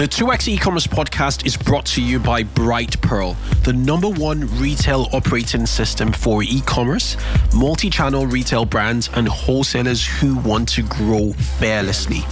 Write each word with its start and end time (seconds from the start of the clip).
The 0.00 0.08
2x 0.08 0.48
e-commerce 0.48 0.86
podcast 0.86 1.44
is 1.44 1.58
brought 1.58 1.84
to 1.88 2.02
you 2.02 2.18
by 2.18 2.42
Brightpearl, 2.42 3.36
the 3.64 3.74
number 3.74 4.08
one 4.08 4.48
retail 4.58 5.08
operating 5.12 5.66
system 5.66 6.10
for 6.10 6.42
e-commerce, 6.42 7.18
multi-channel 7.54 8.26
retail 8.26 8.64
brands, 8.64 9.10
and 9.12 9.28
wholesalers 9.28 10.06
who 10.06 10.36
want 10.36 10.70
to 10.70 10.82
grow 10.84 11.34
fearlessly. 11.34 12.22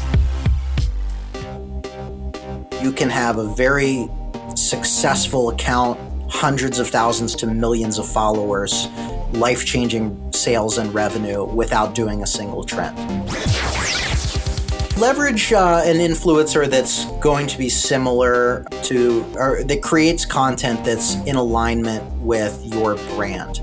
You 2.80 2.91
can 2.91 3.11
have 3.11 3.36
a 3.36 3.54
very 3.54 4.09
successful 4.57 5.50
account, 5.50 6.00
hundreds 6.30 6.79
of 6.79 6.89
thousands 6.89 7.35
to 7.35 7.46
millions 7.46 7.98
of 7.98 8.09
followers, 8.09 8.89
life-changing 9.32 10.32
sales 10.32 10.79
and 10.79 10.95
revenue 10.95 11.45
without 11.45 11.95
doing 11.95 12.23
a 12.23 12.27
single 12.27 12.64
trend. 12.64 12.96
Leverage 14.98 15.52
uh, 15.52 15.80
an 15.84 15.98
influencer 15.98 16.68
that's 16.68 17.04
going 17.20 17.46
to 17.46 17.56
be 17.56 17.68
similar 17.68 18.64
to, 18.82 19.25
or 19.36 19.62
that 19.62 19.80
creates 19.80 20.25
content 20.25 20.84
that's 20.84 21.14
in 21.25 21.36
alignment 21.36 22.02
with 22.20 22.61
your 22.64 22.96
brand. 23.14 23.58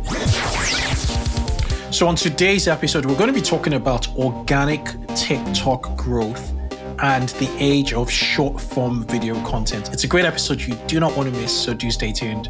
So, 1.93 2.07
on 2.07 2.15
today's 2.15 2.69
episode, 2.69 3.05
we're 3.05 3.17
going 3.17 3.27
to 3.27 3.33
be 3.33 3.41
talking 3.41 3.73
about 3.73 4.07
organic 4.15 4.85
TikTok 5.15 5.97
growth 5.97 6.53
and 6.99 7.27
the 7.29 7.53
age 7.59 7.91
of 7.91 8.09
short 8.09 8.61
form 8.61 9.03
video 9.03 9.35
content. 9.45 9.91
It's 9.91 10.05
a 10.05 10.07
great 10.07 10.23
episode 10.23 10.61
you 10.61 10.75
do 10.87 11.01
not 11.01 11.17
want 11.17 11.33
to 11.33 11.41
miss, 11.41 11.51
so 11.51 11.73
do 11.73 11.91
stay 11.91 12.13
tuned. 12.13 12.49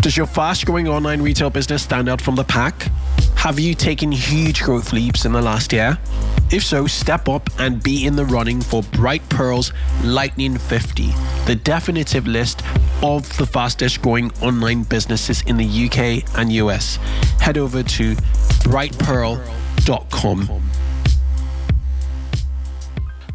Does 0.00 0.16
your 0.16 0.26
fast 0.26 0.64
growing 0.64 0.86
online 0.86 1.20
retail 1.20 1.50
business 1.50 1.82
stand 1.82 2.08
out 2.08 2.20
from 2.20 2.36
the 2.36 2.44
pack? 2.44 2.88
Have 3.34 3.58
you 3.58 3.74
taken 3.74 4.12
huge 4.12 4.62
growth 4.62 4.92
leaps 4.92 5.24
in 5.24 5.32
the 5.32 5.42
last 5.42 5.72
year? 5.72 5.98
If 6.52 6.64
so, 6.64 6.86
step 6.86 7.28
up 7.28 7.50
and 7.58 7.82
be 7.82 8.06
in 8.06 8.14
the 8.14 8.24
running 8.24 8.60
for 8.60 8.82
Brightpearl's 8.82 9.72
Lightning 10.04 10.56
50, 10.56 11.08
the 11.46 11.56
definitive 11.56 12.28
list 12.28 12.62
of 13.02 13.36
the 13.36 13.46
fastest 13.46 14.00
growing 14.00 14.30
online 14.40 14.84
businesses 14.84 15.42
in 15.42 15.56
the 15.56 15.66
UK 15.66 16.22
and 16.38 16.52
US. 16.52 16.96
Head 17.40 17.58
over 17.58 17.82
to 17.82 18.14
brightpearl.com. 18.64 20.62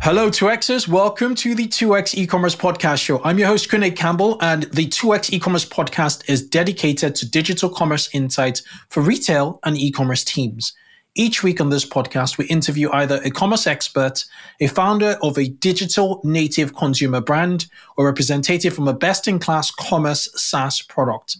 Hello, 0.06 0.30
2Xers. 0.30 0.86
Welcome 0.86 1.34
to 1.36 1.56
the 1.56 1.66
2X 1.66 2.16
e-commerce 2.16 2.58
podcast 2.58 3.02
show. 3.02 3.24
I'm 3.24 3.40
your 3.40 3.48
host, 3.48 3.70
Kunle 3.70 3.96
Campbell, 3.96 4.38
and 4.42 4.64
the 4.64 4.86
2X 4.86 5.32
e-commerce 5.32 5.64
podcast 5.64 6.30
is 6.30 6.46
dedicated 6.46 7.16
to 7.16 7.32
digital 7.32 7.70
commerce 7.70 8.10
insights 8.12 8.64
for 8.90 9.00
retail 9.00 9.62
and 9.64 9.78
e-commerce 9.78 10.26
teams. 10.26 10.74
Each 11.16 11.42
week 11.42 11.62
on 11.62 11.70
this 11.70 11.86
podcast, 11.86 12.38
we 12.38 12.44
interview 12.48 12.92
either 12.92 13.22
a 13.24 13.32
commerce 13.32 13.66
expert, 13.66 14.26
a 14.60 14.68
founder 14.68 15.18
of 15.22 15.38
a 15.38 15.48
digital 15.48 16.20
native 16.26 16.76
consumer 16.76 17.22
brand, 17.22 17.68
or 17.96 18.06
representative 18.06 18.74
from 18.74 18.90
a 18.90 18.94
best-in-class 18.94 19.72
commerce 19.72 20.28
SaaS 20.36 20.82
product. 20.82 21.38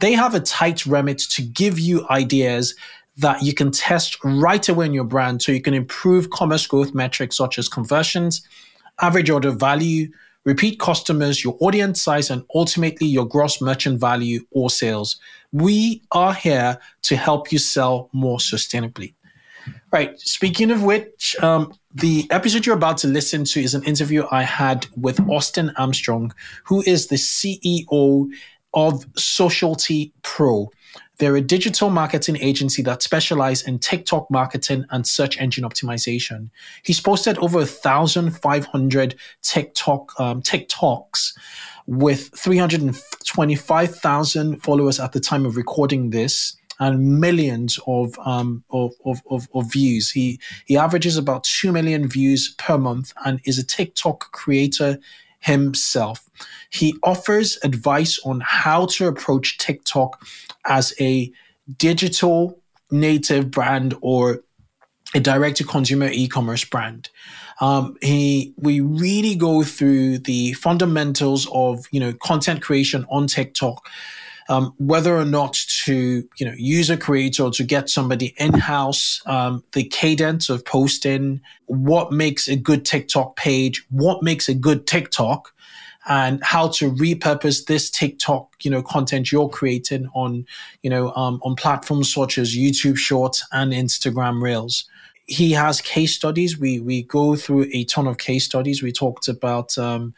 They 0.00 0.12
have 0.12 0.34
a 0.34 0.40
tight 0.40 0.86
remit 0.86 1.18
to 1.32 1.42
give 1.42 1.78
you 1.78 2.08
ideas 2.08 2.74
that 3.18 3.42
you 3.42 3.52
can 3.52 3.70
test 3.70 4.16
right 4.24 4.68
away 4.68 4.86
in 4.86 4.94
your 4.94 5.04
brand 5.04 5.42
so 5.42 5.52
you 5.52 5.60
can 5.60 5.74
improve 5.74 6.30
commerce 6.30 6.66
growth 6.66 6.94
metrics 6.94 7.36
such 7.36 7.58
as 7.58 7.68
conversions, 7.68 8.46
average 9.00 9.30
order 9.30 9.50
value, 9.50 10.08
repeat 10.44 10.78
customers, 10.78 11.44
your 11.44 11.56
audience 11.60 12.00
size, 12.00 12.30
and 12.30 12.42
ultimately 12.54 13.06
your 13.06 13.26
gross 13.26 13.60
merchant 13.60 14.00
value 14.00 14.40
or 14.50 14.70
sales. 14.70 15.20
We 15.52 16.02
are 16.12 16.32
here 16.32 16.78
to 17.02 17.16
help 17.16 17.52
you 17.52 17.58
sell 17.58 18.08
more 18.12 18.38
sustainably. 18.38 19.14
Right. 19.92 20.18
Speaking 20.20 20.70
of 20.70 20.82
which, 20.82 21.36
um, 21.42 21.74
the 21.94 22.26
episode 22.30 22.66
you're 22.66 22.76
about 22.76 22.98
to 22.98 23.08
listen 23.08 23.44
to 23.44 23.60
is 23.60 23.74
an 23.74 23.82
interview 23.84 24.24
I 24.30 24.42
had 24.42 24.86
with 24.96 25.20
Austin 25.28 25.72
Armstrong, 25.76 26.32
who 26.64 26.82
is 26.86 27.08
the 27.08 27.16
CEO 27.16 28.30
of 28.74 29.06
Socialty 29.16 30.12
Pro. 30.22 30.70
They're 31.18 31.36
a 31.36 31.40
digital 31.40 31.90
marketing 31.90 32.36
agency 32.38 32.82
that 32.82 33.02
specialize 33.02 33.62
in 33.62 33.80
TikTok 33.80 34.30
marketing 34.30 34.84
and 34.90 35.06
search 35.06 35.38
engine 35.38 35.64
optimization. 35.64 36.50
He's 36.84 37.00
posted 37.00 37.38
over 37.38 37.58
1,500 37.58 39.14
TikTok 39.42 40.20
um, 40.20 40.42
TikToks 40.42 41.32
with 41.86 42.30
325,000 42.36 44.62
followers 44.62 45.00
at 45.00 45.12
the 45.12 45.20
time 45.20 45.46
of 45.46 45.56
recording 45.56 46.10
this 46.10 46.54
and 46.80 47.20
millions 47.20 47.78
of, 47.86 48.18
um, 48.20 48.64
of, 48.70 48.94
of, 49.04 49.20
of, 49.30 49.48
of, 49.54 49.72
views. 49.72 50.10
He, 50.10 50.38
he 50.66 50.76
averages 50.76 51.16
about 51.16 51.42
2 51.42 51.72
million 51.72 52.08
views 52.08 52.54
per 52.58 52.78
month 52.78 53.12
and 53.24 53.40
is 53.44 53.58
a 53.58 53.66
TikTok 53.66 54.30
creator 54.30 54.96
himself. 55.40 56.28
He 56.70 56.94
offers 57.02 57.58
advice 57.62 58.18
on 58.24 58.40
how 58.44 58.86
to 58.86 59.06
approach 59.06 59.58
TikTok 59.58 60.24
as 60.66 60.94
a 61.00 61.32
digital 61.76 62.60
native 62.90 63.50
brand 63.50 63.94
or 64.00 64.42
a 65.14 65.20
direct 65.20 65.56
to 65.58 65.64
consumer 65.64 66.08
e-commerce 66.12 66.64
brand. 66.64 67.08
Um, 67.60 67.96
he, 68.02 68.54
we 68.56 68.80
really 68.80 69.34
go 69.34 69.62
through 69.62 70.18
the 70.18 70.52
fundamentals 70.54 71.48
of, 71.52 71.86
you 71.90 71.98
know, 71.98 72.12
content 72.12 72.62
creation 72.62 73.04
on 73.10 73.26
TikTok, 73.26 73.88
um, 74.48 74.74
whether 74.78 75.16
or 75.16 75.24
not 75.24 75.58
to, 75.84 76.26
you 76.38 76.46
know, 76.46 76.54
use 76.56 76.88
a 76.90 76.96
creator 76.96 77.44
or 77.44 77.50
to 77.52 77.64
get 77.64 77.90
somebody 77.90 78.34
in-house, 78.38 79.20
um, 79.26 79.62
the 79.72 79.84
cadence 79.84 80.48
of 80.48 80.64
posting, 80.64 81.40
what 81.66 82.12
makes 82.12 82.48
a 82.48 82.56
good 82.56 82.84
TikTok 82.84 83.36
page, 83.36 83.84
what 83.90 84.22
makes 84.22 84.48
a 84.48 84.54
good 84.54 84.86
TikTok, 84.86 85.52
and 86.08 86.42
how 86.42 86.68
to 86.68 86.90
repurpose 86.90 87.66
this 87.66 87.90
TikTok, 87.90 88.54
you 88.62 88.70
know, 88.70 88.82
content 88.82 89.30
you're 89.30 89.48
creating 89.50 90.08
on, 90.14 90.46
you 90.82 90.88
know, 90.88 91.12
um, 91.12 91.38
on 91.42 91.54
platforms 91.54 92.12
such 92.12 92.38
as 92.38 92.56
YouTube 92.56 92.96
Shorts 92.96 93.46
and 93.52 93.72
Instagram 93.72 94.40
Reels. 94.40 94.88
He 95.26 95.52
has 95.52 95.82
case 95.82 96.14
studies. 96.14 96.58
We 96.58 96.80
we 96.80 97.02
go 97.02 97.36
through 97.36 97.66
a 97.74 97.84
ton 97.84 98.06
of 98.06 98.16
case 98.16 98.46
studies. 98.46 98.82
We 98.82 98.92
talked 98.92 99.28
about 99.28 99.76
um, 99.76 100.14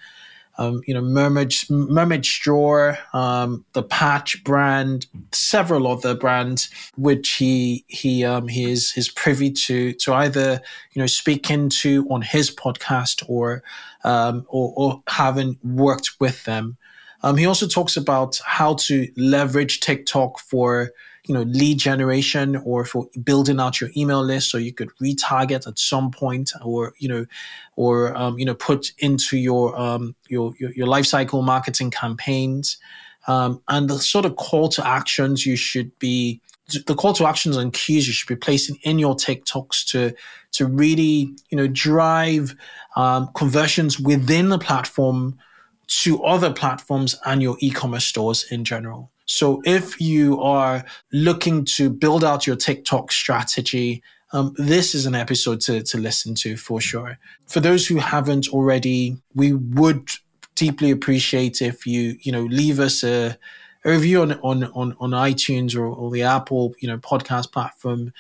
um, 0.59 0.83
you 0.87 0.93
know, 0.93 1.01
Mermaid, 1.01 1.55
Mermaid 1.71 2.27
Straw, 2.27 2.95
um, 3.13 3.65
the 3.73 3.83
Patch 3.83 4.43
brand, 4.45 5.07
several 5.33 5.87
other 5.87 6.15
brands, 6.15 6.69
which 6.97 7.35
he 7.35 7.85
he 7.89 8.25
um, 8.25 8.49
he 8.49 8.71
is 8.71 9.11
privy 9.15 9.51
to 9.51 9.93
to 9.95 10.13
either 10.13 10.61
you 10.93 11.01
know 11.01 11.07
speak 11.07 11.51
into 11.51 12.07
on 12.11 12.23
his 12.23 12.55
podcast 12.55 13.25
or 13.29 13.63
um, 14.05 14.45
or, 14.49 14.73
or 14.77 15.03
having 15.09 15.59
worked 15.63 16.11
with 16.21 16.45
them. 16.45 16.77
Um, 17.23 17.37
he 17.37 17.47
also 17.47 17.67
talks 17.67 17.97
about 17.97 18.41
how 18.45 18.75
to 18.75 19.09
leverage 19.17 19.81
TikTok 19.81 20.39
for 20.39 20.91
you 21.31 21.35
know 21.35 21.43
lead 21.43 21.79
generation 21.79 22.57
or 22.65 22.85
for 22.85 23.07
building 23.23 23.61
out 23.61 23.81
your 23.81 23.89
email 23.97 24.21
list 24.21 24.51
so 24.51 24.59
you 24.59 24.73
could 24.73 24.91
retarget 25.01 25.65
at 25.65 25.79
some 25.79 26.11
point 26.11 26.51
or 26.65 26.93
you 26.99 27.09
know 27.09 27.25
or 27.77 28.13
um, 28.17 28.37
you 28.37 28.45
know 28.45 28.53
put 28.53 28.93
into 28.99 29.39
your 29.39 29.79
um, 29.79 30.17
your, 30.29 30.53
your 30.59 30.73
your 30.73 30.89
life 30.89 31.07
cycle 31.07 31.43
marketing 31.43 31.89
campaigns 31.89 32.79
um, 33.29 33.63
and 33.69 33.89
the 33.89 34.01
sort 34.01 34.25
of 34.25 34.35
call 34.35 34.69
to 34.69 34.85
actions 34.85 35.47
you 35.47 35.55
should 35.55 35.97
be 36.01 36.41
the 36.85 36.97
call 36.97 37.13
to 37.13 37.25
actions 37.25 37.57
and 37.57 37.73
cues 37.75 38.09
you 38.09 38.13
should 38.13 38.29
be 38.29 38.35
placing 38.35 38.75
in 38.83 38.99
your 38.99 39.15
TikToks 39.15 39.87
to 39.93 40.13
to 40.51 40.67
really 40.67 41.33
you 41.51 41.57
know 41.57 41.69
drive 41.69 42.57
um, 42.97 43.31
conversions 43.37 44.01
within 44.01 44.49
the 44.49 44.59
platform 44.59 45.39
to 45.87 46.25
other 46.25 46.53
platforms 46.53 47.15
and 47.25 47.41
your 47.41 47.57
e-commerce 47.61 48.05
stores 48.05 48.45
in 48.51 48.65
general. 48.65 49.13
So 49.31 49.63
if 49.65 50.01
you 50.01 50.43
are 50.43 50.85
looking 51.13 51.65
to 51.77 51.89
build 51.89 52.25
out 52.25 52.49
your 52.49 52.57
TikTok 52.57 53.13
strategy, 53.13 54.03
um, 54.33 54.55
this 54.59 54.93
is 54.93 55.07
an 55.07 55.15
episode 55.15 55.61
to, 55.63 55.85
to 55.85 55.99
listen 55.99 56.35
to 56.37 56.57
for 56.57 56.81
sure. 56.81 57.17
For 57.47 57.61
those 57.61 57.87
who 57.87 57.97
haven't 57.97 58.49
already, 58.49 59.19
we 59.37 59.53
would 59.53 60.09
deeply 60.57 60.91
appreciate 60.91 61.63
if 61.63 61.87
you, 61.87 62.17
you 62.23 62.33
know, 62.33 62.43
leave 62.43 62.81
us 62.81 63.05
a, 63.05 63.39
a 63.85 63.91
review 63.91 64.23
on, 64.23 64.33
on, 64.41 64.65
on, 64.65 64.97
on 64.99 65.11
iTunes 65.11 65.77
or, 65.77 65.87
or 65.87 66.11
the 66.11 66.23
Apple, 66.23 66.75
you 66.81 66.89
know, 66.89 66.99
podcast 66.99 67.53
platform 67.53 68.13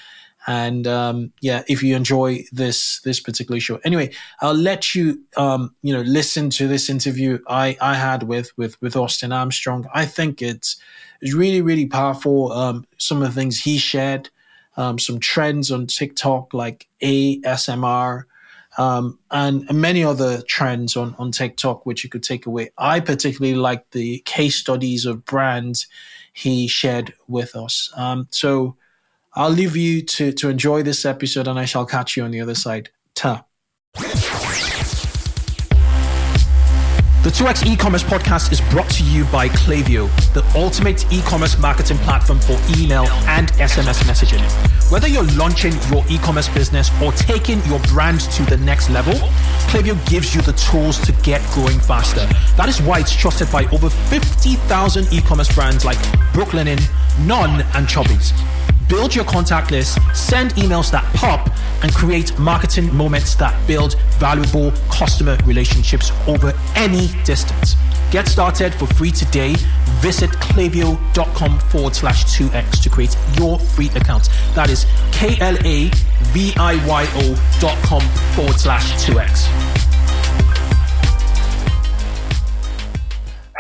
and 0.46 0.87
um, 0.87 1.32
yeah, 1.40 1.62
if 1.69 1.82
you 1.82 1.94
enjoy 1.94 2.44
this 2.52 3.00
this 3.02 3.20
particular 3.20 3.60
show, 3.60 3.78
anyway, 3.84 4.10
I'll 4.40 4.54
let 4.54 4.94
you 4.94 5.20
um, 5.37 5.75
you 5.82 5.92
know 5.92 6.02
listen 6.02 6.50
to 6.50 6.66
this 6.66 6.88
interview 6.88 7.38
I 7.46 7.76
I 7.81 7.94
had 7.94 8.22
with 8.25 8.56
with 8.56 8.81
with 8.81 8.96
Austin 8.96 9.32
Armstrong. 9.32 9.87
I 9.92 10.06
think 10.06 10.40
it's 10.40 10.81
it's 11.20 11.34
really 11.34 11.60
really 11.60 11.87
powerful. 11.87 12.52
Um, 12.52 12.87
some 12.96 13.22
of 13.22 13.28
the 13.28 13.40
things 13.40 13.60
he 13.60 13.76
shared, 13.76 14.31
um, 14.76 14.98
some 14.98 15.20
trends 15.20 15.70
on 15.70 15.87
TikTok 15.87 16.54
like 16.54 16.88
ASMR. 17.02 18.25
Um, 18.78 19.19
and, 19.32 19.70
many 19.72 20.04
other 20.04 20.43
trends 20.43 20.96
on, 20.96 21.16
on 21.19 21.32
TikTok, 21.32 21.84
which 21.84 22.04
you 22.04 22.08
could 22.08 22.22
take 22.22 22.46
away. 22.46 22.70
I 22.78 23.00
particularly 23.00 23.56
like 23.56 23.90
the 23.90 24.20
case 24.20 24.56
studies 24.56 25.06
of 25.06 25.25
brands 25.25 25.88
he 26.32 26.69
shared 26.69 27.12
with 27.26 27.56
us. 27.56 27.93
Um, 27.96 28.28
so 28.31 28.76
I'll 29.35 29.50
leave 29.50 29.77
you 29.77 30.03
to, 30.03 30.32
to 30.32 30.49
enjoy 30.49 30.82
this 30.82 31.05
episode 31.05 31.47
and 31.47 31.59
I 31.59 31.65
shall 31.65 31.87
catch 31.87 32.17
you 32.17 32.25
on 32.25 32.32
the 32.32 32.41
other 32.41 32.56
side. 32.56 32.91
Ta. 33.15 33.44
The 37.23 37.29
2x 37.29 37.67
e-commerce 37.67 38.03
podcast 38.03 38.50
is 38.50 38.61
brought 38.73 38.88
to 38.91 39.05
you 39.05 39.25
by 39.27 39.49
Klaviyo, 39.50 40.09
the 40.32 40.43
ultimate 40.59 41.05
e-commerce 41.12 41.59
marketing 41.59 41.99
platform 41.99 42.41
for 42.41 42.59
email 42.77 43.06
and 43.29 43.53
SMS 43.53 44.03
messaging. 44.03 44.43
Whether 44.91 45.06
you're 45.06 45.31
launching 45.37 45.75
your 45.93 46.03
e-commerce 46.09 46.49
business 46.49 46.91
or 47.00 47.12
taking 47.12 47.62
your 47.67 47.79
brand 47.81 48.21
to 48.32 48.43
the 48.47 48.56
next 48.56 48.91
level, 48.91 49.12
Klaviyo 49.69 49.94
gives 50.09 50.35
you 50.35 50.41
the 50.41 50.55
tools 50.55 50.99
to 51.03 51.12
get 51.23 51.41
growing 51.53 51.79
faster. 51.79 52.27
That 52.56 52.69
is 52.69 52.82
why 52.82 52.99
it's 52.99 53.15
trusted 53.15 53.53
by 53.53 53.67
over 53.67 53.91
50,000 53.91 55.12
e-commerce 55.12 55.55
brands 55.55 55.85
like 55.85 55.99
Brooklinen, 56.32 56.81
None, 57.27 57.61
and 57.75 57.87
Chubbies 57.87 58.32
build 58.90 59.14
your 59.14 59.25
contact 59.25 59.70
list, 59.70 59.98
send 60.14 60.50
emails 60.56 60.90
that 60.90 61.04
pop, 61.14 61.48
and 61.82 61.94
create 61.94 62.37
marketing 62.38 62.94
moments 62.94 63.34
that 63.37 63.54
build 63.66 63.94
valuable 64.19 64.72
customer 64.90 65.38
relationships 65.46 66.10
over 66.26 66.52
any 66.75 67.06
distance. 67.25 67.76
Get 68.10 68.26
started 68.26 68.75
for 68.75 68.87
free 68.94 69.12
today. 69.12 69.54
Visit 70.00 70.31
klaviyo.com 70.31 71.60
forward 71.60 71.94
slash 71.94 72.25
2x 72.25 72.82
to 72.82 72.90
create 72.90 73.16
your 73.38 73.58
free 73.58 73.88
account. 73.90 74.28
That 74.54 74.69
is 74.69 74.84
K 75.12 75.36
L 75.40 75.56
A 75.64 75.88
V 76.32 76.52
I 76.56 76.84
Y 76.86 77.06
O 77.14 77.58
dot 77.60 77.78
com 77.84 78.00
forward 78.34 78.58
slash 78.58 78.93
2x. 79.04 80.00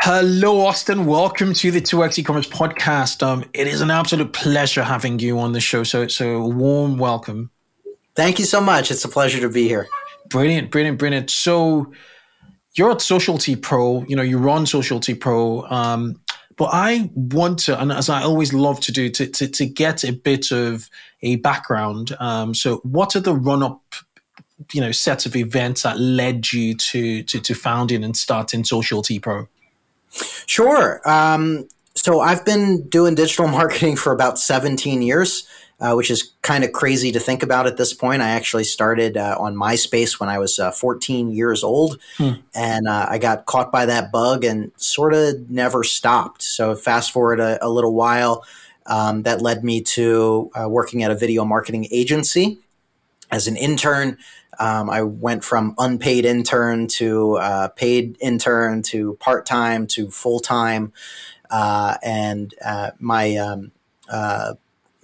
Hello, 0.02 0.62
Austin. 0.62 1.04
Welcome 1.04 1.52
to 1.52 1.70
the 1.70 1.78
2x 1.78 2.18
e-commerce 2.18 2.48
podcast. 2.48 3.22
Um, 3.22 3.44
it 3.52 3.66
is 3.66 3.82
an 3.82 3.90
absolute 3.90 4.32
pleasure 4.32 4.82
having 4.82 5.18
you 5.18 5.38
on 5.38 5.52
the 5.52 5.60
show. 5.60 5.84
So, 5.84 6.08
so 6.08 6.46
warm 6.46 6.96
welcome. 6.96 7.50
Thank 8.14 8.38
you 8.38 8.46
so 8.46 8.62
much. 8.62 8.90
It's 8.90 9.04
a 9.04 9.10
pleasure 9.10 9.40
to 9.40 9.50
be 9.50 9.68
here. 9.68 9.88
Brilliant, 10.30 10.70
brilliant, 10.70 10.98
brilliant. 10.98 11.28
So, 11.28 11.92
you're 12.72 12.92
at 12.92 13.02
Socialty 13.02 13.56
Pro. 13.56 14.02
You 14.04 14.16
know, 14.16 14.22
you 14.22 14.38
run 14.38 14.64
Socialty 14.64 15.12
Pro. 15.12 15.66
Um, 15.66 16.18
but 16.56 16.70
I 16.72 17.10
want 17.14 17.58
to, 17.60 17.78
and 17.78 17.92
as 17.92 18.08
I 18.08 18.22
always 18.22 18.54
love 18.54 18.80
to 18.80 18.92
do, 18.92 19.10
to 19.10 19.26
to, 19.26 19.48
to 19.48 19.66
get 19.66 20.02
a 20.02 20.12
bit 20.12 20.50
of 20.50 20.88
a 21.20 21.36
background. 21.36 22.16
Um, 22.18 22.54
so, 22.54 22.78
what 22.84 23.14
are 23.16 23.20
the 23.20 23.34
run-up 23.34 23.82
you 24.72 24.80
know 24.80 24.92
set 24.92 25.26
of 25.26 25.36
events 25.36 25.82
that 25.82 26.00
led 26.00 26.54
you 26.54 26.74
to 26.74 27.22
to, 27.22 27.38
to 27.38 27.54
founding 27.54 28.02
and 28.02 28.16
starting 28.16 28.64
Socialty 28.64 29.18
Pro? 29.18 29.46
Sure. 30.46 31.00
Um, 31.08 31.68
so 31.94 32.20
I've 32.20 32.44
been 32.44 32.88
doing 32.88 33.14
digital 33.14 33.48
marketing 33.60 33.96
for 33.96 34.12
about 34.12 34.38
17 34.38 35.02
years, 35.02 35.46
uh, 35.80 35.94
which 35.94 36.10
is 36.10 36.32
kind 36.42 36.64
of 36.64 36.72
crazy 36.72 37.12
to 37.12 37.20
think 37.20 37.42
about 37.42 37.66
at 37.66 37.76
this 37.76 37.92
point. 37.92 38.22
I 38.22 38.30
actually 38.30 38.64
started 38.64 39.16
uh, 39.16 39.36
on 39.38 39.54
MySpace 39.54 40.20
when 40.20 40.28
I 40.28 40.38
was 40.38 40.58
uh, 40.58 40.70
14 40.70 41.30
years 41.30 41.62
old, 41.62 41.98
hmm. 42.16 42.32
and 42.54 42.86
uh, 42.88 43.06
I 43.08 43.18
got 43.18 43.46
caught 43.46 43.72
by 43.72 43.86
that 43.86 44.12
bug 44.12 44.44
and 44.44 44.72
sort 44.76 45.14
of 45.14 45.50
never 45.50 45.84
stopped. 45.84 46.42
So 46.42 46.74
fast 46.74 47.12
forward 47.12 47.40
a, 47.40 47.64
a 47.64 47.68
little 47.68 47.94
while, 47.94 48.44
um, 48.86 49.22
that 49.22 49.40
led 49.40 49.62
me 49.62 49.82
to 49.82 50.50
uh, 50.54 50.68
working 50.68 51.02
at 51.02 51.10
a 51.10 51.14
video 51.14 51.44
marketing 51.44 51.86
agency 51.90 52.58
as 53.30 53.46
an 53.46 53.56
intern. 53.56 54.18
Um, 54.58 54.90
I 54.90 55.02
went 55.02 55.42
from 55.42 55.74
unpaid 55.78 56.24
intern 56.26 56.86
to 56.88 57.36
uh, 57.38 57.68
paid 57.68 58.18
intern 58.20 58.82
to 58.82 59.14
part 59.20 59.46
time 59.46 59.86
to 59.88 60.10
full 60.10 60.40
time. 60.40 60.92
Uh, 61.50 61.96
and 62.02 62.54
uh, 62.64 62.90
my 62.98 63.36
um, 63.36 63.72
uh, 64.10 64.54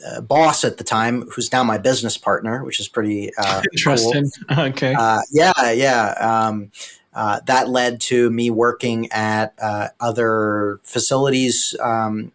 uh, 0.07 0.21
boss 0.21 0.63
at 0.65 0.77
the 0.77 0.85
time, 0.85 1.23
who's 1.31 1.51
now 1.51 1.65
my 1.65 1.79
business 1.79 2.17
partner, 2.17 2.63
which 2.65 2.79
is 2.79 2.89
pretty 2.89 3.35
uh, 3.37 3.63
interesting. 3.73 4.31
Cool. 4.49 4.65
Okay. 4.67 4.93
yeah, 5.33 5.71
yeah. 5.73 6.11
Um, 6.21 6.71
that 7.15 7.69
led 7.69 8.01
to 8.03 8.31
me 8.31 8.51
working 8.51 9.11
at 9.11 9.55
other 10.01 10.81
facilities, 10.85 11.75
um, 11.81 12.31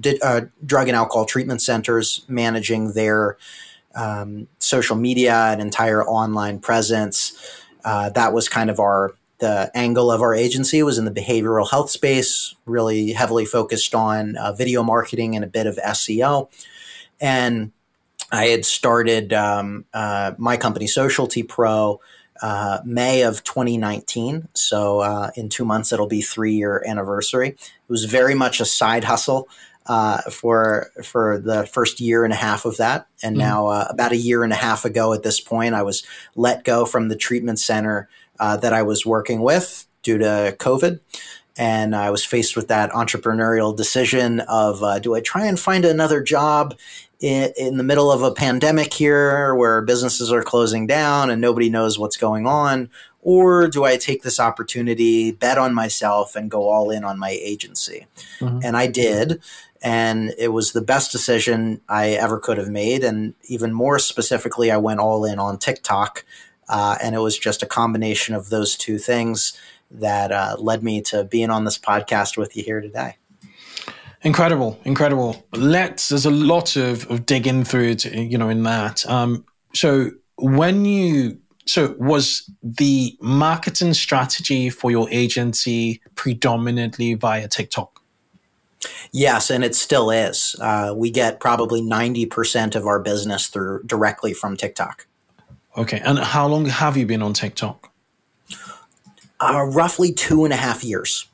did, 0.00 0.20
drug 0.66 0.88
and 0.88 0.96
alcohol 0.96 1.24
treatment 1.24 1.62
centers, 1.62 2.24
managing 2.28 2.92
their 2.92 3.38
um, 3.94 4.48
social 4.58 4.96
media, 4.96 5.34
an 5.34 5.60
entire 5.60 6.04
online 6.04 6.58
presence. 6.58 7.32
Uh, 7.84 8.10
that 8.10 8.32
was 8.32 8.48
kind 8.48 8.70
of 8.70 8.80
our 8.80 9.14
the 9.42 9.72
angle 9.74 10.12
of 10.12 10.22
our 10.22 10.36
agency 10.36 10.84
was 10.84 10.98
in 10.98 11.04
the 11.04 11.10
behavioral 11.10 11.68
health 11.68 11.90
space, 11.90 12.54
really 12.64 13.10
heavily 13.10 13.44
focused 13.44 13.92
on 13.92 14.36
uh, 14.36 14.52
video 14.52 14.84
marketing 14.84 15.34
and 15.34 15.44
a 15.44 15.48
bit 15.48 15.66
of 15.66 15.76
SEO. 15.78 16.48
And 17.20 17.72
I 18.30 18.46
had 18.46 18.64
started 18.64 19.32
um, 19.32 19.84
uh, 19.92 20.32
my 20.38 20.56
company, 20.56 20.86
Socialty 20.86 21.42
Pro, 21.42 22.00
uh, 22.40 22.80
May 22.84 23.22
of 23.22 23.42
2019. 23.42 24.46
So 24.54 25.00
uh, 25.00 25.30
in 25.34 25.48
two 25.48 25.64
months, 25.64 25.92
it'll 25.92 26.06
be 26.06 26.22
three 26.22 26.54
year 26.54 26.82
anniversary. 26.86 27.48
It 27.48 27.88
was 27.88 28.04
very 28.04 28.36
much 28.36 28.60
a 28.60 28.64
side 28.64 29.02
hustle 29.02 29.48
uh, 29.86 30.22
for 30.30 30.90
for 31.02 31.38
the 31.38 31.66
first 31.66 32.00
year 32.00 32.24
and 32.24 32.32
a 32.32 32.36
half 32.36 32.64
of 32.64 32.76
that, 32.76 33.06
and 33.22 33.36
mm-hmm. 33.36 33.48
now 33.48 33.66
uh, 33.66 33.86
about 33.90 34.12
a 34.12 34.16
year 34.16 34.44
and 34.44 34.52
a 34.52 34.56
half 34.56 34.84
ago 34.84 35.12
at 35.12 35.22
this 35.22 35.40
point, 35.40 35.74
I 35.74 35.82
was 35.82 36.04
let 36.36 36.64
go 36.64 36.84
from 36.84 37.08
the 37.08 37.16
treatment 37.16 37.58
center 37.58 38.08
uh, 38.38 38.56
that 38.58 38.72
I 38.72 38.82
was 38.82 39.04
working 39.04 39.40
with 39.40 39.86
due 40.02 40.18
to 40.18 40.56
COVID, 40.58 41.00
and 41.56 41.94
I 41.96 42.10
was 42.10 42.24
faced 42.24 42.56
with 42.56 42.68
that 42.68 42.90
entrepreneurial 42.92 43.76
decision 43.76 44.40
of 44.40 44.82
uh, 44.82 44.98
do 44.98 45.14
I 45.14 45.20
try 45.20 45.46
and 45.46 45.58
find 45.58 45.84
another 45.84 46.22
job 46.22 46.74
in, 47.20 47.52
in 47.56 47.76
the 47.76 47.84
middle 47.84 48.10
of 48.10 48.22
a 48.22 48.32
pandemic 48.32 48.92
here 48.92 49.54
where 49.54 49.80
businesses 49.80 50.32
are 50.32 50.42
closing 50.42 50.86
down 50.86 51.30
and 51.30 51.40
nobody 51.40 51.70
knows 51.70 51.98
what's 51.98 52.16
going 52.16 52.46
on, 52.46 52.90
or 53.22 53.68
do 53.68 53.84
I 53.84 53.96
take 53.96 54.22
this 54.22 54.40
opportunity, 54.40 55.30
bet 55.30 55.56
on 55.56 55.72
myself, 55.72 56.34
and 56.34 56.50
go 56.50 56.68
all 56.68 56.90
in 56.90 57.04
on 57.04 57.18
my 57.18 57.30
agency? 57.30 58.06
Mm-hmm. 58.40 58.60
And 58.64 58.76
I 58.76 58.88
did 58.88 59.40
and 59.82 60.32
it 60.38 60.48
was 60.48 60.72
the 60.72 60.80
best 60.80 61.12
decision 61.12 61.80
I 61.88 62.10
ever 62.10 62.38
could 62.38 62.56
have 62.56 62.68
made. 62.68 63.02
And 63.02 63.34
even 63.48 63.72
more 63.72 63.98
specifically, 63.98 64.70
I 64.70 64.76
went 64.76 65.00
all 65.00 65.24
in 65.24 65.38
on 65.38 65.58
TikTok, 65.58 66.24
uh, 66.68 66.96
and 67.02 67.14
it 67.14 67.18
was 67.18 67.38
just 67.38 67.62
a 67.62 67.66
combination 67.66 68.34
of 68.34 68.48
those 68.48 68.76
two 68.76 68.98
things 68.98 69.52
that 69.90 70.32
uh, 70.32 70.56
led 70.58 70.82
me 70.82 71.02
to 71.02 71.24
being 71.24 71.50
on 71.50 71.64
this 71.64 71.78
podcast 71.78 72.36
with 72.36 72.56
you 72.56 72.62
here 72.62 72.80
today. 72.80 73.16
Incredible, 74.22 74.78
incredible. 74.84 75.44
Let's. 75.52 76.08
There's 76.08 76.26
a 76.26 76.30
lot 76.30 76.76
of, 76.76 77.10
of 77.10 77.26
digging 77.26 77.64
through, 77.64 77.96
to, 77.96 78.22
you 78.22 78.38
know, 78.38 78.48
in 78.48 78.62
that. 78.62 79.04
Um, 79.06 79.44
so 79.74 80.12
when 80.36 80.84
you 80.84 81.38
so 81.66 81.94
was 81.98 82.50
the 82.62 83.16
marketing 83.20 83.94
strategy 83.94 84.70
for 84.70 84.90
your 84.90 85.08
agency 85.10 86.00
predominantly 86.14 87.14
via 87.14 87.48
TikTok? 87.48 88.01
Yes, 89.12 89.50
and 89.50 89.64
it 89.64 89.74
still 89.74 90.10
is. 90.10 90.56
Uh, 90.60 90.94
we 90.96 91.10
get 91.10 91.40
probably 91.40 91.80
90% 91.80 92.74
of 92.74 92.86
our 92.86 93.00
business 93.00 93.48
through 93.48 93.82
directly 93.84 94.32
from 94.34 94.56
TikTok. 94.56 95.06
Okay. 95.76 96.00
And 96.04 96.18
how 96.18 96.46
long 96.46 96.66
have 96.66 96.96
you 96.96 97.06
been 97.06 97.22
on 97.22 97.32
TikTok? 97.32 97.90
Uh, 99.40 99.64
roughly 99.64 100.12
two 100.12 100.44
and 100.44 100.52
a 100.52 100.56
half 100.56 100.84
years. 100.84 101.26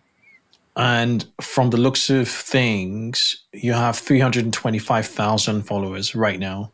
And 0.77 1.27
from 1.41 1.71
the 1.71 1.77
looks 1.77 2.09
of 2.09 2.29
things, 2.29 3.45
you 3.53 3.73
have 3.73 3.99
325,000 3.99 5.63
followers 5.63 6.15
right 6.15 6.39
now. 6.39 6.73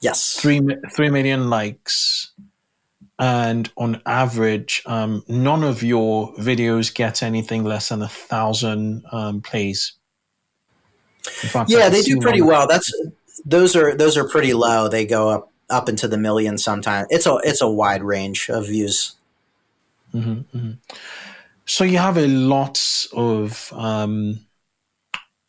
Yes. 0.00 0.36
Three, 0.38 0.60
3 0.94 1.10
million 1.10 1.50
likes. 1.50 2.32
And 3.18 3.70
on 3.76 4.00
average, 4.06 4.82
um, 4.86 5.24
none 5.28 5.64
of 5.64 5.82
your 5.82 6.32
videos 6.34 6.94
get 6.94 7.22
anything 7.22 7.64
less 7.64 7.88
than 7.88 8.02
a 8.02 8.08
thousand 8.08 9.04
um, 9.12 9.42
plays. 9.42 9.92
Yeah, 11.68 11.88
they 11.88 12.02
do 12.02 12.20
pretty 12.20 12.42
well. 12.42 12.66
That's 12.66 12.92
those 13.44 13.76
are 13.76 13.94
those 13.94 14.16
are 14.16 14.28
pretty 14.28 14.54
low. 14.54 14.88
They 14.88 15.06
go 15.06 15.28
up 15.28 15.52
up 15.70 15.88
into 15.88 16.08
the 16.08 16.18
millions 16.18 16.62
sometimes. 16.62 17.06
It's 17.10 17.26
a 17.26 17.38
it's 17.44 17.62
a 17.62 17.70
wide 17.70 18.02
range 18.02 18.48
of 18.48 18.66
views. 18.66 19.16
Mm-hmm, 20.14 20.56
mm-hmm. 20.56 20.72
So 21.64 21.84
you 21.84 21.98
have 21.98 22.18
a 22.18 22.26
lot 22.26 23.06
of. 23.12 23.72
Um, 23.74 24.46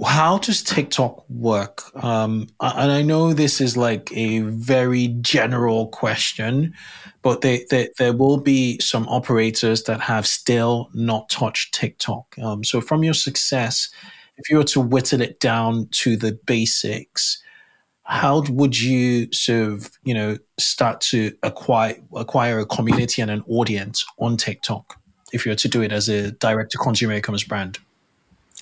how 0.03 0.37
does 0.37 0.63
TikTok 0.63 1.23
work? 1.29 1.83
Um, 2.03 2.47
and 2.59 2.91
I 2.91 3.01
know 3.03 3.33
this 3.33 3.61
is 3.61 3.77
like 3.77 4.11
a 4.13 4.39
very 4.39 5.09
general 5.21 5.87
question, 5.87 6.73
but 7.21 7.41
they, 7.41 7.65
they, 7.69 7.89
there 7.97 8.11
will 8.11 8.37
be 8.37 8.79
some 8.79 9.07
operators 9.07 9.83
that 9.83 10.01
have 10.01 10.27
still 10.27 10.89
not 10.93 11.29
touched 11.29 11.73
TikTok. 11.73 12.35
Um, 12.41 12.63
so 12.63 12.81
from 12.81 13.03
your 13.03 13.13
success, 13.13 13.89
if 14.37 14.49
you 14.49 14.57
were 14.57 14.63
to 14.63 14.81
whittle 14.81 15.21
it 15.21 15.39
down 15.39 15.87
to 15.91 16.17
the 16.17 16.37
basics, 16.45 17.41
how 18.03 18.41
would 18.49 18.79
you 18.79 19.31
sort 19.31 19.71
of 19.71 19.91
you 20.03 20.13
know 20.13 20.37
start 20.59 21.01
to 21.01 21.35
acquire 21.43 21.95
acquire 22.15 22.59
a 22.59 22.65
community 22.65 23.21
and 23.21 23.31
an 23.31 23.43
audience 23.47 24.05
on 24.19 24.37
TikTok 24.37 24.99
if 25.31 25.45
you 25.45 25.51
were 25.51 25.55
to 25.55 25.67
do 25.67 25.81
it 25.81 25.91
as 25.91 26.09
a 26.09 26.31
direct 26.31 26.71
to 26.71 26.77
consumer 26.77 27.13
e-commerce 27.13 27.43
brand? 27.43 27.79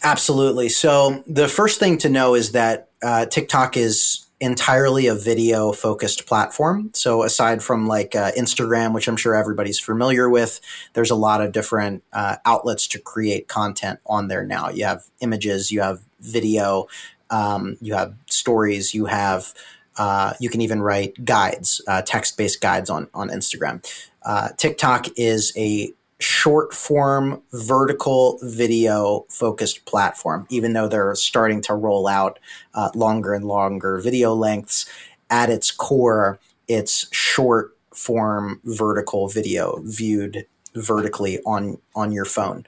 Absolutely. 0.03 0.69
So 0.69 1.23
the 1.27 1.47
first 1.47 1.79
thing 1.79 1.97
to 1.99 2.09
know 2.09 2.33
is 2.33 2.53
that 2.53 2.89
uh, 3.03 3.25
TikTok 3.27 3.77
is 3.77 4.25
entirely 4.41 5.05
a 5.05 5.13
video 5.13 5.71
focused 5.71 6.25
platform. 6.25 6.89
So 6.93 7.21
aside 7.21 7.61
from 7.61 7.87
like 7.87 8.15
uh, 8.15 8.31
Instagram, 8.31 8.91
which 8.91 9.07
I'm 9.07 9.15
sure 9.15 9.35
everybody's 9.35 9.79
familiar 9.79 10.29
with, 10.29 10.59
there's 10.93 11.11
a 11.11 11.15
lot 11.15 11.41
of 11.41 11.51
different 11.51 12.03
uh, 12.11 12.37
outlets 12.43 12.87
to 12.87 12.99
create 12.99 13.47
content 13.47 13.99
on 14.07 14.27
there 14.27 14.43
now. 14.43 14.69
You 14.69 14.85
have 14.85 15.05
images, 15.19 15.71
you 15.71 15.81
have 15.81 16.01
video, 16.19 16.87
um, 17.29 17.77
you 17.81 17.93
have 17.93 18.15
stories, 18.25 18.95
you 18.95 19.05
have 19.05 19.53
uh, 19.97 20.33
you 20.39 20.49
can 20.49 20.61
even 20.61 20.81
write 20.81 21.23
guides, 21.23 21.81
uh, 21.87 22.01
text 22.01 22.35
based 22.35 22.61
guides 22.61 22.89
on 22.89 23.07
on 23.13 23.29
Instagram. 23.29 23.85
Uh, 24.23 24.49
TikTok 24.57 25.07
is 25.17 25.53
a 25.55 25.93
short 26.21 26.73
form 26.73 27.41
vertical 27.51 28.39
video 28.43 29.25
focused 29.29 29.85
platform, 29.85 30.45
even 30.49 30.73
though 30.73 30.87
they're 30.87 31.15
starting 31.15 31.61
to 31.61 31.73
roll 31.73 32.07
out 32.07 32.39
uh, 32.73 32.89
longer 32.95 33.33
and 33.33 33.45
longer 33.45 33.99
video 33.99 34.33
lengths. 34.33 34.85
At 35.29 35.49
its 35.49 35.71
core, 35.71 36.39
it's 36.67 37.07
short 37.13 37.77
form 37.93 38.61
vertical 38.63 39.27
video 39.27 39.81
viewed 39.83 40.45
vertically 40.75 41.39
on 41.45 41.77
on 41.95 42.11
your 42.11 42.25
phone. 42.25 42.65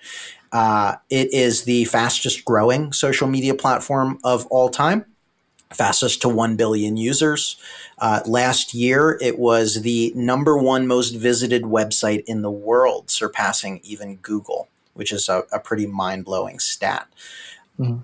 Uh, 0.51 0.95
it 1.09 1.33
is 1.33 1.63
the 1.63 1.85
fastest 1.85 2.45
growing 2.45 2.93
social 2.93 3.27
media 3.27 3.53
platform 3.55 4.19
of 4.23 4.45
all 4.47 4.69
time 4.69 5.05
fastest 5.73 6.21
to 6.21 6.29
1 6.29 6.55
billion 6.55 6.97
users. 6.97 7.57
Uh, 7.97 8.21
last 8.25 8.73
year, 8.73 9.17
it 9.21 9.39
was 9.39 9.81
the 9.81 10.11
number 10.15 10.57
one 10.57 10.87
most 10.87 11.11
visited 11.11 11.63
website 11.63 12.23
in 12.25 12.41
the 12.41 12.51
world, 12.51 13.09
surpassing 13.09 13.79
even 13.83 14.17
Google, 14.17 14.67
which 14.93 15.11
is 15.11 15.29
a, 15.29 15.43
a 15.51 15.59
pretty 15.59 15.85
mind 15.85 16.25
blowing 16.25 16.59
stat. 16.59 17.07
Mm-hmm. 17.79 17.99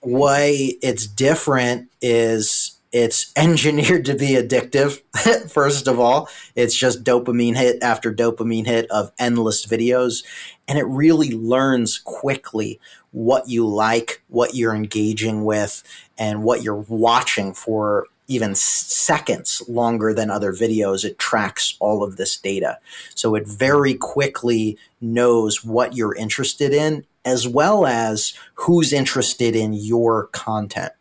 Why 0.00 0.72
it's 0.82 1.06
different 1.06 1.90
is 2.02 2.78
it's 2.94 3.32
engineered 3.36 4.04
to 4.06 4.14
be 4.14 4.30
addictive, 4.30 5.02
first 5.50 5.88
of 5.88 5.98
all. 5.98 6.28
It's 6.54 6.76
just 6.76 7.04
dopamine 7.04 7.56
hit 7.56 7.82
after 7.82 8.14
dopamine 8.14 8.66
hit 8.66 8.90
of 8.90 9.12
endless 9.18 9.66
videos. 9.66 10.24
And 10.66 10.78
it 10.78 10.86
really 10.86 11.30
learns 11.32 11.98
quickly 11.98 12.80
what 13.14 13.48
you 13.48 13.64
like, 13.64 14.20
what 14.26 14.56
you're 14.56 14.74
engaging 14.74 15.44
with, 15.44 15.84
and 16.18 16.42
what 16.42 16.64
you're 16.64 16.74
watching 16.74 17.54
for 17.54 18.08
even 18.26 18.56
seconds 18.56 19.62
longer 19.68 20.12
than 20.12 20.30
other 20.30 20.52
videos. 20.52 21.04
It 21.04 21.16
tracks 21.16 21.76
all 21.78 22.02
of 22.02 22.16
this 22.16 22.36
data. 22.36 22.78
So 23.14 23.36
it 23.36 23.46
very 23.46 23.94
quickly 23.94 24.76
knows 25.00 25.64
what 25.64 25.94
you're 25.94 26.16
interested 26.16 26.72
in, 26.72 27.06
as 27.24 27.46
well 27.46 27.86
as 27.86 28.34
who's 28.54 28.92
interested 28.92 29.54
in 29.54 29.74
your 29.74 30.26
content. 30.28 30.92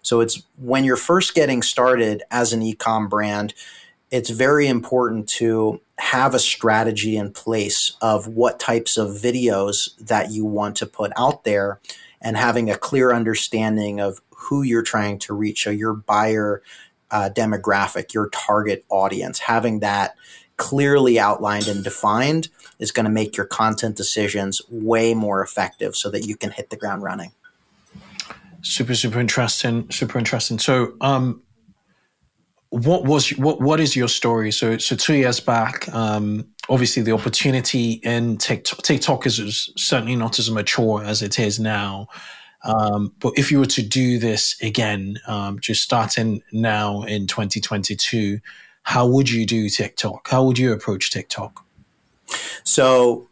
So 0.00 0.20
it's 0.20 0.42
when 0.56 0.84
you're 0.84 0.96
first 0.96 1.34
getting 1.34 1.60
started 1.60 2.22
as 2.30 2.54
an 2.54 2.60
ecom 2.60 3.10
brand, 3.10 3.52
it's 4.10 4.30
very 4.30 4.68
important 4.68 5.28
to 5.28 5.82
have 5.98 6.34
a 6.34 6.38
strategy 6.38 7.16
in 7.16 7.32
place 7.32 7.92
of 8.00 8.28
what 8.28 8.60
types 8.60 8.96
of 8.96 9.08
videos 9.08 9.90
that 9.98 10.30
you 10.30 10.44
want 10.44 10.76
to 10.76 10.86
put 10.86 11.12
out 11.16 11.44
there 11.44 11.80
and 12.20 12.36
having 12.36 12.70
a 12.70 12.76
clear 12.76 13.12
understanding 13.12 14.00
of 14.00 14.20
who 14.30 14.62
you're 14.62 14.82
trying 14.82 15.18
to 15.18 15.34
reach. 15.34 15.64
So, 15.64 15.70
your 15.70 15.94
buyer 15.94 16.62
uh, 17.10 17.30
demographic, 17.34 18.12
your 18.14 18.28
target 18.30 18.84
audience, 18.88 19.40
having 19.40 19.80
that 19.80 20.14
clearly 20.56 21.18
outlined 21.18 21.68
and 21.68 21.82
defined 21.82 22.48
is 22.78 22.92
going 22.92 23.04
to 23.04 23.10
make 23.10 23.36
your 23.36 23.46
content 23.46 23.96
decisions 23.96 24.60
way 24.68 25.14
more 25.14 25.42
effective 25.42 25.96
so 25.96 26.10
that 26.10 26.26
you 26.26 26.36
can 26.36 26.50
hit 26.50 26.70
the 26.70 26.76
ground 26.76 27.02
running. 27.02 27.32
Super, 28.62 28.94
super 28.94 29.20
interesting. 29.20 29.90
Super 29.90 30.18
interesting. 30.18 30.58
So, 30.58 30.94
um, 31.00 31.42
what 32.70 33.04
was 33.04 33.30
what 33.30 33.60
what 33.60 33.80
is 33.80 33.96
your 33.96 34.08
story? 34.08 34.52
So 34.52 34.78
so 34.78 34.94
two 34.96 35.14
years 35.14 35.40
back, 35.40 35.92
um, 35.94 36.46
obviously 36.68 37.02
the 37.02 37.12
opportunity 37.12 37.92
in 38.02 38.36
TikTok, 38.36 38.82
TikTok 38.82 39.26
is 39.26 39.72
certainly 39.76 40.16
not 40.16 40.38
as 40.38 40.50
mature 40.50 41.02
as 41.02 41.22
it 41.22 41.38
is 41.38 41.58
now. 41.58 42.08
Um, 42.64 43.12
but 43.20 43.32
if 43.36 43.50
you 43.50 43.60
were 43.60 43.66
to 43.66 43.82
do 43.82 44.18
this 44.18 44.60
again, 44.60 45.18
um, 45.26 45.60
just 45.60 45.82
starting 45.82 46.42
now 46.52 47.02
in 47.02 47.26
2022, 47.26 48.40
how 48.82 49.06
would 49.06 49.30
you 49.30 49.46
do 49.46 49.68
TikTok? 49.68 50.28
How 50.28 50.42
would 50.44 50.58
you 50.58 50.72
approach 50.72 51.10
TikTok? 51.10 51.64
So, 52.64 53.28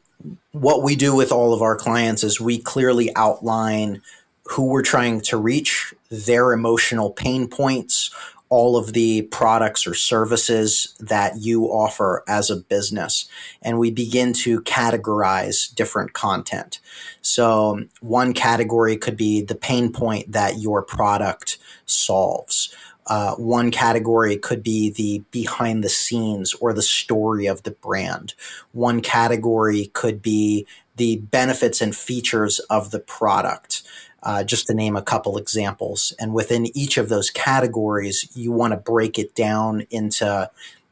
what 0.53 0.83
we 0.83 0.97
do 0.97 1.15
with 1.15 1.33
all 1.33 1.53
of 1.53 1.61
our 1.61 1.77
clients 1.77 2.25
is 2.25 2.41
we 2.41 2.59
clearly 2.59 3.15
outline 3.17 4.01
who 4.45 4.67
we're 4.67 4.83
trying 4.83 5.21
to 5.21 5.37
reach, 5.37 5.93
their 6.09 6.53
emotional 6.53 7.11
pain 7.11 7.49
points, 7.49 8.11
all 8.49 8.77
of 8.77 8.93
the 8.93 9.23
products 9.23 9.87
or 9.87 9.95
services 9.95 10.95
that 11.01 11.39
you 11.39 11.65
offer 11.65 12.23
as 12.29 12.49
a 12.49 12.57
business. 12.57 13.29
And 13.63 13.79
we 13.79 13.91
begin 13.91 14.33
to 14.35 14.61
categorize 14.63 15.75
different 15.75 16.13
content. 16.13 16.81
So, 17.23 17.85
one 18.01 18.33
category 18.33 18.97
could 18.97 19.17
be 19.17 19.43
the 19.43 19.55
pain 19.57 19.93
point 19.93 20.33
that 20.33 20.59
your 20.59 20.83
product 20.83 21.59
solves. 21.87 22.75
Uh, 23.09 23.35
one 23.37 23.71
category 23.71 24.37
could 24.37 24.63
be 24.63 24.91
the 24.91 25.23
behind 25.31 25.85
the 25.85 25.89
scenes 25.89 26.55
or 26.55 26.73
the 26.73 26.83
story 26.83 27.47
of 27.47 27.63
the 27.63 27.71
brand. 27.71 28.35
One 28.73 29.01
category 29.01 29.87
could 29.93 30.21
be 30.21 30.67
the 30.97 31.19
benefits 31.19 31.81
and 31.81 31.95
features 31.95 32.59
of 32.71 32.91
the 32.91 32.99
product 32.99 33.83
uh, 34.27 34.43
just 34.43 34.67
to 34.67 34.75
name 34.75 34.97
a 34.97 35.03
couple 35.03 35.39
examples. 35.39 36.13
And 36.19 36.35
within 36.35 36.77
each 36.77 36.99
of 36.99 37.09
those 37.09 37.31
categories, 37.31 38.29
you 38.35 38.51
want 38.51 38.73
to 38.73 38.77
break 38.77 39.21
it 39.21 39.37
down 39.37 39.87
into 39.89 40.51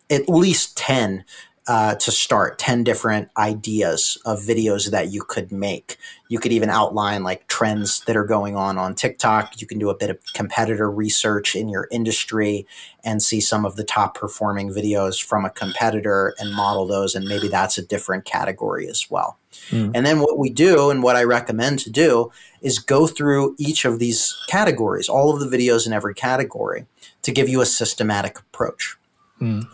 at 0.08 0.28
least 0.28 0.76
10 0.76 1.24
uh, 1.66 1.94
to 1.94 2.10
start 2.10 2.58
10 2.58 2.84
different 2.84 3.30
ideas 3.38 4.18
of 4.26 4.40
videos 4.40 4.90
that 4.90 5.10
you 5.10 5.22
could 5.22 5.50
make. 5.50 5.96
You 6.28 6.38
could 6.38 6.52
even 6.52 6.68
outline 6.68 7.22
like 7.22 7.46
trends 7.46 8.00
that 8.00 8.16
are 8.16 8.24
going 8.24 8.54
on 8.54 8.76
on 8.76 8.94
TikTok. 8.94 9.60
You 9.60 9.66
can 9.66 9.78
do 9.78 9.88
a 9.88 9.96
bit 9.96 10.10
of 10.10 10.18
competitor 10.34 10.90
research 10.90 11.56
in 11.56 11.70
your 11.70 11.88
industry 11.90 12.66
and 13.02 13.22
see 13.22 13.40
some 13.40 13.64
of 13.64 13.76
the 13.76 13.84
top 13.84 14.14
performing 14.14 14.70
videos 14.70 15.22
from 15.22 15.46
a 15.46 15.50
competitor 15.50 16.34
and 16.38 16.52
model 16.52 16.86
those. 16.86 17.14
And 17.14 17.26
maybe 17.26 17.48
that's 17.48 17.78
a 17.78 17.86
different 17.86 18.26
category 18.26 18.86
as 18.86 19.06
well. 19.08 19.38
Mm. 19.70 19.92
And 19.94 20.04
then 20.04 20.20
what 20.20 20.38
we 20.38 20.50
do 20.50 20.90
and 20.90 21.02
what 21.02 21.16
I 21.16 21.24
recommend 21.24 21.78
to 21.80 21.90
do 21.90 22.30
is 22.60 22.78
go 22.78 23.06
through 23.06 23.54
each 23.58 23.86
of 23.86 23.98
these 23.98 24.36
categories, 24.48 25.08
all 25.08 25.32
of 25.32 25.40
the 25.40 25.56
videos 25.56 25.86
in 25.86 25.94
every 25.94 26.14
category 26.14 26.86
to 27.22 27.32
give 27.32 27.48
you 27.48 27.62
a 27.62 27.66
systematic 27.66 28.38
approach. 28.38 28.96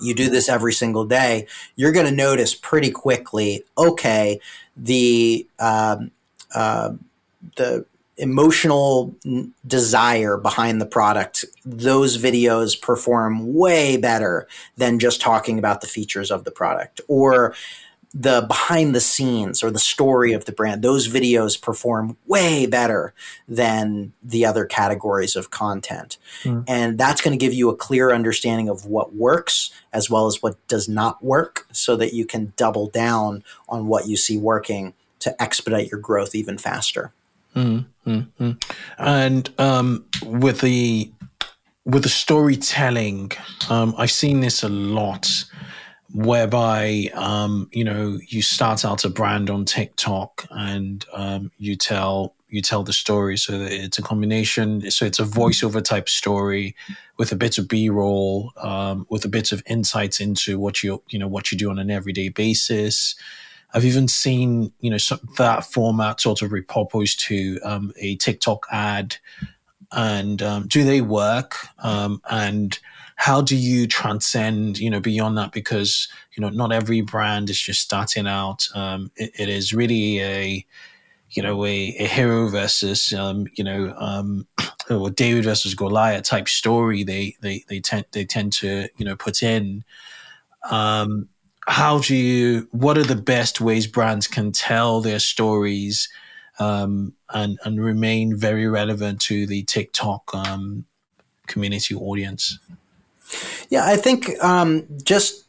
You 0.00 0.14
do 0.14 0.30
this 0.30 0.48
every 0.48 0.72
single 0.72 1.04
day, 1.04 1.46
you're 1.76 1.92
going 1.92 2.06
to 2.06 2.12
notice 2.12 2.54
pretty 2.54 2.90
quickly. 2.90 3.64
Okay, 3.76 4.40
the 4.76 5.46
um, 5.58 6.10
uh, 6.54 6.94
the 7.56 7.84
emotional 8.16 9.14
desire 9.66 10.36
behind 10.36 10.80
the 10.80 10.86
product, 10.86 11.44
those 11.64 12.18
videos 12.18 12.80
perform 12.80 13.54
way 13.54 13.96
better 13.96 14.46
than 14.76 14.98
just 14.98 15.20
talking 15.20 15.58
about 15.58 15.80
the 15.80 15.86
features 15.86 16.30
of 16.30 16.44
the 16.44 16.50
product. 16.50 17.00
Or 17.08 17.54
the 18.12 18.44
behind 18.48 18.94
the 18.94 19.00
scenes 19.00 19.62
or 19.62 19.70
the 19.70 19.78
story 19.78 20.32
of 20.32 20.44
the 20.44 20.52
brand, 20.52 20.82
those 20.82 21.08
videos 21.08 21.60
perform 21.60 22.16
way 22.26 22.66
better 22.66 23.14
than 23.46 24.12
the 24.22 24.44
other 24.44 24.64
categories 24.64 25.36
of 25.36 25.50
content. 25.50 26.18
Mm. 26.42 26.64
And 26.66 26.98
that's 26.98 27.20
going 27.20 27.38
to 27.38 27.44
give 27.44 27.54
you 27.54 27.70
a 27.70 27.76
clear 27.76 28.10
understanding 28.10 28.68
of 28.68 28.84
what 28.84 29.14
works 29.14 29.70
as 29.92 30.10
well 30.10 30.26
as 30.26 30.42
what 30.42 30.56
does 30.66 30.88
not 30.88 31.22
work 31.22 31.66
so 31.72 31.94
that 31.96 32.12
you 32.12 32.26
can 32.26 32.52
double 32.56 32.88
down 32.88 33.44
on 33.68 33.86
what 33.86 34.08
you 34.08 34.16
see 34.16 34.36
working 34.36 34.92
to 35.20 35.40
expedite 35.40 35.90
your 35.90 36.00
growth 36.00 36.34
even 36.34 36.58
faster. 36.58 37.12
Mm-hmm. 37.54 38.50
And 38.98 39.60
um, 39.60 40.04
with 40.24 40.60
the 40.60 41.12
with 41.84 42.02
the 42.02 42.08
storytelling, 42.08 43.32
um, 43.68 43.94
I've 43.96 44.10
seen 44.10 44.40
this 44.40 44.62
a 44.62 44.68
lot 44.68 45.44
whereby 46.12 47.08
um, 47.14 47.68
you 47.72 47.84
know 47.84 48.18
you 48.26 48.42
start 48.42 48.84
out 48.84 49.04
a 49.04 49.08
brand 49.08 49.50
on 49.50 49.64
TikTok 49.64 50.46
and 50.50 51.04
um, 51.12 51.50
you 51.58 51.76
tell 51.76 52.34
you 52.48 52.62
tell 52.62 52.82
the 52.82 52.92
story. 52.92 53.36
So 53.36 53.58
that 53.58 53.72
it's 53.72 53.98
a 53.98 54.02
combination 54.02 54.90
so 54.90 55.04
it's 55.06 55.20
a 55.20 55.24
voiceover 55.24 55.82
type 55.82 56.08
story 56.08 56.74
with 57.16 57.32
a 57.32 57.36
bit 57.36 57.58
of 57.58 57.68
b-roll 57.68 58.52
um, 58.56 59.06
with 59.08 59.24
a 59.24 59.28
bit 59.28 59.52
of 59.52 59.62
insights 59.66 60.20
into 60.20 60.58
what 60.58 60.82
you 60.82 61.02
you 61.08 61.18
know 61.18 61.28
what 61.28 61.52
you 61.52 61.58
do 61.58 61.70
on 61.70 61.78
an 61.78 61.90
everyday 61.90 62.28
basis. 62.28 63.14
I've 63.72 63.84
even 63.84 64.08
seen 64.08 64.72
you 64.80 64.90
know 64.90 64.98
that 65.38 65.64
format 65.64 66.20
sort 66.20 66.42
of 66.42 66.50
repurposed 66.50 67.18
to 67.28 67.60
um, 67.62 67.92
a 67.96 68.16
tiktok 68.16 68.66
ad. 68.70 69.16
And 69.92 70.40
um, 70.40 70.68
do 70.68 70.84
they 70.84 71.00
work? 71.00 71.56
Um, 71.82 72.22
and 72.30 72.78
how 73.20 73.42
do 73.42 73.54
you 73.54 73.86
transcend 73.86 74.78
you 74.78 74.88
know 74.88 74.98
beyond 74.98 75.36
that? 75.36 75.52
Because 75.52 76.08
you 76.32 76.40
know 76.40 76.48
not 76.48 76.72
every 76.72 77.02
brand 77.02 77.50
is 77.50 77.60
just 77.60 77.82
starting 77.82 78.26
out. 78.26 78.66
Um, 78.74 79.10
it, 79.14 79.30
it 79.38 79.48
is 79.50 79.74
really 79.74 80.22
a 80.22 80.66
you 81.32 81.42
know 81.42 81.66
a, 81.66 81.94
a 81.98 82.06
hero 82.06 82.48
versus 82.48 83.12
um, 83.12 83.46
you 83.56 83.62
know 83.62 83.94
um, 83.98 84.46
or 84.90 85.10
David 85.10 85.44
versus 85.44 85.74
Goliath 85.74 86.24
type 86.24 86.48
story 86.48 87.04
they 87.04 87.36
they 87.42 87.62
they 87.68 87.78
tend 87.78 88.06
they 88.12 88.24
tend 88.24 88.54
to 88.54 88.88
you 88.96 89.04
know 89.04 89.16
put 89.16 89.42
in. 89.42 89.84
Um, 90.70 91.28
how 91.66 91.98
do 91.98 92.16
you 92.16 92.68
what 92.70 92.96
are 92.96 93.04
the 93.04 93.16
best 93.16 93.60
ways 93.60 93.86
brands 93.86 94.28
can 94.28 94.50
tell 94.50 95.02
their 95.02 95.18
stories 95.18 96.08
um, 96.58 97.12
and 97.28 97.58
and 97.66 97.84
remain 97.84 98.34
very 98.34 98.66
relevant 98.66 99.20
to 99.28 99.46
the 99.46 99.62
TikTok 99.64 100.34
um, 100.34 100.86
community 101.46 101.94
audience 101.94 102.58
yeah, 103.68 103.84
I 103.84 103.96
think 103.96 104.30
um, 104.42 104.86
just 105.02 105.44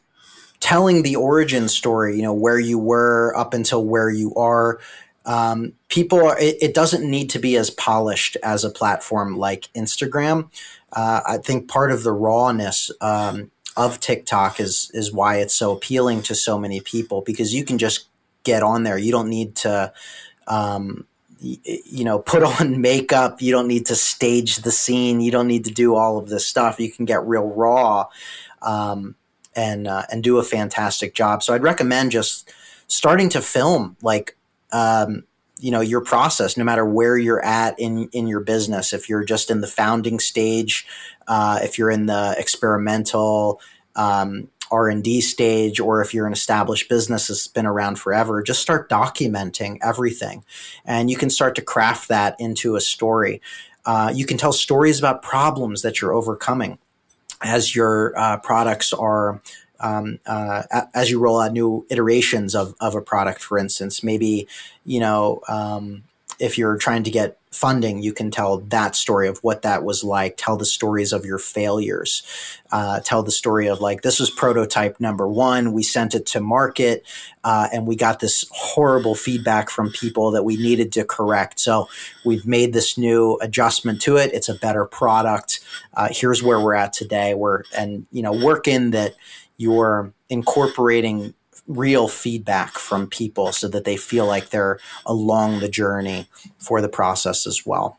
telling 0.60 1.02
the 1.02 1.16
origin 1.16 1.68
story, 1.68 2.16
you 2.16 2.22
know, 2.22 2.32
where 2.32 2.58
you 2.58 2.78
were 2.78 3.34
up 3.36 3.52
until 3.52 3.84
where 3.84 4.10
you 4.10 4.34
are. 4.36 4.78
Um, 5.24 5.74
people 5.88 6.24
are, 6.24 6.38
it, 6.38 6.56
it, 6.60 6.74
doesn't 6.74 7.08
need 7.08 7.30
to 7.30 7.38
be 7.38 7.56
as 7.56 7.70
polished 7.70 8.36
as 8.42 8.64
a 8.64 8.70
platform 8.70 9.36
like 9.36 9.68
Instagram. 9.72 10.50
Uh, 10.92 11.20
I 11.26 11.38
think 11.38 11.68
part 11.68 11.92
of 11.92 12.02
the 12.02 12.12
rawness 12.12 12.90
um, 13.00 13.50
of 13.76 14.00
TikTok 14.00 14.58
is 14.58 14.90
is 14.94 15.12
why 15.12 15.36
it's 15.36 15.54
so 15.54 15.72
appealing 15.72 16.22
to 16.22 16.34
so 16.34 16.58
many 16.58 16.80
people 16.80 17.22
because 17.22 17.54
you 17.54 17.64
can 17.64 17.78
just 17.78 18.08
get 18.42 18.62
on 18.62 18.82
there. 18.82 18.98
You 18.98 19.12
don't 19.12 19.28
need 19.28 19.54
to 19.56 19.92
um, 20.48 21.06
you 21.42 22.04
know, 22.04 22.18
put 22.18 22.42
on 22.60 22.80
makeup. 22.80 23.42
You 23.42 23.52
don't 23.52 23.68
need 23.68 23.86
to 23.86 23.96
stage 23.96 24.56
the 24.58 24.70
scene. 24.70 25.20
You 25.20 25.30
don't 25.30 25.48
need 25.48 25.64
to 25.64 25.70
do 25.70 25.94
all 25.94 26.18
of 26.18 26.28
this 26.28 26.46
stuff. 26.46 26.80
You 26.80 26.90
can 26.90 27.04
get 27.04 27.26
real 27.26 27.48
raw 27.48 28.06
um, 28.62 29.16
and 29.54 29.86
uh, 29.86 30.04
and 30.10 30.22
do 30.22 30.38
a 30.38 30.42
fantastic 30.42 31.14
job. 31.14 31.42
So 31.42 31.54
I'd 31.54 31.62
recommend 31.62 32.12
just 32.12 32.52
starting 32.86 33.28
to 33.30 33.40
film 33.40 33.96
like 34.02 34.36
um, 34.72 35.24
you 35.58 35.70
know 35.70 35.80
your 35.80 36.00
process, 36.00 36.56
no 36.56 36.64
matter 36.64 36.84
where 36.84 37.16
you're 37.16 37.44
at 37.44 37.78
in 37.78 38.08
in 38.12 38.26
your 38.26 38.40
business. 38.40 38.92
If 38.92 39.08
you're 39.08 39.24
just 39.24 39.50
in 39.50 39.60
the 39.60 39.66
founding 39.66 40.20
stage, 40.20 40.86
uh, 41.28 41.58
if 41.62 41.78
you're 41.78 41.90
in 41.90 42.06
the 42.06 42.34
experimental. 42.38 43.60
Um, 43.94 44.48
r&d 44.72 45.20
stage 45.20 45.78
or 45.78 46.00
if 46.00 46.12
you're 46.12 46.26
an 46.26 46.32
established 46.32 46.88
business 46.88 47.28
that's 47.28 47.46
been 47.46 47.66
around 47.66 47.98
forever 47.98 48.42
just 48.42 48.62
start 48.62 48.88
documenting 48.88 49.78
everything. 49.82 50.44
And 50.84 51.10
you 51.10 51.16
can 51.16 51.30
start 51.30 51.54
to 51.56 51.62
craft 51.62 52.08
that 52.08 52.36
into 52.38 52.76
a 52.76 52.80
story. 52.80 53.40
Uh, 53.84 54.12
you 54.14 54.26
can 54.26 54.38
tell 54.38 54.52
stories 54.52 54.98
about 54.98 55.22
problems 55.22 55.82
that 55.82 56.00
you're 56.00 56.12
overcoming 56.12 56.78
as 57.42 57.74
your 57.74 58.16
uh, 58.18 58.38
products 58.38 58.92
are 58.92 59.40
um, 59.80 60.20
uh, 60.26 60.62
as 60.94 61.10
you 61.10 61.18
roll 61.18 61.40
out 61.40 61.52
new 61.52 61.84
iterations 61.90 62.54
of, 62.54 62.74
of 62.80 62.94
a 62.94 63.02
product 63.02 63.42
for 63.42 63.58
instance. 63.58 64.02
Maybe 64.02 64.46
you 64.84 65.00
know 65.00 65.40
um, 65.48 66.04
if 66.38 66.56
you're 66.56 66.76
trying 66.76 67.02
to 67.04 67.10
get 67.10 67.38
funding, 67.52 68.02
you 68.02 68.12
can 68.12 68.30
tell 68.30 68.58
that 68.58 68.96
story 68.96 69.28
of 69.28 69.38
what 69.38 69.62
that 69.62 69.84
was 69.84 70.02
like. 70.02 70.36
Tell 70.36 70.56
the 70.56 70.64
stories 70.64 71.12
of 71.12 71.24
your 71.24 71.38
failures. 71.38 72.22
Uh, 72.70 73.00
tell 73.00 73.22
the 73.22 73.30
story 73.30 73.68
of 73.68 73.80
like, 73.80 74.02
this 74.02 74.18
was 74.18 74.30
prototype 74.30 74.98
number 74.98 75.28
one. 75.28 75.72
We 75.72 75.82
sent 75.82 76.14
it 76.14 76.26
to 76.26 76.40
market 76.40 77.06
uh, 77.44 77.68
and 77.72 77.86
we 77.86 77.94
got 77.94 78.20
this 78.20 78.46
horrible 78.50 79.14
feedback 79.14 79.68
from 79.68 79.90
people 79.90 80.30
that 80.30 80.44
we 80.44 80.56
needed 80.56 80.92
to 80.92 81.04
correct. 81.04 81.60
So 81.60 81.88
we've 82.24 82.46
made 82.46 82.72
this 82.72 82.96
new 82.96 83.38
adjustment 83.42 84.00
to 84.02 84.16
it. 84.16 84.32
It's 84.32 84.48
a 84.48 84.54
better 84.54 84.86
product. 84.86 85.60
Uh, 85.94 86.08
here's 86.10 86.42
where 86.42 86.60
we're 86.60 86.74
at 86.74 86.92
today. 86.92 87.34
We're, 87.34 87.64
and, 87.76 88.06
you 88.10 88.22
know, 88.22 88.32
work 88.32 88.66
in 88.66 88.90
that 88.92 89.14
you're 89.58 90.12
incorporating 90.30 91.34
real 91.66 92.08
feedback 92.08 92.72
from 92.72 93.06
people 93.06 93.52
so 93.52 93.68
that 93.68 93.84
they 93.84 93.96
feel 93.96 94.26
like 94.26 94.50
they're 94.50 94.78
along 95.06 95.60
the 95.60 95.68
journey 95.68 96.28
for 96.58 96.80
the 96.80 96.88
process 96.88 97.46
as 97.46 97.64
well. 97.64 97.98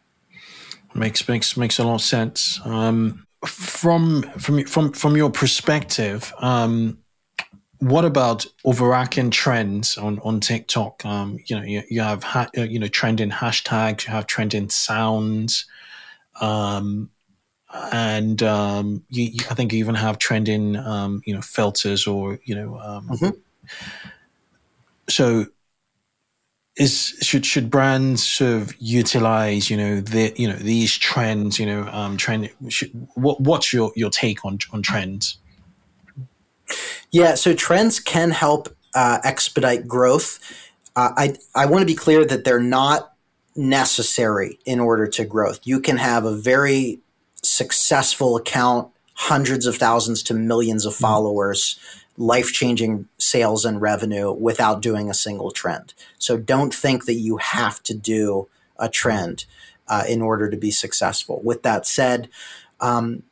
Makes 0.94 1.28
makes 1.28 1.58
makes 1.58 1.80
a 1.80 1.84
lot 1.84 1.96
of 1.96 2.02
sense. 2.02 2.60
Um, 2.66 3.26
from 3.46 4.24
from 4.38 4.64
from 4.66 4.92
from 4.92 5.18
your 5.18 5.32
perspective, 5.32 6.32
um, 6.40 7.00
what 7.80 8.06
about 8.06 8.46
overarching 8.64 9.32
trends 9.32 9.98
on 9.98 10.20
on 10.20 10.40
TikTok? 10.40 11.04
Um, 11.04 11.40
you 11.48 11.56
know, 11.56 11.64
you, 11.64 11.82
you 11.90 12.02
have 12.02 12.24
ha- 12.24 12.50
uh, 12.56 12.62
you 12.62 12.78
know 12.78 12.88
trending 12.88 13.32
hashtags, 13.32 14.06
you 14.06 14.14
have 14.14 14.28
trending 14.28 14.70
sounds, 14.70 15.66
um, 16.40 17.10
and 17.92 18.44
um, 18.44 19.04
you, 19.10 19.24
you, 19.24 19.40
I 19.50 19.56
think 19.56 19.74
you 19.74 19.80
even 19.80 19.96
have 19.96 20.20
trending 20.20 20.76
um, 20.76 21.24
you 21.26 21.34
know 21.34 21.42
filters 21.42 22.06
or 22.06 22.40
you 22.44 22.54
know 22.54 22.78
um, 22.78 23.08
mm-hmm 23.08 23.40
so 25.10 25.46
is 26.76 27.16
should 27.22 27.46
should 27.46 27.70
brands 27.70 28.28
sort 28.28 28.62
of 28.62 28.74
utilize 28.80 29.70
you 29.70 29.78
know 29.78 30.02
the 30.02 30.34
you 30.36 30.48
know 30.48 30.56
these 30.56 30.98
trends 30.98 31.60
you 31.60 31.66
know 31.66 31.88
um 31.92 32.18
trend 32.18 32.50
should, 32.70 32.90
what 33.14 33.40
what's 33.40 33.72
your 33.72 33.92
your 33.96 34.10
take 34.10 34.44
on 34.44 34.58
on 34.72 34.82
trends? 34.82 35.38
Yeah 37.12 37.36
so 37.36 37.54
trends 37.54 38.00
can 38.00 38.32
help 38.32 38.76
uh, 38.96 39.20
expedite 39.24 39.88
growth. 39.88 40.40
Uh, 40.96 41.12
i 41.16 41.36
i 41.56 41.66
want 41.66 41.82
to 41.82 41.86
be 41.86 41.96
clear 41.96 42.26
that 42.26 42.44
they're 42.44 42.60
not 42.60 43.14
necessary 43.56 44.58
in 44.66 44.80
order 44.80 45.06
to 45.08 45.26
growth. 45.26 45.60
You 45.64 45.80
can 45.80 45.98
have 45.98 46.26
a 46.26 46.36
very 46.36 47.00
successful 47.44 48.36
account 48.36 48.90
hundreds 49.16 49.68
of 49.68 49.76
thousands 49.76 50.24
to 50.24 50.34
millions 50.34 50.88
of 50.88 50.94
mm-hmm. 50.94 51.02
followers 51.02 51.76
mm-hmm 51.76 52.00
life 52.18 52.52
changing 52.52 53.08
sales 53.18 53.66
and 53.66 53.82
revenue 53.82 54.32
without 54.32 54.82
doing 54.82 55.10
a 55.10 55.14
single 55.14 55.52
trend. 55.52 55.94
So 56.18 56.38
don't 56.38 56.74
think 56.74 57.06
that 57.06 57.16
you 57.16 57.38
have 57.38 57.82
to 57.84 57.94
do 57.94 58.48
a 58.78 58.90
trend 58.90 59.46
uh, 59.88 60.04
in 60.08 60.22
order 60.22 60.50
to 60.50 60.58
be 60.58 60.72
successful. 60.72 61.42
With 61.44 61.64
that 61.64 61.86
said, 61.86 62.30
um, 62.80 63.24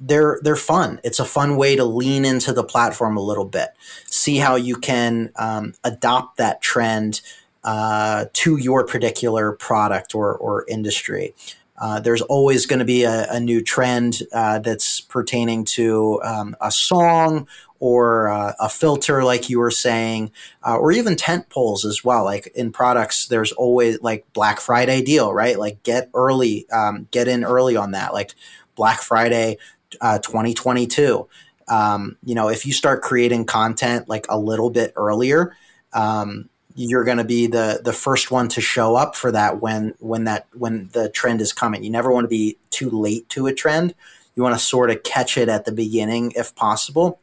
they're 0.00 0.40
they're 0.42 0.56
fun. 0.56 1.00
It's 1.04 1.20
a 1.20 1.24
fun 1.24 1.56
way 1.56 1.76
to 1.76 1.84
lean 1.84 2.24
into 2.24 2.52
the 2.52 2.64
platform 2.64 3.16
a 3.16 3.22
little 3.22 3.44
bit, 3.44 3.68
see 4.06 4.38
how 4.38 4.56
you 4.56 4.76
can 4.76 5.30
um, 5.36 5.74
adopt 5.84 6.38
that 6.38 6.60
trend 6.60 7.20
uh, 7.62 8.26
to 8.32 8.56
your 8.56 8.84
particular 8.84 9.52
product 9.52 10.14
or 10.14 10.34
or 10.36 10.64
industry. 10.68 11.34
Uh, 11.82 11.98
there's 11.98 12.22
always 12.22 12.64
going 12.64 12.78
to 12.78 12.84
be 12.84 13.02
a, 13.02 13.26
a, 13.28 13.40
new 13.40 13.60
trend 13.60 14.20
uh, 14.32 14.60
that's 14.60 15.00
pertaining 15.00 15.64
to 15.64 16.20
um, 16.22 16.54
a 16.60 16.70
song 16.70 17.44
or 17.80 18.28
uh, 18.28 18.52
a 18.60 18.68
filter, 18.68 19.24
like 19.24 19.50
you 19.50 19.58
were 19.58 19.72
saying, 19.72 20.30
uh, 20.64 20.76
or 20.76 20.92
even 20.92 21.16
tent 21.16 21.48
poles 21.48 21.84
as 21.84 22.04
well. 22.04 22.22
Like 22.22 22.46
in 22.54 22.70
products, 22.70 23.26
there's 23.26 23.50
always 23.50 24.00
like 24.00 24.24
Black 24.32 24.60
Friday 24.60 25.02
deal, 25.02 25.34
right? 25.34 25.58
Like 25.58 25.82
get 25.82 26.08
early, 26.14 26.70
um, 26.70 27.08
get 27.10 27.26
in 27.26 27.42
early 27.42 27.74
on 27.74 27.90
that. 27.90 28.12
Like 28.12 28.36
Black 28.76 29.00
Friday 29.00 29.58
uh, 30.00 30.20
2022. 30.20 31.26
Um, 31.66 32.16
you 32.24 32.36
know, 32.36 32.48
if 32.48 32.64
you 32.64 32.72
start 32.72 33.02
creating 33.02 33.46
content 33.46 34.08
like 34.08 34.26
a 34.28 34.38
little 34.38 34.70
bit 34.70 34.92
earlier, 34.94 35.56
um, 35.92 36.48
you're 36.74 37.04
going 37.04 37.18
to 37.18 37.24
be 37.24 37.46
the 37.46 37.80
the 37.82 37.92
first 37.92 38.30
one 38.30 38.48
to 38.48 38.60
show 38.60 38.94
up 38.96 39.16
for 39.16 39.32
that 39.32 39.60
when 39.60 39.94
when 39.98 40.24
that 40.24 40.46
when 40.54 40.88
the 40.92 41.08
trend 41.08 41.40
is 41.40 41.52
coming. 41.52 41.82
You 41.82 41.90
never 41.90 42.10
want 42.10 42.24
to 42.24 42.28
be 42.28 42.56
too 42.70 42.90
late 42.90 43.28
to 43.30 43.46
a 43.46 43.54
trend. 43.54 43.94
You 44.34 44.42
want 44.42 44.54
to 44.54 44.64
sort 44.64 44.90
of 44.90 45.02
catch 45.02 45.36
it 45.36 45.48
at 45.48 45.64
the 45.64 45.72
beginning 45.72 46.32
if 46.36 46.54
possible, 46.54 47.20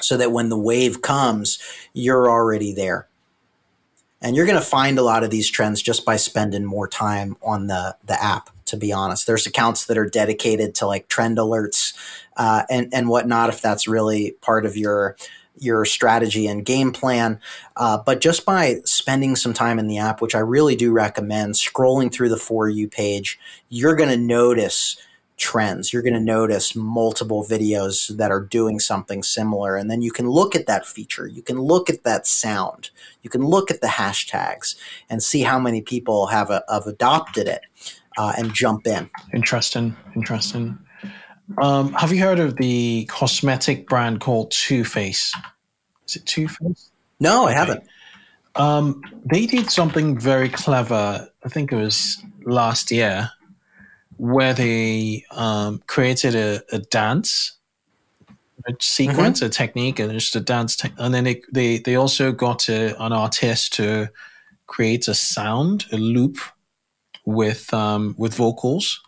so 0.00 0.16
that 0.16 0.32
when 0.32 0.48
the 0.48 0.58
wave 0.58 1.02
comes, 1.02 1.58
you're 1.92 2.30
already 2.30 2.72
there. 2.72 3.08
And 4.22 4.34
you're 4.34 4.46
going 4.46 4.58
to 4.58 4.64
find 4.64 4.98
a 4.98 5.02
lot 5.02 5.24
of 5.24 5.30
these 5.30 5.50
trends 5.50 5.82
just 5.82 6.04
by 6.04 6.16
spending 6.16 6.64
more 6.64 6.88
time 6.88 7.36
on 7.42 7.66
the 7.66 7.96
the 8.04 8.22
app. 8.22 8.50
To 8.66 8.76
be 8.76 8.92
honest, 8.92 9.26
there's 9.26 9.46
accounts 9.46 9.86
that 9.86 9.96
are 9.96 10.08
dedicated 10.08 10.74
to 10.76 10.86
like 10.86 11.06
trend 11.06 11.38
alerts 11.38 11.94
uh, 12.36 12.64
and 12.68 12.92
and 12.92 13.08
whatnot. 13.08 13.48
If 13.48 13.60
that's 13.60 13.86
really 13.86 14.32
part 14.40 14.66
of 14.66 14.76
your 14.76 15.16
your 15.58 15.84
strategy 15.84 16.46
and 16.46 16.64
game 16.64 16.92
plan. 16.92 17.40
Uh, 17.76 17.98
but 17.98 18.20
just 18.20 18.44
by 18.44 18.76
spending 18.84 19.36
some 19.36 19.52
time 19.52 19.78
in 19.78 19.86
the 19.86 19.98
app, 19.98 20.20
which 20.20 20.34
I 20.34 20.40
really 20.40 20.76
do 20.76 20.92
recommend, 20.92 21.54
scrolling 21.54 22.12
through 22.12 22.28
the 22.28 22.36
For 22.36 22.68
You 22.68 22.88
page, 22.88 23.38
you're 23.68 23.96
going 23.96 24.10
to 24.10 24.16
notice 24.16 24.96
trends. 25.36 25.92
You're 25.92 26.02
going 26.02 26.14
to 26.14 26.20
notice 26.20 26.74
multiple 26.74 27.44
videos 27.44 28.14
that 28.16 28.30
are 28.30 28.40
doing 28.40 28.78
something 28.78 29.22
similar. 29.22 29.76
And 29.76 29.90
then 29.90 30.02
you 30.02 30.10
can 30.10 30.28
look 30.28 30.54
at 30.54 30.66
that 30.66 30.86
feature. 30.86 31.26
You 31.26 31.42
can 31.42 31.58
look 31.58 31.90
at 31.90 32.04
that 32.04 32.26
sound. 32.26 32.90
You 33.22 33.30
can 33.30 33.42
look 33.42 33.70
at 33.70 33.80
the 33.80 33.86
hashtags 33.86 34.76
and 35.10 35.22
see 35.22 35.42
how 35.42 35.58
many 35.58 35.82
people 35.82 36.28
have, 36.28 36.50
a, 36.50 36.64
have 36.70 36.86
adopted 36.86 37.48
it 37.48 37.62
uh, 38.16 38.32
and 38.38 38.54
jump 38.54 38.86
in. 38.86 39.10
Interesting. 39.34 39.94
Interesting. 40.14 40.78
Um, 41.58 41.92
have 41.92 42.12
you 42.12 42.20
heard 42.20 42.40
of 42.40 42.56
the 42.56 43.06
cosmetic 43.06 43.88
brand 43.88 44.20
called 44.20 44.50
Too 44.50 44.84
Faced? 44.84 45.34
Is 46.08 46.16
it 46.16 46.26
Too 46.26 46.48
Faced? 46.48 46.92
No, 47.20 47.44
okay. 47.44 47.54
I 47.54 47.58
haven't. 47.58 47.84
Um, 48.56 49.02
they 49.24 49.46
did 49.46 49.70
something 49.70 50.18
very 50.18 50.48
clever. 50.48 51.28
I 51.44 51.48
think 51.48 51.72
it 51.72 51.76
was 51.76 52.22
last 52.44 52.90
year, 52.90 53.30
where 54.16 54.54
they 54.54 55.24
um, 55.30 55.82
created 55.86 56.34
a, 56.34 56.62
a, 56.72 56.78
dance 56.78 57.52
a 58.66 58.72
sequence, 58.80 59.38
mm-hmm. 59.38 59.46
a 59.46 59.50
technique, 59.50 59.98
and 59.98 60.10
just 60.12 60.34
a 60.36 60.40
dance. 60.40 60.76
Te- 60.76 60.92
and 60.98 61.14
then 61.14 61.24
they, 61.24 61.42
they 61.52 61.78
they 61.78 61.96
also 61.96 62.32
got 62.32 62.68
a, 62.68 63.00
an 63.02 63.12
artist 63.12 63.74
to 63.74 64.08
create 64.66 65.06
a 65.06 65.14
sound, 65.14 65.84
a 65.92 65.96
loop 65.96 66.38
with 67.24 67.72
um, 67.72 68.14
with 68.18 68.34
vocals 68.34 69.00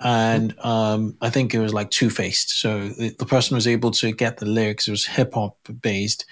and 0.00 0.54
um, 0.60 1.16
I 1.20 1.30
think 1.30 1.54
it 1.54 1.58
was 1.58 1.74
like 1.74 1.90
Too 1.90 2.10
Faced. 2.10 2.60
So 2.60 2.88
the, 2.88 3.10
the, 3.18 3.26
person 3.26 3.56
was 3.56 3.66
able 3.66 3.90
to 3.92 4.12
get 4.12 4.36
the 4.36 4.46
lyrics. 4.46 4.86
It 4.86 4.92
was 4.92 5.04
hip 5.04 5.34
hop 5.34 5.56
based, 5.80 6.24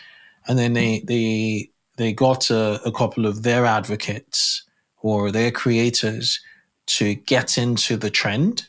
and 0.47 0.59
then 0.59 0.73
they 0.73 1.03
they 1.07 1.71
they 1.97 2.13
got 2.13 2.51
a, 2.51 2.81
a, 2.85 2.93
couple 2.93 3.27
of 3.27 3.43
their 3.43 3.65
advocates 3.65 4.63
or 5.03 5.33
their 5.33 5.51
creators 5.51 6.41
to 6.87 7.15
get 7.15 7.59
into 7.59 7.97
the 7.97 8.11
trend 8.11 8.67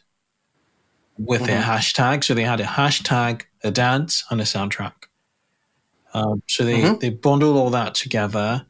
with 1.17 1.41
mm-hmm. 1.41 1.51
their 1.51 1.62
hashtag. 1.62 2.23
So 2.23 2.33
they 2.33 2.43
had 2.43 2.62
a 2.62 2.65
hashtag, 2.65 3.43
a 3.63 3.69
dance, 3.69 4.23
and 4.31 4.41
a 4.41 4.45
soundtrack. 4.45 4.93
Um, 6.13 6.41
so 6.47 6.65
they 6.65 6.81
mm-hmm. 6.81 6.99
they 6.99 7.12
bundled 7.12 7.57
all 7.57 7.69
that 7.69 7.93
together, 7.93 8.65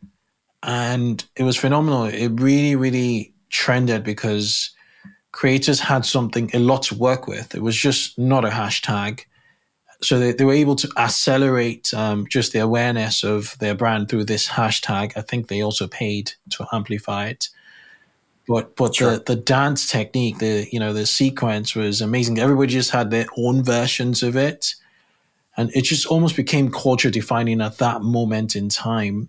and 0.62 1.24
it 1.38 1.44
was 1.44 1.56
phenomenal. 1.56 2.04
It 2.04 2.42
really 2.42 2.76
really 2.76 3.34
trended 3.50 4.04
because 4.04 4.72
creators 5.32 5.80
had 5.80 6.06
something, 6.06 6.50
a 6.54 6.60
lot 6.60 6.84
to 6.84 6.96
work 6.96 7.28
with. 7.28 7.54
It 7.54 7.62
was 7.62 7.76
just 7.76 8.18
not 8.18 8.46
a 8.46 8.50
hashtag. 8.50 9.22
So 10.02 10.20
they, 10.20 10.32
they 10.32 10.46
were 10.46 10.54
able 10.54 10.76
to 10.76 10.90
accelerate 10.98 11.94
um, 11.94 12.28
just 12.30 12.54
the 12.54 12.60
awareness 12.60 13.24
of 13.24 13.58
their 13.60 13.76
brand 13.76 14.10
through 14.10 14.26
this 14.26 14.48
hashtag. 14.48 15.14
I 15.16 15.22
think 15.22 15.48
they 15.48 15.62
also 15.62 15.88
paid 15.88 16.34
to 16.52 16.66
amplify 16.72 17.28
it. 17.28 17.50
But 18.48 18.78
but 18.78 18.96
sure. 18.96 19.18
the, 19.18 19.24
the 19.24 19.36
dance 19.36 19.90
technique, 19.90 20.38
the 20.38 20.68
you 20.72 20.80
know 20.80 20.94
the 20.94 21.06
sequence 21.06 21.76
was 21.76 22.00
amazing. 22.00 22.40
Everybody 22.40 22.72
just 22.72 22.92
had 22.92 23.12
their 23.12 23.26
own 23.38 23.62
versions 23.62 24.24
of 24.24 24.38
it, 24.38 24.74
and 25.58 25.70
it 25.76 25.84
just 25.84 26.06
almost 26.06 26.38
became 26.38 26.72
culture 26.72 27.10
defining 27.10 27.60
at 27.60 27.80
that 27.80 28.04
moment 28.04 28.56
in 28.56 28.70
time. 28.70 29.28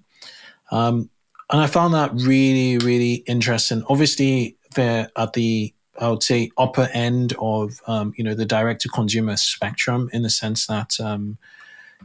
Um, 0.71 1.11
and 1.51 1.61
I 1.61 1.67
found 1.67 1.95
that 1.95 2.13
really 2.15 2.79
really 2.79 3.25
interesting. 3.27 3.83
Obviously, 3.89 4.57
they're 4.77 5.11
at 5.17 5.33
the 5.33 5.75
I 5.99 6.09
would 6.09 6.23
say 6.23 6.51
upper 6.57 6.89
end 6.93 7.35
of 7.39 7.81
um, 7.87 8.15
you 8.17 8.25
know 8.25 8.35
the 8.35 8.47
direct 8.47 8.83
to 8.83 8.89
consumer 8.89 9.37
spectrum 9.37 10.09
in 10.13 10.23
the 10.23 10.31
sense 10.31 10.67
that 10.67 10.99
um, 11.01 11.39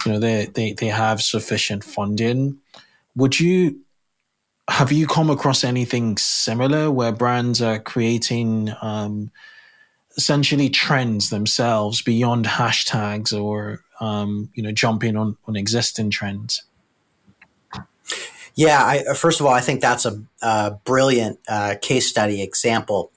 you 0.06 0.12
know 0.12 0.19
they, 0.19 0.45
they 0.45 0.73
they 0.73 0.88
have 0.88 1.21
sufficient 1.21 1.84
funding. 1.84 2.60
Would 3.15 3.39
you 3.39 3.79
have 4.69 4.91
you 4.91 5.08
come 5.08 5.29
across 5.29 5.63
anything 5.63 6.17
similar 6.17 6.89
where 6.89 7.12
brands 7.12 7.62
are 7.62 7.79
creating 7.79 8.73
um, 8.82 9.32
essentially 10.17 10.69
trends 10.69 11.29
themselves 11.29 12.01
beyond 12.01 12.45
hashtags 12.45 13.34
or 13.34 13.82
um, 13.99 14.49
you 14.56 14.63
know 14.63 14.71
jumping 14.71 15.15
on 15.15 15.38
on 15.47 15.56
existing 15.56 16.10
trends? 16.10 16.63
Yeah, 18.56 18.84
I, 18.86 19.15
first 19.15 19.39
of 19.39 19.47
all, 19.47 19.53
I 19.53 19.62
think 19.62 19.82
that's 19.82 20.06
a, 20.06 20.21
a 20.43 20.77
brilliant 20.86 21.39
uh, 21.47 21.75
case 21.82 22.08
study 22.08 22.43
example 22.43 23.12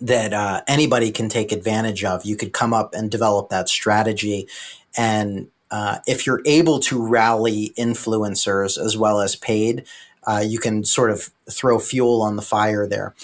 that 0.00 0.32
uh, 0.32 0.62
anybody 0.66 1.10
can 1.10 1.28
take 1.28 1.52
advantage 1.52 2.04
of. 2.04 2.24
You 2.24 2.36
could 2.36 2.52
come 2.52 2.72
up 2.72 2.94
and 2.94 3.10
develop 3.10 3.48
that 3.50 3.68
strategy. 3.68 4.48
And 4.96 5.48
uh, 5.70 5.98
if 6.06 6.26
you're 6.26 6.42
able 6.44 6.78
to 6.80 7.04
rally 7.04 7.72
influencers 7.78 8.78
as 8.78 8.96
well 8.96 9.20
as 9.20 9.36
paid, 9.36 9.86
uh, 10.26 10.44
you 10.46 10.58
can 10.58 10.84
sort 10.84 11.10
of 11.10 11.30
throw 11.50 11.78
fuel 11.78 12.22
on 12.22 12.36
the 12.36 12.42
fire 12.42 12.86
there 12.86 13.14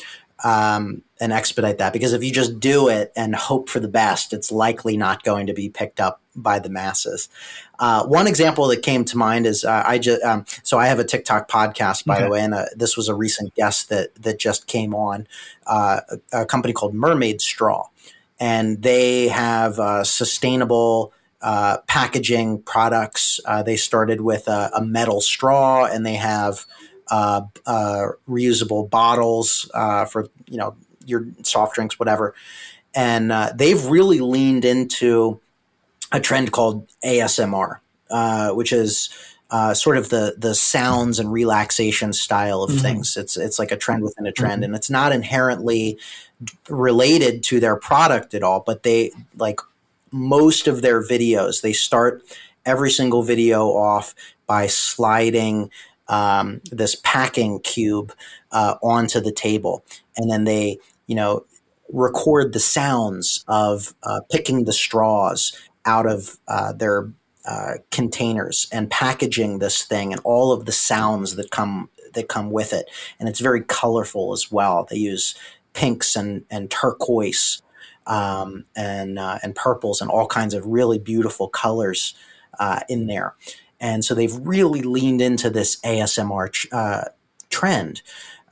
um, 0.44 1.02
and 1.20 1.32
expedite 1.32 1.78
that. 1.78 1.92
Because 1.92 2.12
if 2.12 2.24
you 2.24 2.32
just 2.32 2.60
do 2.60 2.88
it 2.88 3.12
and 3.16 3.34
hope 3.34 3.68
for 3.68 3.80
the 3.80 3.88
best, 3.88 4.32
it's 4.32 4.50
likely 4.50 4.96
not 4.96 5.22
going 5.22 5.46
to 5.46 5.52
be 5.52 5.68
picked 5.68 6.00
up 6.00 6.21
by 6.34 6.58
the 6.58 6.68
masses. 6.68 7.28
Uh, 7.78 8.04
one 8.06 8.26
example 8.26 8.66
that 8.68 8.82
came 8.82 9.04
to 9.04 9.16
mind 9.16 9.46
is 9.46 9.64
uh, 9.64 9.82
I 9.86 9.98
just 9.98 10.22
um, 10.22 10.44
so 10.62 10.78
I 10.78 10.86
have 10.86 10.98
a 10.98 11.04
TikTok 11.04 11.50
podcast 11.50 12.04
by 12.04 12.16
okay. 12.16 12.24
the 12.24 12.30
way, 12.30 12.40
and 12.40 12.54
uh, 12.54 12.66
this 12.76 12.96
was 12.96 13.08
a 13.08 13.14
recent 13.14 13.54
guest 13.54 13.88
that 13.88 14.14
that 14.16 14.38
just 14.38 14.66
came 14.66 14.94
on 14.94 15.26
uh, 15.66 16.00
a, 16.32 16.42
a, 16.42 16.46
company 16.46 16.72
called 16.72 16.94
Mermaid 16.94 17.40
Straw, 17.40 17.88
and 18.38 18.82
they 18.82 19.28
have 19.28 19.78
uh, 19.78 20.04
sustainable. 20.04 21.12
Uh, 21.44 21.78
packaging 21.88 22.62
products. 22.62 23.40
they 23.64 23.74
started 23.74 24.20
with 24.20 24.46
a, 24.46 24.70
a, 24.76 24.80
metal 24.80 25.20
straw, 25.20 25.84
and 25.84 26.06
they 26.06 26.14
have 26.14 26.64
reusable 27.10 28.88
bottles 28.88 29.68
for 29.72 30.28
you 30.46 30.56
know 30.56 30.76
your 31.04 31.26
soft 31.42 31.74
drinks, 31.74 31.98
whatever. 31.98 32.36
And 32.94 33.32
they've 33.58 33.84
really 33.86 34.20
leaned 34.20 34.64
into 34.64 35.41
a 36.12 36.20
trend 36.20 36.52
called 36.52 36.88
ASMR, 37.04 37.78
uh, 38.10 38.50
which 38.50 38.72
is 38.72 39.08
uh, 39.50 39.74
sort 39.74 39.98
of 39.98 40.08
the 40.08 40.34
the 40.38 40.54
sounds 40.54 41.18
and 41.18 41.30
relaxation 41.30 42.12
style 42.12 42.62
of 42.62 42.70
mm-hmm. 42.70 42.80
things. 42.80 43.16
It's 43.16 43.36
it's 43.36 43.58
like 43.58 43.70
a 43.70 43.76
trend 43.76 44.02
within 44.02 44.26
a 44.26 44.32
trend, 44.32 44.62
mm-hmm. 44.62 44.64
and 44.64 44.74
it's 44.74 44.90
not 44.90 45.12
inherently 45.12 45.98
related 46.68 47.42
to 47.44 47.60
their 47.60 47.76
product 47.76 48.34
at 48.34 48.42
all. 48.42 48.60
But 48.60 48.82
they 48.82 49.12
like 49.36 49.60
most 50.10 50.68
of 50.68 50.82
their 50.82 51.02
videos, 51.02 51.60
they 51.62 51.72
start 51.72 52.22
every 52.64 52.90
single 52.90 53.22
video 53.22 53.68
off 53.68 54.14
by 54.46 54.68
sliding 54.68 55.70
um, 56.08 56.60
this 56.70 56.94
packing 57.02 57.60
cube 57.60 58.12
uh, 58.52 58.76
onto 58.82 59.20
the 59.20 59.32
table, 59.32 59.84
and 60.16 60.30
then 60.30 60.44
they 60.44 60.78
you 61.06 61.14
know 61.14 61.44
record 61.92 62.54
the 62.54 62.60
sounds 62.60 63.44
of 63.48 63.94
uh, 64.02 64.20
picking 64.30 64.64
the 64.64 64.72
straws 64.72 65.52
out 65.84 66.06
of 66.06 66.38
uh, 66.48 66.72
their 66.72 67.10
uh, 67.44 67.74
containers 67.90 68.66
and 68.72 68.90
packaging 68.90 69.58
this 69.58 69.82
thing 69.84 70.12
and 70.12 70.20
all 70.24 70.52
of 70.52 70.64
the 70.64 70.72
sounds 70.72 71.36
that 71.36 71.50
come 71.50 71.88
that 72.14 72.28
come 72.28 72.50
with 72.50 72.72
it. 72.72 72.88
And 73.18 73.28
it's 73.28 73.40
very 73.40 73.62
colorful 73.62 74.32
as 74.32 74.50
well. 74.52 74.86
They 74.88 74.96
use 74.96 75.34
pinks 75.72 76.14
and 76.16 76.44
and 76.50 76.70
turquoise 76.70 77.62
um, 78.06 78.64
and 78.76 79.18
uh, 79.18 79.38
and 79.42 79.54
purples 79.54 80.00
and 80.00 80.10
all 80.10 80.26
kinds 80.26 80.54
of 80.54 80.66
really 80.66 80.98
beautiful 80.98 81.48
colors 81.48 82.14
uh, 82.58 82.80
in 82.88 83.06
there. 83.06 83.34
And 83.80 84.04
so 84.04 84.14
they've 84.14 84.36
really 84.36 84.82
leaned 84.82 85.20
into 85.20 85.50
this 85.50 85.80
ASMR 85.80 86.66
uh, 86.72 87.08
trend. 87.50 88.02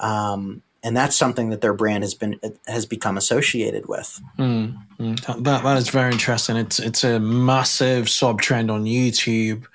Um, 0.00 0.62
and 0.82 0.96
that's 0.96 1.16
something 1.16 1.50
that 1.50 1.60
their 1.60 1.74
brand 1.74 2.02
has 2.02 2.14
been 2.14 2.40
has 2.66 2.86
become 2.86 3.16
associated 3.16 3.86
with. 3.86 4.20
Mm, 4.38 4.76
mm. 4.98 5.42
That 5.42 5.62
that 5.62 5.78
is 5.78 5.90
very 5.90 6.12
interesting. 6.12 6.56
It's 6.56 6.78
it's 6.78 7.04
a 7.04 7.20
massive 7.20 8.08
sub 8.08 8.40
trend 8.40 8.70
on 8.70 8.84
YouTube 8.84 9.66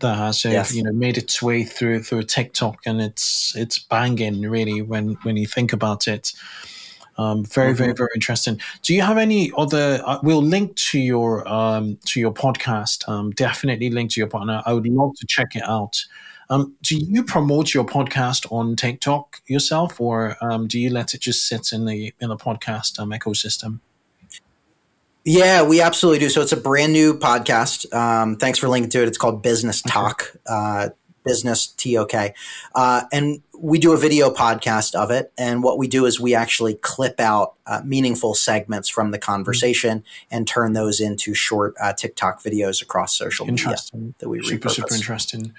that 0.00 0.16
has 0.16 0.44
uh, 0.44 0.50
yes. 0.50 0.74
you 0.74 0.82
know 0.82 0.92
made 0.92 1.16
its 1.16 1.40
way 1.40 1.64
through 1.64 2.02
through 2.02 2.24
TikTok, 2.24 2.80
and 2.86 3.00
it's 3.00 3.54
it's 3.56 3.78
banging 3.78 4.42
really 4.42 4.82
when 4.82 5.16
when 5.22 5.36
you 5.36 5.46
think 5.46 5.72
about 5.72 6.06
it. 6.06 6.32
Um, 7.16 7.44
very, 7.44 7.68
mm-hmm. 7.68 7.76
very, 7.76 7.92
very 7.92 8.08
interesting. 8.16 8.60
Do 8.82 8.92
you 8.92 9.02
have 9.02 9.18
any 9.18 9.52
other? 9.56 10.02
Uh, 10.04 10.18
we'll 10.22 10.42
link 10.42 10.74
to 10.90 10.98
your 10.98 11.46
um, 11.48 11.96
to 12.06 12.20
your 12.20 12.32
podcast. 12.32 13.08
Um, 13.08 13.30
definitely 13.30 13.90
link 13.90 14.10
to 14.12 14.20
your 14.20 14.28
partner. 14.28 14.62
I 14.66 14.72
would 14.72 14.86
love 14.86 15.14
to 15.16 15.26
check 15.26 15.54
it 15.54 15.62
out. 15.62 16.04
Um, 16.50 16.76
do 16.82 16.96
you 16.96 17.24
promote 17.24 17.74
your 17.74 17.84
podcast 17.84 18.50
on 18.52 18.76
TikTok 18.76 19.40
yourself, 19.46 20.00
or 20.00 20.36
um, 20.40 20.66
do 20.66 20.78
you 20.78 20.90
let 20.90 21.14
it 21.14 21.20
just 21.20 21.46
sit 21.48 21.72
in 21.72 21.86
the 21.86 22.14
in 22.20 22.28
the 22.28 22.36
podcast 22.36 22.98
um, 22.98 23.10
ecosystem? 23.10 23.80
Yeah, 25.24 25.62
we 25.62 25.80
absolutely 25.80 26.18
do. 26.18 26.28
So 26.28 26.42
it's 26.42 26.52
a 26.52 26.56
brand 26.56 26.92
new 26.92 27.14
podcast. 27.18 27.90
Um, 27.94 28.36
thanks 28.36 28.58
for 28.58 28.68
linking 28.68 28.90
to 28.90 29.02
it. 29.02 29.08
It's 29.08 29.16
called 29.16 29.42
Business 29.42 29.80
Talk. 29.80 30.36
Uh, 30.46 30.90
business 31.24 31.68
TOK. 31.68 32.34
Uh, 32.74 33.02
and 33.12 33.42
we 33.58 33.78
do 33.78 33.92
a 33.92 33.96
video 33.96 34.30
podcast 34.30 34.94
of 34.94 35.10
it. 35.10 35.32
And 35.36 35.62
what 35.62 35.78
we 35.78 35.88
do 35.88 36.04
is 36.04 36.20
we 36.20 36.34
actually 36.34 36.74
clip 36.74 37.18
out 37.18 37.54
uh, 37.66 37.80
meaningful 37.84 38.34
segments 38.34 38.88
from 38.88 39.10
the 39.10 39.18
conversation 39.18 40.00
mm-hmm. 40.00 40.36
and 40.36 40.46
turn 40.46 40.74
those 40.74 41.00
into 41.00 41.34
short 41.34 41.74
uh, 41.80 41.94
TikTok 41.94 42.42
videos 42.42 42.82
across 42.82 43.16
social 43.16 43.46
media 43.46 43.76
that 44.18 44.28
we 44.28 44.42
super, 44.42 44.68
repurpose. 44.68 44.72
super 44.72 44.94
interesting. 44.94 45.54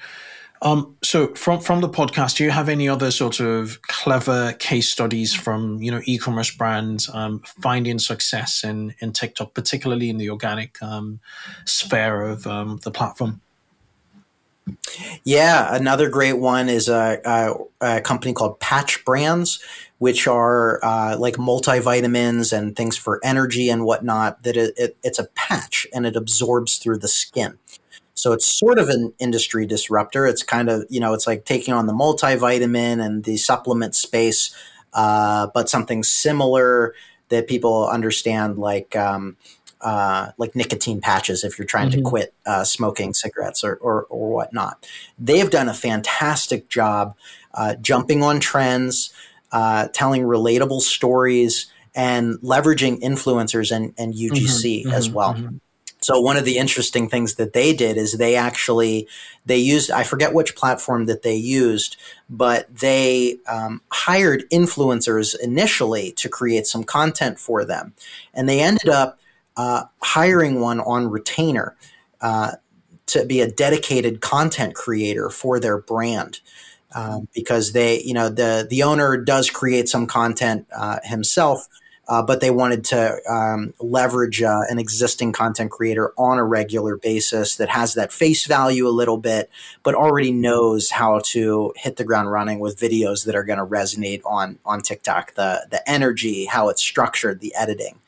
Um, 0.66 0.98
so 1.04 1.28
from 1.36 1.62
from 1.62 1.82
the 1.82 1.88
podcast, 1.88 2.38
do 2.38 2.44
you 2.44 2.50
have 2.50 2.70
any 2.70 2.90
other 2.90 3.12
sort 3.12 3.40
of 3.40 3.80
clever 3.84 4.54
case 4.54 4.90
studies 4.90 5.32
from 5.32 5.80
you 5.80 5.92
know 5.92 6.02
e-commerce 6.06 6.50
brands 6.50 7.08
um, 7.14 7.44
finding 7.62 8.00
success 8.00 8.64
in 8.64 8.96
in 9.00 9.14
TikTok, 9.14 9.54
particularly 9.54 10.10
in 10.10 10.18
the 10.18 10.32
organic 10.32 10.82
um, 10.82 11.20
sphere 11.66 12.24
of 12.24 12.48
um, 12.48 12.80
the 12.84 12.90
platform? 12.90 13.42
Yeah, 15.24 15.76
another 15.76 16.10
great 16.10 16.40
one 16.40 16.68
is 16.70 16.90
a, 16.90 17.22
a, 17.24 17.98
a 17.98 18.02
company 18.02 18.34
called 18.34 18.60
Patch 18.60 19.06
Brands, 19.06 19.60
which 20.00 20.28
are 20.28 20.84
uh, 20.84 21.16
like 21.20 21.36
multivitamins 21.36 22.52
and 22.52 22.76
things 22.76 22.98
for 22.98 23.20
energy 23.24 23.70
and 23.70 23.86
whatnot. 23.86 24.42
That 24.42 24.58
it, 24.58 24.74
it, 24.78 24.98
it's 25.04 25.20
a 25.20 25.28
patch 25.36 25.86
and 25.94 26.08
it 26.08 26.16
absorbs 26.16 26.80
through 26.80 26.98
the 26.98 27.08
skin. 27.08 27.60
So 28.16 28.32
it's 28.32 28.46
sort 28.46 28.80
of 28.80 28.90
an 28.90 29.14
industry 29.20 29.66
disruptor. 29.66 30.26
It's 30.26 30.42
kind 30.42 30.70
of, 30.70 30.86
you 30.90 31.00
know, 31.00 31.14
it's 31.14 31.28
like 31.28 31.46
taking 31.46 31.74
on 31.74 31.86
the 31.86 31.94
multivitamin 31.94 33.06
and 33.06 33.24
the 33.24 33.38
supplement 33.38 33.94
space, 33.94 34.56
uh, 34.94 35.48
but 35.54 35.70
something 35.70 36.02
similar 36.02 36.96
that 37.30 37.48
people 37.48 37.88
understand, 37.90 38.58
like, 38.58 38.96
um, 38.96 39.36
uh, 39.82 40.32
like 40.38 40.56
nicotine 40.56 41.02
patches 41.02 41.44
if 41.44 41.60
you're 41.60 41.66
trying 41.66 41.90
mm-hmm. 41.90 42.04
to 42.04 42.10
quit 42.10 42.34
uh, 42.46 42.64
smoking 42.64 43.14
cigarettes 43.14 43.64
or, 43.64 43.76
or, 43.76 44.04
or, 44.06 44.30
whatnot. 44.30 44.88
They 45.20 45.38
have 45.40 45.52
done 45.52 45.70
a 45.70 45.74
fantastic 45.74 46.70
job 46.70 47.16
uh, 47.54 47.76
jumping 47.76 48.24
on 48.24 48.40
trends, 48.40 49.14
uh, 49.52 49.90
telling 49.94 50.24
relatable 50.24 50.82
stories, 50.82 51.68
and 51.94 52.36
leveraging 52.40 53.02
influencers 53.02 53.76
and, 53.76 53.94
and 53.98 54.14
UGC 54.14 54.84
mm-hmm, 54.86 54.92
as 54.92 55.08
mm-hmm, 55.08 55.16
well. 55.16 55.34
Mm-hmm. 55.34 55.58
So 56.06 56.20
one 56.20 56.38
of 56.38 56.46
the 56.46 56.60
interesting 56.60 57.10
things 57.10 57.34
that 57.36 57.54
they 57.54 57.74
did 57.74 57.98
is 57.98 58.14
they 58.14 58.36
actually 58.36 59.08
they 59.48 59.58
used 59.58 59.90
I 59.90 60.04
forget 60.04 60.36
which 60.36 60.56
platform 60.56 61.08
that 61.08 61.24
they 61.24 61.34
used, 61.34 61.98
but 62.30 62.68
they 62.76 63.40
um, 63.48 63.82
hired 63.92 64.48
influencers 64.52 65.36
initially 65.42 66.12
to 66.18 66.30
create 66.30 66.68
some 66.68 66.84
content 66.84 67.40
for 67.40 67.66
them, 67.66 67.96
and 68.36 68.48
they 68.48 68.60
ended 68.60 68.88
up 68.88 69.20
uh, 69.58 69.86
hiring 70.00 70.60
one 70.60 70.80
on 70.80 71.10
retainer 71.10 71.76
uh, 72.22 72.52
to 73.08 73.26
be 73.26 73.42
a 73.42 73.50
dedicated 73.50 74.22
content 74.22 74.76
creator 74.76 75.32
for 75.32 75.60
their 75.60 75.80
brand. 75.80 76.40
Um, 76.94 77.28
because 77.34 77.74
they, 77.74 78.02
you 78.04 78.14
know, 78.14 78.30
the 78.30 78.68
the 78.70 78.84
owner 78.84 79.18
does 79.18 79.50
create 79.50 79.90
some 79.90 80.06
content 80.06 80.68
uh, 80.74 81.00
himself, 81.04 81.68
uh, 82.08 82.22
but 82.22 82.40
they 82.40 82.52
wanted 82.52 82.84
to 82.86 83.20
um, 83.28 83.74
leverage 83.80 84.42
uh, 84.42 84.62
an 84.70 84.78
existing 84.78 85.32
content 85.32 85.72
creator 85.72 86.14
on 86.18 86.38
a 86.38 86.44
regular 86.44 86.98
basis 86.98 87.56
that 87.56 87.70
has 87.70 87.96
that 87.96 88.12
face 88.12 88.46
value 88.46 88.88
a 88.88 88.90
little 88.90 89.18
bit, 89.18 89.50
but 89.84 89.96
already 89.96 90.32
knows 90.32 90.92
how 90.92 91.20
to 91.26 91.74
hit 91.76 91.96
the 91.96 92.04
ground 92.04 92.32
running 92.32 92.60
with 92.60 92.80
videos 92.80 93.26
that 93.26 93.36
are 93.36 93.44
going 93.44 93.60
to 93.60 93.66
resonate 93.66 94.22
on 94.26 94.60
on 94.66 94.82
TikTok. 94.82 95.34
The 95.34 95.66
the 95.72 95.88
energy, 95.90 96.46
how 96.46 96.70
it's 96.70 96.82
structured, 96.82 97.40
the 97.40 97.56
editing, 97.56 98.00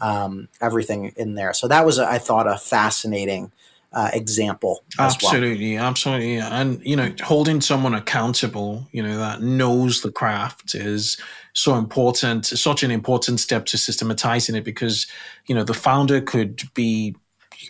um, 0.00 0.48
everything 0.60 1.12
in 1.16 1.34
there. 1.34 1.52
So 1.52 1.68
that 1.68 1.86
was, 1.86 1.98
a, 1.98 2.06
I 2.06 2.18
thought, 2.18 2.46
a 2.46 2.58
fascinating. 2.58 3.52
Uh, 3.92 4.10
example 4.12 4.82
absolutely 4.98 5.76
well. 5.76 5.84
absolutely 5.84 6.36
and 6.36 6.84
you 6.84 6.96
know 6.96 7.10
holding 7.22 7.62
someone 7.62 7.94
accountable 7.94 8.86
you 8.92 9.02
know 9.02 9.16
that 9.16 9.40
knows 9.40 10.02
the 10.02 10.10
craft 10.12 10.74
is 10.74 11.18
so 11.56 11.76
important, 11.76 12.44
such 12.44 12.82
an 12.82 12.90
important 12.90 13.40
step 13.40 13.64
to 13.64 13.78
systematizing 13.78 14.54
it 14.54 14.62
because, 14.62 15.06
you 15.46 15.54
know, 15.54 15.64
the 15.64 15.72
founder 15.72 16.20
could 16.20 16.62
be 16.74 17.16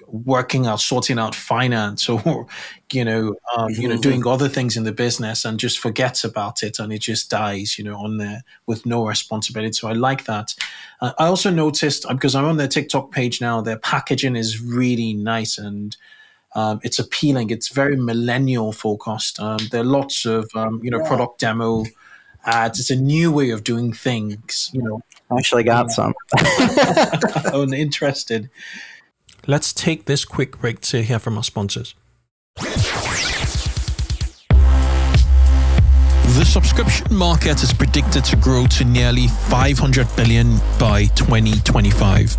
working 0.09 0.67
out, 0.67 0.81
sorting 0.81 1.21
out 1.21 1.37
finance 1.37 2.09
or, 2.09 2.49
you 2.93 3.05
know, 3.05 3.37
um, 3.57 3.71
you 3.71 3.87
know, 3.87 3.95
mm-hmm. 3.95 4.01
doing 4.01 4.27
other 4.27 4.49
things 4.49 4.77
in 4.77 4.83
the 4.83 4.91
business 4.91 5.45
and 5.45 5.61
just 5.61 5.79
forgets 5.79 6.25
about 6.25 6.65
it 6.65 6.81
and 6.81 6.93
it 6.93 6.99
just 6.99 7.31
dies, 7.31 7.79
you 7.79 7.85
know, 7.85 7.97
on 7.97 8.19
there 8.19 8.43
with 8.67 8.85
no 8.87 9.07
responsibility. 9.07 9.73
So 9.73 9.87
I 9.87 9.93
like 9.93 10.25
that. 10.25 10.53
Uh, 11.01 11.13
I 11.21 11.27
also 11.27 11.51
noticed 11.51 12.07
because 12.09 12.35
I'm 12.35 12.45
on 12.45 12.57
their 12.57 12.67
TikTok 12.67 13.13
page 13.13 13.41
now, 13.41 13.61
their 13.61 13.79
packaging 13.79 14.35
is 14.35 14.61
really 14.61 15.15
nice 15.15 15.59
and, 15.59 15.97
um, 16.57 16.81
it's 16.83 16.99
appealing. 16.99 17.51
It's 17.51 17.69
very 17.69 17.97
millennial 17.97 18.73
focused. 18.73 19.39
Um, 19.39 19.59
there 19.71 19.83
are 19.83 19.85
lots 19.85 20.25
of 20.25 20.49
um, 20.55 20.81
you 20.83 20.91
know 20.91 21.01
yeah. 21.03 21.07
product 21.07 21.39
demo 21.39 21.85
ads. 22.47 22.81
It's 22.81 22.91
a 22.91 22.97
new 22.97 23.31
way 23.33 23.51
of 23.51 23.65
doing 23.65 23.93
things. 23.93 24.71
You 24.73 24.83
know, 24.83 25.03
I 25.31 25.37
actually 25.37 25.65
got 25.65 25.91
some. 25.91 26.15
I'm 26.39 27.75
interested. 27.75 28.51
Let's 29.47 29.73
take 29.73 30.07
this 30.07 30.25
quick 30.25 30.59
break 30.59 30.81
to 30.81 31.03
hear 31.03 31.19
from 31.19 31.37
our 31.37 31.45
sponsors. 31.45 31.95
The 36.37 36.45
subscription 36.45 37.17
market 37.17 37.63
is 37.63 37.73
predicted 37.73 38.23
to 38.25 38.37
grow 38.37 38.67
to 38.67 38.85
nearly 38.85 39.29
500 39.29 40.07
billion 40.17 40.59
by 40.79 41.07
2025. 41.15 42.37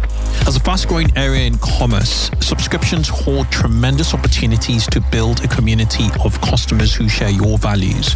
As 0.48 0.56
a 0.56 0.60
fast 0.60 0.88
growing 0.88 1.12
area 1.18 1.48
in 1.48 1.58
commerce, 1.58 2.30
subscriptions 2.40 3.08
hold 3.08 3.50
tremendous 3.50 4.14
opportunities 4.14 4.86
to 4.88 5.02
build 5.12 5.44
a 5.44 5.48
community 5.48 6.10
of 6.24 6.40
customers 6.42 6.94
who 6.94 7.10
share 7.10 7.32
your 7.32 7.58
values. 7.58 8.16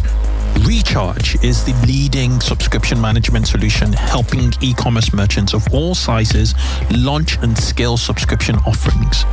Recharge 0.60 1.42
is 1.42 1.64
the 1.64 1.74
leading 1.86 2.40
subscription 2.40 3.00
management 3.00 3.48
solution 3.48 3.92
helping 3.92 4.52
e 4.60 4.74
commerce 4.74 5.12
merchants 5.12 5.54
of 5.54 5.66
all 5.72 5.94
sizes 5.94 6.54
launch 6.90 7.38
and 7.38 7.56
scale 7.56 7.96
subscription 7.96 8.56
offerings. 8.66 9.24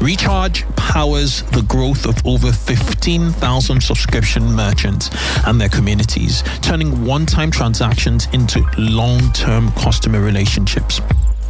Recharge 0.00 0.66
powers 0.76 1.42
the 1.52 1.62
growth 1.62 2.06
of 2.06 2.26
over 2.26 2.52
15,000 2.52 3.80
subscription 3.82 4.44
merchants 4.52 5.10
and 5.46 5.60
their 5.60 5.68
communities, 5.68 6.42
turning 6.60 7.04
one 7.04 7.24
time 7.26 7.50
transactions 7.50 8.26
into 8.32 8.62
long 8.76 9.20
term 9.32 9.70
customer 9.72 10.20
relationships. 10.20 11.00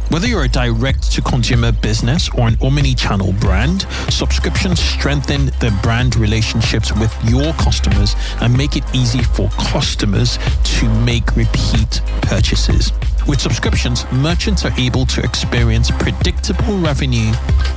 Whether 0.09 0.27
you're 0.27 0.43
a 0.43 0.47
direct 0.47 1.11
to 1.13 1.21
consumer 1.21 1.71
business 1.71 2.29
or 2.35 2.47
an 2.47 2.57
omni 2.61 2.93
channel 2.93 3.33
brand, 3.33 3.87
subscriptions 4.09 4.79
strengthen 4.79 5.47
the 5.59 5.77
brand 5.81 6.15
relationships 6.15 6.93
with 6.93 7.13
your 7.27 7.53
customers 7.53 8.15
and 8.39 8.55
make 8.55 8.75
it 8.75 8.83
easy 8.93 9.23
for 9.23 9.49
customers 9.57 10.37
to 10.77 10.89
make 11.03 11.35
repeat 11.35 12.01
purchases. 12.21 12.91
With 13.27 13.41
subscriptions, 13.41 14.05
merchants 14.11 14.65
are 14.65 14.71
able 14.77 15.07
to 15.07 15.21
experience 15.23 15.89
predictable 15.89 16.77
revenue, 16.77 17.31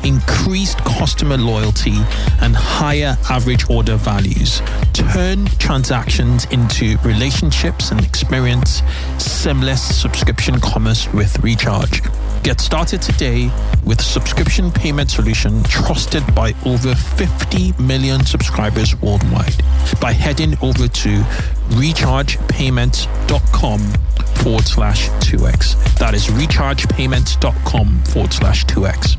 increased 0.05 0.77
customer 0.85 1.39
loyalty, 1.39 1.97
and 2.43 2.55
higher 2.55 3.17
average 3.31 3.69
order 3.71 3.97
values. 3.97 4.61
Turn 4.93 5.47
transactions 5.59 6.45
into 6.47 6.99
relationships 6.99 7.91
and 7.91 8.05
experience 8.05 8.83
seamless 9.17 9.83
subscription 9.83 10.61
commerce 10.61 11.11
with 11.15 11.39
Recharge. 11.43 12.03
Get 12.43 12.61
started 12.61 13.01
today 13.03 13.51
with 13.85 14.01
subscription 14.01 14.71
payment 14.71 15.11
solution 15.11 15.63
trusted 15.65 16.23
by 16.35 16.55
over 16.65 16.95
50 16.95 17.73
million 17.83 18.25
subscribers 18.25 18.95
worldwide 19.01 19.63
by 20.01 20.13
heading 20.13 20.55
over 20.63 20.87
to 20.89 21.19
rechargepayment.com 21.79 23.81
forward 24.43 24.65
slash 24.65 25.09
2x. 25.09 25.99
That 25.99 26.15
is 26.15 26.29
rechargepayments.com 26.29 28.03
forward 28.05 28.33
slash 28.33 28.65
2x. 28.67 29.19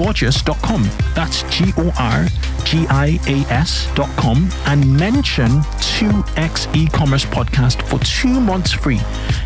gorgias.com. 0.00 0.88
That's 1.14 1.42
G 1.54 1.74
O 1.76 1.92
R 1.98 2.26
G 2.64 2.86
I 2.88 3.20
A 3.26 3.52
S.com 3.52 4.48
and 4.66 4.98
mention 4.98 5.60
2x 5.98 6.74
e 6.74 6.88
commerce 6.88 7.26
podcast 7.26 7.82
for 7.82 7.98
two 7.98 8.40
months 8.40 8.72
free. 8.72 9.00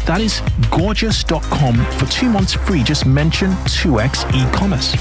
That 0.07 0.21
is 0.21 0.41
gorgias.com 0.71 1.85
for 1.97 2.07
two 2.07 2.29
months 2.31 2.53
free. 2.53 2.85
Just 2.85 3.05
mention 3.05 3.51
2x 3.67 4.33
e 4.33 4.57
commerce. 4.57 4.95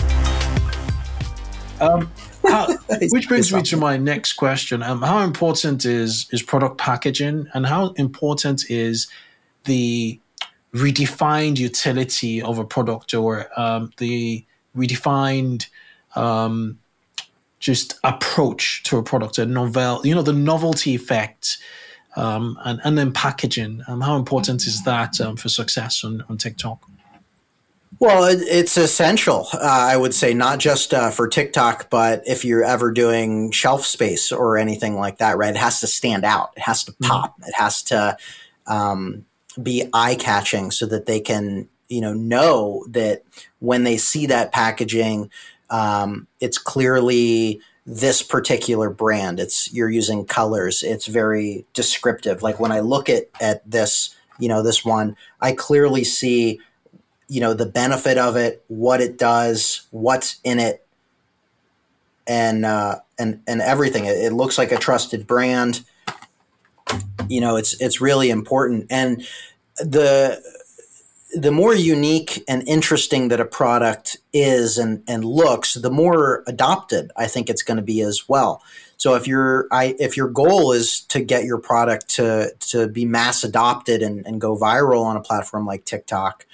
Um, 1.80 2.10
how, 2.48 2.68
which 3.12 3.28
brings 3.28 3.54
me 3.54 3.62
to 3.62 3.78
my 3.78 3.96
next 3.98 4.34
question. 4.34 4.82
Um, 4.82 5.04
how 5.04 5.20
important 5.20 5.86
is, 5.86 6.28
is 6.32 6.42
product 6.42 6.80
packaging 6.80 7.48
and 7.54 7.68
how 7.68 7.90
important 7.98 8.72
is 8.72 9.08
the 9.66 10.20
redefined 10.74 11.60
utility 11.60 12.42
of 12.42 12.58
a 12.58 12.66
product 12.66 13.14
or 13.14 13.48
um, 13.56 13.92
the 13.98 14.44
redefined 14.76 15.68
um, 16.16 16.80
just 17.60 18.00
approach 18.04 18.84
to 18.84 18.98
a 18.98 19.04
product, 19.04 19.38
a 19.38 19.46
novel, 19.46 20.06
you 20.06 20.14
know, 20.14 20.22
the 20.22 20.34
novelty 20.34 20.96
effect, 20.96 21.58
um, 22.16 22.60
and 22.66 22.82
and 22.84 22.98
then 22.98 23.12
packaging. 23.12 23.82
Um, 23.88 24.02
how 24.02 24.18
important 24.18 24.68
is 24.68 24.84
that 24.84 25.20
um, 25.22 25.38
for 25.38 25.50
success 25.50 26.04
on, 26.04 26.24
on 26.30 26.38
TikTok? 26.38 26.90
Well, 28.00 28.26
it, 28.26 28.42
it's 28.42 28.76
essential, 28.76 29.48
uh, 29.54 29.60
I 29.62 29.96
would 29.96 30.14
say, 30.14 30.34
not 30.34 30.60
just 30.60 30.94
uh, 30.94 31.10
for 31.10 31.28
TikTok, 31.28 31.90
but 31.90 32.24
if 32.28 32.44
you're 32.44 32.64
ever 32.64 32.92
doing 32.92 33.52
shelf 33.52 33.86
space 33.86 34.32
or 34.32 34.58
anything 34.58 34.96
like 34.96 35.20
that, 35.20 35.38
right? 35.38 35.56
It 35.56 35.60
has 35.60 35.80
to 35.82 35.88
stand 35.88 36.26
out. 36.26 36.52
It 36.58 36.64
has 36.64 36.84
to 36.86 36.92
mm-hmm. 36.92 37.10
pop. 37.10 37.36
Mm-hmm. 37.36 37.50
It 37.50 37.56
has 37.56 37.84
to 37.84 38.18
um, 38.68 39.26
be 39.62 39.88
eye 39.94 40.16
catching 40.16 40.72
so 40.72 40.86
that 40.88 41.06
they 41.06 41.22
can 41.22 41.70
you 41.94 42.02
know 42.02 42.14
know 42.14 42.86
that 42.90 43.24
when 43.64 43.84
they 43.84 43.98
see 43.98 44.26
that 44.26 44.52
packaging 44.52 45.30
um, 45.70 46.28
it's 46.40 46.58
clearly 46.60 47.62
this 47.86 48.22
particular 48.22 48.90
brand. 48.90 49.40
It's 49.40 49.74
you're 49.74 49.90
using 49.90 50.26
colors. 50.26 50.84
It's 50.84 51.08
very 51.08 51.66
descriptive. 51.74 52.44
Like 52.44 52.60
when 52.60 52.72
i 52.72 52.80
look 52.80 53.10
at 53.10 53.30
at 53.42 53.70
this 53.70 54.16
you 54.40 54.48
know 54.48 54.64
this 54.64 54.84
one 54.84 55.16
i 55.42 55.52
clearly 55.52 56.04
see 56.04 56.60
you 57.28 57.40
know 57.40 57.54
the 57.54 57.66
benefit 57.66 58.18
of 58.18 58.36
it 58.36 58.64
what 58.68 59.00
it 59.00 59.18
does 59.18 59.88
what's 59.92 60.40
in 60.44 60.60
it 60.60 60.86
and 62.26 62.66
uh 62.66 63.00
and 63.20 63.42
and 63.48 63.62
everything. 63.62 64.06
It, 64.06 64.18
it 64.18 64.34
looks 64.34 64.58
like 64.58 64.72
a 64.72 64.78
trusted 64.78 65.28
brand. 65.28 65.84
You 67.28 67.42
know 67.42 67.56
it's 67.56 67.80
it's 67.82 68.02
really 68.02 68.30
important. 68.30 68.88
And 68.90 69.26
the 69.78 70.42
the 71.34 71.52
more 71.52 71.74
unique 71.74 72.44
and 72.48 72.68
interesting 72.68 73.30
that 73.30 73.40
a 73.40 73.46
product 73.46 74.18
is 74.34 74.78
and, 74.78 75.04
and 75.08 75.26
looks, 75.26 75.74
the 75.74 75.90
more 75.90 76.44
adopted 76.48 77.12
I 77.18 77.28
think 77.28 77.50
it's 77.50 77.64
going 77.64 77.78
to 77.78 77.84
be 77.84 78.02
as 78.02 78.28
well. 78.28 78.62
So 78.98 79.16
if 79.16 79.28
your 79.28 79.68
I 79.72 79.96
if 80.00 80.16
your 80.16 80.30
goal 80.30 80.72
is 80.72 81.02
to 81.10 81.20
get 81.20 81.44
your 81.44 81.58
product 81.58 82.10
to 82.16 82.54
to 82.72 82.88
be 82.88 83.06
mass 83.06 83.44
adopted 83.44 84.02
and, 84.02 84.26
and 84.26 84.40
go 84.40 84.56
viral 84.56 85.04
on 85.04 85.18
a 85.18 85.22
platform 85.22 85.66
like 85.66 85.84
TikTok, 85.84 86.46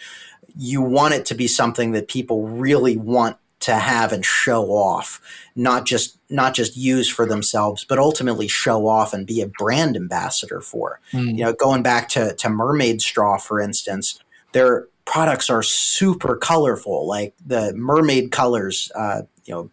you 0.57 0.81
want 0.81 1.13
it 1.13 1.25
to 1.27 1.35
be 1.35 1.47
something 1.47 1.91
that 1.91 2.07
people 2.07 2.47
really 2.47 2.97
want 2.97 3.37
to 3.61 3.75
have 3.75 4.13
and 4.13 4.25
show 4.25 4.67
off, 4.67 5.21
not 5.55 5.85
just 5.85 6.17
not 6.29 6.53
just 6.53 6.77
use 6.77 7.09
for 7.09 7.25
themselves, 7.25 7.83
but 7.83 7.99
ultimately 7.99 8.47
show 8.47 8.87
off 8.87 9.13
and 9.13 9.27
be 9.27 9.41
a 9.41 9.47
brand 9.47 9.95
ambassador 9.95 10.61
for. 10.61 11.01
Mm. 11.11 11.37
You 11.37 11.43
know, 11.43 11.53
going 11.53 11.83
back 11.83 12.07
to 12.09 12.33
to 12.35 12.49
Mermaid 12.49 13.01
Straw, 13.01 13.37
for 13.37 13.59
instance, 13.59 14.19
their 14.51 14.87
products 15.05 15.49
are 15.49 15.63
super 15.63 16.35
colorful, 16.35 17.07
like 17.07 17.33
the 17.45 17.73
mermaid 17.75 18.31
colors, 18.31 18.91
uh, 18.95 19.23
you 19.45 19.53
know, 19.53 19.69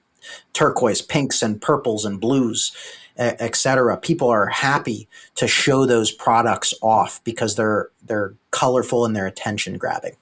turquoise, 0.53 1.03
pinks, 1.03 1.43
and 1.43 1.61
purples 1.61 2.05
and 2.05 2.21
blues, 2.21 2.73
etc. 3.19 3.97
People 3.97 4.29
are 4.29 4.47
happy 4.47 5.09
to 5.35 5.47
show 5.47 5.87
those 5.87 6.11
products 6.11 6.75
off 6.83 7.23
because 7.25 7.57
they're 7.57 7.91
they're 8.05 8.35
colorful 8.51 9.05
and 9.05 9.15
they're 9.15 9.27
attention 9.27 9.79
grabbing. 9.79 10.17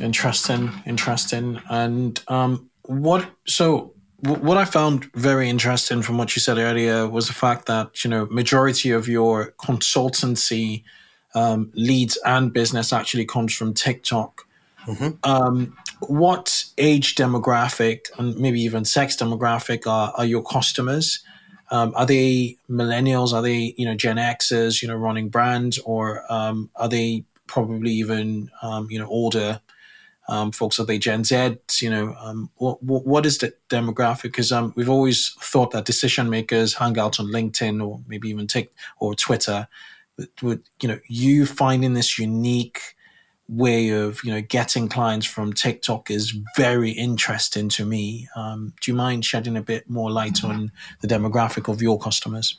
Interesting, 0.00 0.70
interesting. 0.86 1.60
And 1.70 2.20
um, 2.28 2.70
what 2.82 3.30
so 3.46 3.92
what 4.20 4.56
I 4.56 4.64
found 4.64 5.04
very 5.14 5.48
interesting 5.48 6.02
from 6.02 6.18
what 6.18 6.34
you 6.34 6.40
said 6.40 6.58
earlier 6.58 7.08
was 7.08 7.28
the 7.28 7.34
fact 7.34 7.66
that 7.66 8.04
you 8.04 8.10
know 8.10 8.26
majority 8.26 8.90
of 8.90 9.08
your 9.08 9.54
consultancy 9.60 10.82
um, 11.38 11.70
leads 11.74 12.18
and 12.24 12.52
business 12.52 12.92
actually 12.92 13.24
comes 13.24 13.54
from 13.54 13.72
TikTok. 13.72 14.44
Mm-hmm. 14.86 15.10
Um, 15.22 15.76
what 16.00 16.64
age 16.78 17.14
demographic 17.14 18.06
and 18.18 18.36
maybe 18.36 18.60
even 18.62 18.84
sex 18.84 19.16
demographic 19.16 19.86
are, 19.86 20.12
are 20.16 20.24
your 20.24 20.42
customers? 20.42 21.20
Um, 21.70 21.92
are 21.94 22.06
they 22.06 22.56
millennials? 22.68 23.32
Are 23.32 23.42
they 23.42 23.74
you 23.76 23.84
know 23.84 23.94
Gen 23.94 24.16
Xers? 24.16 24.82
You 24.82 24.88
know 24.88 24.96
running 24.96 25.28
brands, 25.28 25.78
or 25.78 26.24
um, 26.32 26.70
are 26.74 26.88
they 26.88 27.24
probably 27.46 27.92
even 27.92 28.50
um, 28.62 28.90
you 28.90 28.98
know 28.98 29.06
older 29.06 29.60
um, 30.28 30.50
folks? 30.50 30.80
Are 30.80 30.86
they 30.86 30.98
Gen 30.98 31.24
Z? 31.24 31.58
You 31.80 31.90
know, 31.90 32.16
um, 32.18 32.50
what, 32.56 32.82
what 32.82 33.26
is 33.26 33.38
the 33.38 33.52
demographic? 33.68 34.22
Because 34.22 34.50
um, 34.50 34.72
we've 34.76 34.90
always 34.90 35.36
thought 35.40 35.70
that 35.72 35.84
decision 35.84 36.30
makers 36.30 36.74
hang 36.74 36.98
out 36.98 37.20
on 37.20 37.26
LinkedIn 37.26 37.86
or 37.86 38.00
maybe 38.08 38.28
even 38.28 38.46
take 38.46 38.70
or 38.98 39.14
Twitter 39.14 39.68
with 40.42 40.62
you 40.80 40.88
know 40.88 40.98
you 41.08 41.46
finding 41.46 41.94
this 41.94 42.18
unique 42.18 42.94
way 43.48 43.88
of 43.90 44.22
you 44.24 44.30
know 44.30 44.42
getting 44.42 44.88
clients 44.88 45.26
from 45.26 45.52
TikTok 45.52 46.10
is 46.10 46.36
very 46.56 46.90
interesting 46.90 47.68
to 47.70 47.84
me. 47.84 48.28
Um, 48.36 48.74
do 48.80 48.90
you 48.90 48.96
mind 48.96 49.24
shedding 49.24 49.56
a 49.56 49.62
bit 49.62 49.88
more 49.88 50.10
light 50.10 50.44
on 50.44 50.70
the 51.00 51.08
demographic 51.08 51.72
of 51.72 51.80
your 51.80 51.98
customers? 51.98 52.58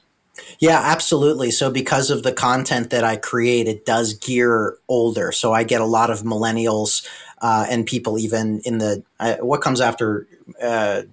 Yeah, 0.59 0.79
absolutely. 0.79 1.51
So 1.51 1.69
because 1.69 2.09
of 2.09 2.23
the 2.23 2.31
content 2.31 2.91
that 2.91 3.03
I 3.03 3.17
create, 3.17 3.67
it 3.67 3.85
does 3.85 4.13
gear 4.13 4.77
older. 4.87 5.31
So 5.33 5.53
I 5.53 5.63
get 5.63 5.81
a 5.81 5.85
lot 5.85 6.09
of 6.09 6.21
millennials 6.21 7.05
uh, 7.41 7.65
and 7.69 7.85
people 7.85 8.17
even 8.17 8.61
in 8.65 8.77
the 8.77 9.03
uh, 9.19 9.35
what 9.37 9.61
comes 9.61 9.81
after 9.81 10.27
uh, 10.61 11.03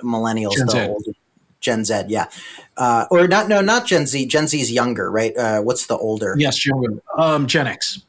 millennials, 0.00 0.56
Gen 0.56 0.66
the 0.66 0.88
older, 0.88 1.12
Gen 1.66 1.84
Z, 1.84 2.04
yeah, 2.06 2.26
uh, 2.76 3.06
or 3.10 3.26
not? 3.26 3.48
No, 3.48 3.60
not 3.60 3.86
Gen 3.86 4.06
Z. 4.06 4.24
Gen 4.26 4.46
Z 4.46 4.60
is 4.60 4.70
younger, 4.70 5.10
right? 5.10 5.36
Uh, 5.36 5.60
what's 5.62 5.86
the 5.86 5.96
older? 5.96 6.36
Yes, 6.38 6.64
younger. 6.64 7.02
Um, 7.18 7.48
Gen 7.48 7.66
X. 7.66 8.02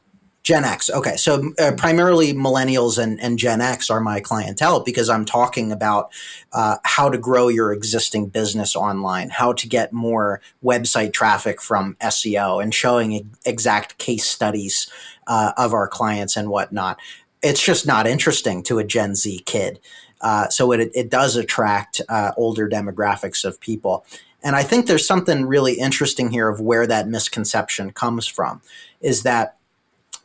Gen 0.44 0.64
X. 0.64 0.88
Okay, 0.88 1.16
so 1.16 1.52
uh, 1.58 1.72
primarily 1.76 2.32
millennials 2.32 3.02
and, 3.02 3.20
and 3.20 3.36
Gen 3.36 3.60
X 3.60 3.90
are 3.90 4.00
my 4.00 4.20
clientele 4.20 4.78
because 4.78 5.10
I'm 5.10 5.24
talking 5.24 5.72
about 5.72 6.12
uh, 6.52 6.76
how 6.84 7.10
to 7.10 7.18
grow 7.18 7.48
your 7.48 7.72
existing 7.72 8.28
business 8.28 8.76
online, 8.76 9.30
how 9.30 9.52
to 9.54 9.68
get 9.68 9.92
more 9.92 10.40
website 10.64 11.12
traffic 11.12 11.60
from 11.60 11.96
SEO, 12.00 12.62
and 12.62 12.72
showing 12.72 13.28
exact 13.44 13.98
case 13.98 14.28
studies 14.28 14.88
uh, 15.26 15.50
of 15.56 15.74
our 15.74 15.88
clients 15.88 16.36
and 16.36 16.48
whatnot. 16.48 17.00
It's 17.42 17.62
just 17.62 17.88
not 17.88 18.06
interesting 18.06 18.62
to 18.62 18.78
a 18.78 18.84
Gen 18.84 19.16
Z 19.16 19.40
kid. 19.40 19.80
Uh, 20.20 20.48
so 20.48 20.72
it, 20.72 20.90
it 20.94 21.10
does 21.10 21.36
attract 21.36 22.00
uh, 22.08 22.32
older 22.36 22.68
demographics 22.68 23.44
of 23.44 23.60
people. 23.60 24.04
And 24.42 24.54
I 24.54 24.62
think 24.62 24.86
there's 24.86 25.06
something 25.06 25.46
really 25.46 25.74
interesting 25.74 26.30
here 26.30 26.48
of 26.48 26.60
where 26.60 26.86
that 26.86 27.08
misconception 27.08 27.92
comes 27.92 28.26
from 28.26 28.60
is 29.00 29.22
that 29.22 29.56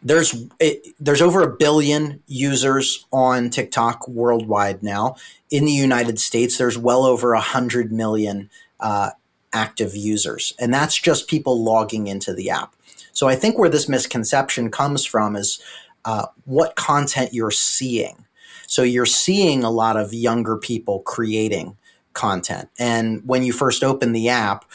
there's 0.03 0.35
it, 0.59 0.85
there's 0.99 1.21
over 1.21 1.41
a 1.41 1.55
billion 1.55 2.21
users 2.27 3.05
on 3.11 3.49
TikTok 3.49 4.07
worldwide 4.07 4.83
now. 4.83 5.15
In 5.49 5.65
the 5.65 5.71
United 5.71 6.19
States, 6.19 6.57
there's 6.57 6.77
well 6.77 7.05
over 7.05 7.33
a 7.33 7.39
hundred 7.39 7.91
million 7.91 8.49
uh, 8.79 9.11
active 9.53 9.95
users, 9.95 10.53
and 10.59 10.73
that's 10.73 10.99
just 10.99 11.29
people 11.29 11.63
logging 11.63 12.07
into 12.07 12.33
the 12.33 12.49
app. 12.49 12.75
So 13.13 13.27
I 13.27 13.35
think 13.35 13.57
where 13.57 13.69
this 13.69 13.87
misconception 13.87 14.71
comes 14.71 15.05
from 15.05 15.35
is 15.35 15.61
uh, 16.03 16.25
what 16.45 16.75
content 16.75 17.33
you're 17.33 17.51
seeing. 17.51 18.25
So 18.73 18.81
you're 18.81 19.05
seeing 19.05 19.63
a 19.63 19.69
lot 19.69 19.97
of 19.97 20.15
younger 20.15 20.57
people 20.57 21.01
creating 21.01 21.77
content, 22.13 22.69
and 22.79 23.21
when 23.23 23.43
you 23.43 23.53
first 23.53 23.83
open 23.83 24.13
the 24.13 24.29
app 24.29 24.65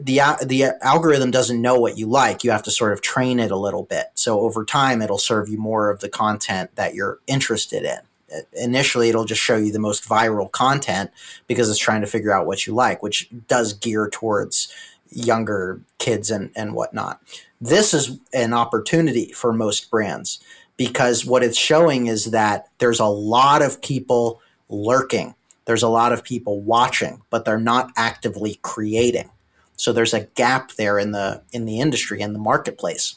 the 0.00 0.20
the 0.44 0.72
algorithm 0.80 1.30
doesn't 1.30 1.60
know 1.60 1.78
what 1.78 1.98
you 1.98 2.06
like. 2.06 2.42
You 2.42 2.50
have 2.50 2.62
to 2.62 2.70
sort 2.70 2.94
of 2.94 3.02
train 3.02 3.38
it 3.38 3.50
a 3.50 3.56
little 3.56 3.82
bit. 3.82 4.06
So 4.14 4.40
over 4.40 4.64
time, 4.64 5.02
it'll 5.02 5.18
serve 5.18 5.50
you 5.50 5.58
more 5.58 5.90
of 5.90 6.00
the 6.00 6.08
content 6.08 6.74
that 6.76 6.94
you're 6.94 7.18
interested 7.26 7.84
in. 7.84 8.44
Initially, 8.54 9.10
it'll 9.10 9.26
just 9.26 9.42
show 9.42 9.56
you 9.56 9.70
the 9.70 9.78
most 9.78 10.08
viral 10.08 10.50
content 10.50 11.10
because 11.46 11.68
it's 11.68 11.78
trying 11.78 12.00
to 12.00 12.06
figure 12.06 12.32
out 12.32 12.46
what 12.46 12.66
you 12.66 12.74
like, 12.74 13.02
which 13.02 13.28
does 13.48 13.74
gear 13.74 14.08
towards 14.10 14.74
younger 15.10 15.82
kids 15.98 16.30
and, 16.30 16.50
and 16.56 16.74
whatnot. 16.74 17.20
This 17.60 17.92
is 17.92 18.18
an 18.32 18.54
opportunity 18.54 19.30
for 19.32 19.52
most 19.52 19.90
brands 19.90 20.40
because 20.78 21.26
what 21.26 21.42
it's 21.42 21.58
showing 21.58 22.06
is 22.06 22.26
that 22.26 22.68
there's 22.78 23.00
a 23.00 23.04
lot 23.04 23.60
of 23.60 23.82
people 23.82 24.40
lurking 24.70 25.34
there's 25.68 25.82
a 25.82 25.88
lot 25.88 26.14
of 26.14 26.24
people 26.24 26.62
watching, 26.62 27.20
but 27.28 27.44
they're 27.44 27.60
not 27.60 27.90
actively 27.94 28.58
creating. 28.62 29.28
So 29.76 29.92
there's 29.92 30.14
a 30.14 30.24
gap 30.24 30.72
there 30.72 30.98
in 30.98 31.12
the 31.12 31.42
in 31.52 31.66
the 31.66 31.78
industry 31.78 32.22
in 32.22 32.32
the 32.32 32.38
marketplace. 32.38 33.16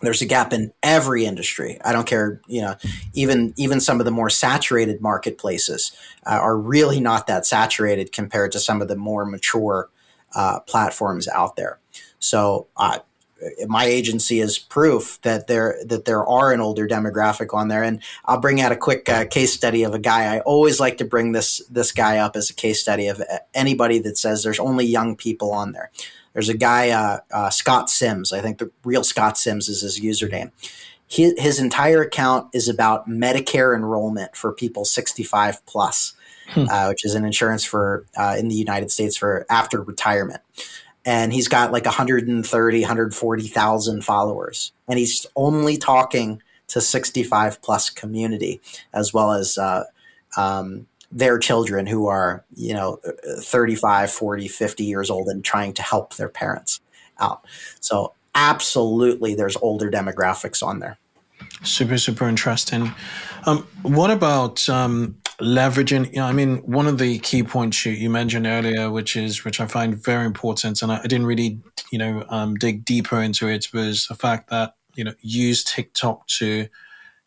There's 0.00 0.22
a 0.22 0.26
gap 0.26 0.52
in 0.52 0.72
every 0.80 1.26
industry. 1.26 1.80
I 1.84 1.92
don't 1.92 2.06
care, 2.06 2.40
you 2.46 2.62
know, 2.62 2.76
even 3.14 3.52
even 3.56 3.80
some 3.80 3.98
of 3.98 4.04
the 4.04 4.12
more 4.12 4.30
saturated 4.30 5.00
marketplaces 5.00 5.90
uh, 6.24 6.38
are 6.38 6.56
really 6.56 7.00
not 7.00 7.26
that 7.26 7.46
saturated 7.46 8.12
compared 8.12 8.52
to 8.52 8.60
some 8.60 8.80
of 8.80 8.86
the 8.86 8.94
more 8.94 9.24
mature 9.24 9.90
uh, 10.36 10.60
platforms 10.60 11.26
out 11.26 11.56
there. 11.56 11.80
So 12.20 12.68
uh, 12.76 13.00
my 13.66 13.84
agency 13.84 14.40
is 14.40 14.58
proof 14.58 15.18
that 15.22 15.46
there 15.46 15.78
that 15.86 16.04
there 16.04 16.26
are 16.26 16.52
an 16.52 16.60
older 16.60 16.86
demographic 16.86 17.54
on 17.54 17.68
there. 17.68 17.82
And 17.82 18.00
I'll 18.24 18.40
bring 18.40 18.60
out 18.60 18.72
a 18.72 18.76
quick 18.76 19.08
uh, 19.08 19.24
case 19.26 19.52
study 19.52 19.82
of 19.82 19.94
a 19.94 19.98
guy. 19.98 20.34
I 20.34 20.40
always 20.40 20.80
like 20.80 20.98
to 20.98 21.04
bring 21.04 21.32
this 21.32 21.62
this 21.70 21.92
guy 21.92 22.18
up 22.18 22.36
as 22.36 22.50
a 22.50 22.54
case 22.54 22.80
study 22.80 23.08
of 23.08 23.20
uh, 23.20 23.38
anybody 23.54 23.98
that 24.00 24.18
says 24.18 24.42
there's 24.42 24.60
only 24.60 24.86
young 24.86 25.16
people 25.16 25.52
on 25.52 25.72
there. 25.72 25.90
There's 26.32 26.48
a 26.48 26.56
guy, 26.56 26.90
uh, 26.90 27.18
uh, 27.30 27.50
Scott 27.50 27.90
Sims. 27.90 28.32
I 28.32 28.40
think 28.40 28.58
the 28.58 28.70
real 28.84 29.04
Scott 29.04 29.36
Sims 29.36 29.68
is 29.68 29.82
his 29.82 30.00
username. 30.00 30.50
His, 31.06 31.34
his 31.36 31.60
entire 31.60 32.00
account 32.00 32.48
is 32.54 32.68
about 32.68 33.06
Medicare 33.06 33.76
enrollment 33.76 34.34
for 34.34 34.50
people 34.52 34.86
65 34.86 35.64
plus, 35.66 36.14
hmm. 36.48 36.64
Uh, 36.70 36.88
which 36.88 37.04
is 37.04 37.14
an 37.14 37.26
insurance 37.26 37.64
for 37.64 38.06
uh, 38.16 38.34
in 38.38 38.48
the 38.48 38.54
United 38.54 38.90
States 38.90 39.16
for 39.16 39.44
after 39.50 39.82
retirement 39.82 40.40
and 41.04 41.32
he's 41.32 41.48
got 41.48 41.72
like 41.72 41.84
130 41.84 42.80
140,000 42.80 44.04
followers. 44.04 44.72
And 44.88 44.98
he's 44.98 45.26
only 45.36 45.76
talking 45.76 46.42
to 46.68 46.80
65 46.80 47.60
plus 47.60 47.90
community 47.90 48.60
as 48.92 49.12
well 49.12 49.32
as 49.32 49.58
uh, 49.58 49.84
um, 50.36 50.86
their 51.10 51.38
children 51.38 51.86
who 51.86 52.06
are 52.06 52.44
you 52.54 52.72
know 52.72 52.98
35 53.40 54.10
40 54.10 54.48
50 54.48 54.84
years 54.84 55.10
old 55.10 55.28
and 55.28 55.44
trying 55.44 55.74
to 55.74 55.82
help 55.82 56.16
their 56.16 56.28
parents 56.28 56.80
out. 57.20 57.44
So 57.80 58.14
absolutely 58.34 59.34
there's 59.34 59.56
older 59.56 59.90
demographics 59.90 60.62
on 60.66 60.78
there. 60.78 60.98
Super 61.62 61.98
super 61.98 62.28
interesting. 62.28 62.94
Um, 63.44 63.66
what 63.82 64.10
about 64.10 64.66
um, 64.68 65.16
leveraging 65.40 66.06
you 66.12 66.16
know, 66.18 66.26
i 66.26 66.32
mean 66.32 66.58
one 66.58 66.86
of 66.86 66.98
the 66.98 67.18
key 67.20 67.42
points 67.42 67.84
you, 67.86 67.92
you, 67.92 68.10
mentioned 68.10 68.46
earlier 68.46 68.90
which 68.90 69.16
is 69.16 69.44
which 69.44 69.60
i 69.60 69.66
find 69.66 69.96
very 69.96 70.26
important 70.26 70.82
and 70.82 70.92
i, 70.92 70.98
I 70.98 71.06
didn't 71.06 71.26
really 71.26 71.60
you 71.90 71.98
know 71.98 72.24
um, 72.28 72.54
dig 72.56 72.84
deeper 72.84 73.20
into 73.20 73.48
it 73.48 73.72
was 73.72 74.06
the 74.06 74.14
fact 74.14 74.50
that 74.50 74.74
you 74.94 75.04
know 75.04 75.14
use 75.20 75.64
tiktok 75.64 76.26
to 76.38 76.68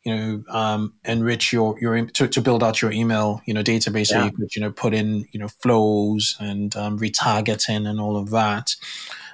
you 0.03 0.15
know 0.15 0.43
um, 0.49 0.93
enrich 1.03 1.51
your 1.51 1.77
your 1.79 2.05
to, 2.05 2.27
to 2.27 2.41
build 2.41 2.63
out 2.63 2.81
your 2.81 2.91
email 2.91 3.41
you 3.45 3.53
know 3.53 3.63
database 3.63 4.11
yeah. 4.11 4.19
so 4.19 4.25
you 4.25 4.31
could 4.31 4.55
you 4.55 4.61
know 4.61 4.71
put 4.71 4.93
in 4.93 5.25
you 5.31 5.39
know 5.39 5.47
flows 5.47 6.35
and 6.39 6.75
um, 6.75 6.97
retargeting 6.99 7.87
and 7.87 7.99
all 7.99 8.15
of 8.15 8.29
that 8.29 8.75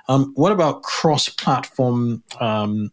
um, 0.07 0.31
what 0.35 0.51
about 0.51 0.81
cross 0.81 1.29
platform 1.29 2.23
um, 2.39 2.91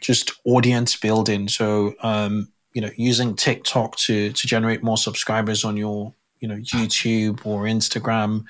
just 0.00 0.32
audience 0.44 0.96
building 0.96 1.48
so 1.48 1.94
um, 2.02 2.48
you 2.78 2.82
know 2.82 2.90
using 2.96 3.34
TikTok 3.34 3.96
to 3.96 4.30
to 4.30 4.46
generate 4.46 4.84
more 4.84 4.96
subscribers 4.96 5.64
on 5.64 5.76
your 5.76 6.14
you 6.38 6.46
know 6.46 6.54
YouTube 6.54 7.44
or 7.44 7.64
Instagram. 7.64 8.44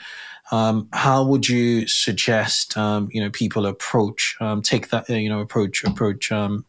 Um, 0.51 0.87
how 0.93 1.25
would 1.25 1.49
you 1.49 1.89
suggest 1.89 2.77
um, 2.77 3.09
you 3.11 3.23
know 3.23 3.31
people 3.31 3.65
approach 3.65 4.37
um, 4.39 4.61
take 4.61 4.91
that 4.91 5.09
you 5.09 5.31
know 5.31 5.41
approach 5.41 5.83
approach 5.83 6.31
um, 6.31 6.67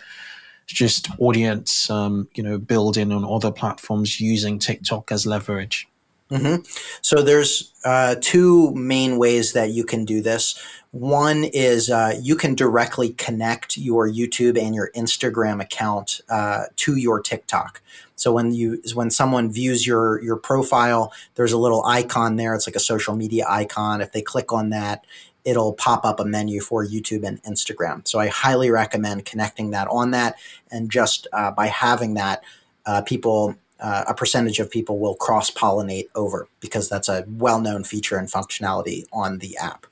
just 0.68 1.10
audience 1.20 1.89
um, 1.89 2.30
you 2.34 2.43
know 2.43 2.57
building 2.57 3.12
on 3.12 3.26
other 3.26 3.51
platforms 3.51 4.22
using 4.22 4.57
TikTok 4.57 5.12
as 5.12 5.26
leverage? 5.26 5.86
Mm-hmm. 6.32 6.61
So 7.01 7.23
there's 7.23 7.73
uh, 7.84 8.15
two 8.21 8.73
main 8.75 9.17
ways 9.17 9.53
that 9.53 9.71
you 9.71 9.84
can 9.84 10.05
do 10.05 10.21
this. 10.21 10.59
One 10.91 11.43
is 11.43 11.89
uh, 11.89 12.19
you 12.21 12.36
can 12.36 12.55
directly 12.55 13.09
connect 13.09 13.77
your 13.77 14.07
YouTube 14.07 14.59
and 14.59 14.75
your 14.75 14.91
Instagram 14.95 15.61
account 15.61 16.21
uh, 16.30 16.65
to 16.77 16.95
your 16.95 17.19
TikTok. 17.21 17.82
So 18.15 18.32
when 18.32 18.51
you 18.51 18.82
when 18.93 19.09
someone 19.09 19.51
views 19.51 19.88
your 19.88 20.21
your 20.21 20.36
profile, 20.36 21.13
there's 21.36 21.53
a 21.53 21.57
little 21.57 21.84
icon 21.86 22.36
there. 22.36 22.53
It's 22.53 22.67
like 22.67 22.75
a 22.75 22.80
social 22.80 23.15
media 23.15 23.45
icon. 23.47 24.01
If 24.01 24.11
they 24.11 24.21
click 24.21 24.51
on 24.51 24.71
that, 24.71 25.05
it'll 25.45 25.73
pop 25.73 26.05
up 26.05 26.19
a 26.19 26.25
menu 26.25 26.59
for 26.59 26.86
YouTube 26.86 27.25
and 27.25 27.41
Instagram. 27.43 28.07
So 28.07 28.19
I 28.19 28.27
highly 28.27 28.71
recommend 28.71 29.25
connecting 29.25 29.71
that 29.71 29.88
on 29.89 30.11
that, 30.11 30.36
and 30.69 30.91
just 30.91 31.27
uh, 31.34 31.51
by 31.51 31.67
having 31.67 32.15
that, 32.15 32.43
uh, 32.86 33.01
people 33.03 33.55
uh, 33.82 34.05
a 34.07 34.13
percentage 34.13 34.59
of 34.59 34.69
people 34.69 34.99
will 34.99 35.15
cross 35.15 35.49
pollinate 35.49 36.07
over 36.15 36.47
because 36.59 36.89
that's 36.89 37.07
a 37.07 37.25
well 37.27 37.61
known 37.61 37.84
feature 37.84 38.17
and 38.17 38.27
functionality 38.27 39.05
on 39.11 39.39
the 39.39 39.57
app. 39.57 39.86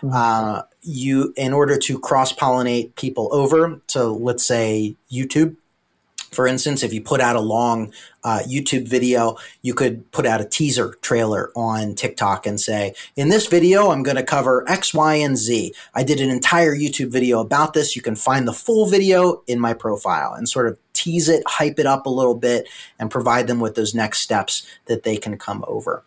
Mm-hmm. 0.00 0.10
Uh, 0.12 0.62
you, 0.82 1.32
in 1.36 1.52
order 1.52 1.76
to 1.78 1.98
cross 1.98 2.32
pollinate 2.32 2.94
people 2.96 3.28
over 3.32 3.80
to, 3.88 4.04
let's 4.04 4.44
say, 4.44 4.96
YouTube, 5.10 5.56
for 6.34 6.46
instance, 6.46 6.82
if 6.82 6.92
you 6.92 7.00
put 7.00 7.20
out 7.20 7.36
a 7.36 7.40
long 7.40 7.92
uh, 8.22 8.40
YouTube 8.48 8.88
video, 8.88 9.36
you 9.62 9.74
could 9.74 10.10
put 10.12 10.26
out 10.26 10.40
a 10.40 10.44
teaser 10.44 10.94
trailer 11.02 11.50
on 11.54 11.94
TikTok 11.94 12.46
and 12.46 12.60
say, 12.60 12.94
in 13.16 13.28
this 13.28 13.46
video, 13.46 13.90
I'm 13.90 14.02
going 14.02 14.16
to 14.16 14.22
cover 14.22 14.68
X, 14.68 14.94
Y, 14.94 15.14
and 15.14 15.36
Z. 15.36 15.74
I 15.94 16.02
did 16.02 16.20
an 16.20 16.30
entire 16.30 16.74
YouTube 16.74 17.10
video 17.10 17.40
about 17.40 17.74
this. 17.74 17.94
You 17.94 18.02
can 18.02 18.16
find 18.16 18.48
the 18.48 18.52
full 18.52 18.86
video 18.86 19.42
in 19.46 19.60
my 19.60 19.74
profile 19.74 20.34
and 20.34 20.48
sort 20.48 20.66
of 20.66 20.78
tease 20.92 21.28
it, 21.28 21.42
hype 21.46 21.78
it 21.78 21.86
up 21.86 22.06
a 22.06 22.10
little 22.10 22.34
bit, 22.34 22.68
and 22.98 23.10
provide 23.10 23.46
them 23.46 23.60
with 23.60 23.74
those 23.74 23.94
next 23.94 24.20
steps 24.20 24.66
that 24.86 25.02
they 25.02 25.16
can 25.16 25.36
come 25.36 25.64
over. 25.68 26.04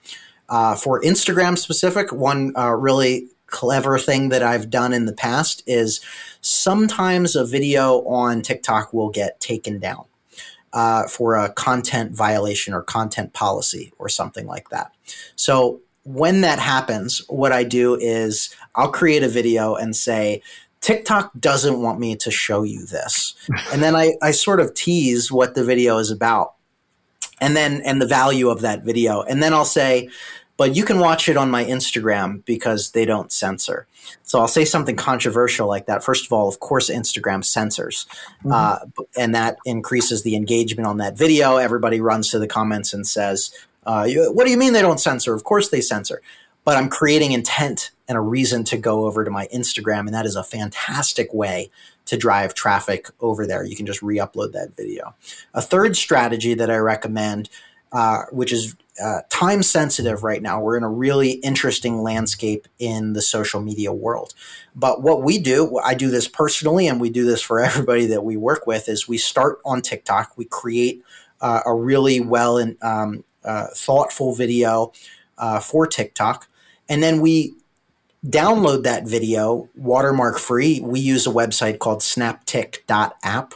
Uh, 0.49 0.75
for 0.75 1.01
Instagram 1.01 1.57
specific, 1.57 2.11
one 2.11 2.53
uh, 2.57 2.71
really 2.71 3.27
clever 3.47 3.97
thing 3.97 4.29
that 4.29 4.43
I've 4.43 4.69
done 4.69 4.93
in 4.93 5.05
the 5.05 5.13
past 5.13 5.63
is 5.65 6.01
sometimes 6.41 7.35
a 7.35 7.45
video 7.45 8.05
on 8.05 8.41
TikTok 8.41 8.93
will 8.93 9.09
get 9.09 9.39
taken 9.39 9.79
down 9.79 10.05
uh, 10.77 11.07
for 11.07 11.35
a 11.35 11.51
content 11.53 12.11
violation 12.11 12.71
or 12.71 12.83
content 12.83 13.33
policy 13.33 13.91
or 13.97 14.07
something 14.07 14.45
like 14.45 14.69
that. 14.69 14.93
So 15.35 15.81
when 16.03 16.41
that 16.41 16.59
happens, 16.59 17.23
what 17.29 17.51
I 17.51 17.63
do 17.63 17.95
is 17.95 18.53
I'll 18.75 18.91
create 18.91 19.23
a 19.23 19.27
video 19.27 19.73
and 19.73 19.95
say, 19.95 20.43
TikTok 20.81 21.31
doesn't 21.39 21.81
want 21.81 21.99
me 21.99 22.15
to 22.17 22.29
show 22.29 22.61
you 22.61 22.85
this. 22.85 23.33
and 23.73 23.81
then 23.81 23.95
I, 23.95 24.13
I 24.21 24.29
sort 24.29 24.59
of 24.59 24.75
tease 24.75 25.31
what 25.31 25.55
the 25.55 25.63
video 25.63 25.97
is 25.97 26.11
about 26.11 26.53
and 27.41 27.55
then 27.55 27.81
and 27.83 27.99
the 27.99 28.05
value 28.05 28.49
of 28.49 28.61
that 28.61 28.83
video. 28.83 29.23
And 29.23 29.41
then 29.41 29.55
I'll 29.55 29.65
say, 29.65 30.09
but 30.57 30.75
you 30.75 30.83
can 30.83 30.99
watch 30.99 31.29
it 31.29 31.37
on 31.37 31.49
my 31.51 31.63
Instagram 31.63 32.43
because 32.45 32.91
they 32.91 33.05
don't 33.05 33.31
censor. 33.31 33.87
So 34.23 34.39
I'll 34.39 34.47
say 34.47 34.65
something 34.65 34.95
controversial 34.95 35.67
like 35.67 35.85
that. 35.85 36.03
First 36.03 36.25
of 36.25 36.33
all, 36.33 36.49
of 36.49 36.59
course, 36.59 36.89
Instagram 36.89 37.45
censors, 37.45 38.07
mm-hmm. 38.43 38.51
uh, 38.51 38.79
and 39.17 39.33
that 39.35 39.57
increases 39.65 40.23
the 40.23 40.35
engagement 40.35 40.87
on 40.87 40.97
that 40.97 41.17
video. 41.17 41.57
Everybody 41.57 42.01
runs 42.01 42.29
to 42.31 42.39
the 42.39 42.47
comments 42.47 42.93
and 42.93 43.07
says, 43.07 43.51
uh, 43.85 44.07
"What 44.07 44.45
do 44.45 44.51
you 44.51 44.57
mean 44.57 44.73
they 44.73 44.81
don't 44.81 44.99
censor? 44.99 45.33
Of 45.33 45.43
course 45.43 45.69
they 45.69 45.81
censor." 45.81 46.21
But 46.63 46.75
I'm 46.75 46.89
creating 46.89 47.31
intent 47.31 47.91
and 48.09 48.17
a 48.17 48.21
reason 48.21 48.65
to 48.65 48.77
go 48.77 49.05
over 49.05 49.23
to 49.23 49.31
my 49.31 49.47
Instagram, 49.53 50.01
and 50.01 50.13
that 50.13 50.25
is 50.25 50.35
a 50.35 50.43
fantastic 50.43 51.33
way 51.33 51.69
to 52.05 52.17
drive 52.17 52.53
traffic 52.53 53.09
over 53.21 53.45
there. 53.45 53.63
You 53.63 53.75
can 53.75 53.85
just 53.85 54.01
re-upload 54.01 54.53
that 54.53 54.75
video. 54.75 55.13
A 55.53 55.61
third 55.61 55.95
strategy 55.95 56.53
that 56.53 56.71
I 56.71 56.77
recommend, 56.77 57.49
uh, 57.91 58.23
which 58.31 58.51
is 58.51 58.75
uh, 59.01 59.21
time 59.29 59.63
sensitive 59.63 60.23
right 60.23 60.41
now. 60.41 60.59
We're 60.59 60.77
in 60.77 60.83
a 60.83 60.89
really 60.89 61.31
interesting 61.31 62.01
landscape 62.01 62.67
in 62.79 63.13
the 63.13 63.21
social 63.21 63.61
media 63.61 63.93
world. 63.93 64.33
But 64.75 65.01
what 65.01 65.23
we 65.23 65.39
do, 65.39 65.79
I 65.83 65.93
do 65.93 66.09
this 66.09 66.27
personally, 66.27 66.87
and 66.87 66.99
we 66.99 67.09
do 67.09 67.25
this 67.25 67.41
for 67.41 67.59
everybody 67.63 68.05
that 68.07 68.23
we 68.23 68.37
work 68.37 68.67
with, 68.67 68.89
is 68.89 69.07
we 69.07 69.17
start 69.17 69.59
on 69.65 69.81
TikTok. 69.81 70.37
We 70.37 70.45
create 70.45 71.03
uh, 71.41 71.61
a 71.65 71.73
really 71.73 72.19
well 72.19 72.57
and 72.57 72.81
um, 72.83 73.23
uh, 73.43 73.67
thoughtful 73.75 74.33
video 74.33 74.91
uh, 75.37 75.59
for 75.59 75.85
TikTok, 75.85 76.47
and 76.89 77.03
then 77.03 77.21
we 77.21 77.53
download 78.25 78.83
that 78.83 79.07
video 79.07 79.69
watermark 79.75 80.39
free. 80.39 80.79
We 80.79 80.99
use 80.99 81.27
a 81.27 81.31
website 81.31 81.79
called 81.79 81.99
snaptik.app 81.99 83.53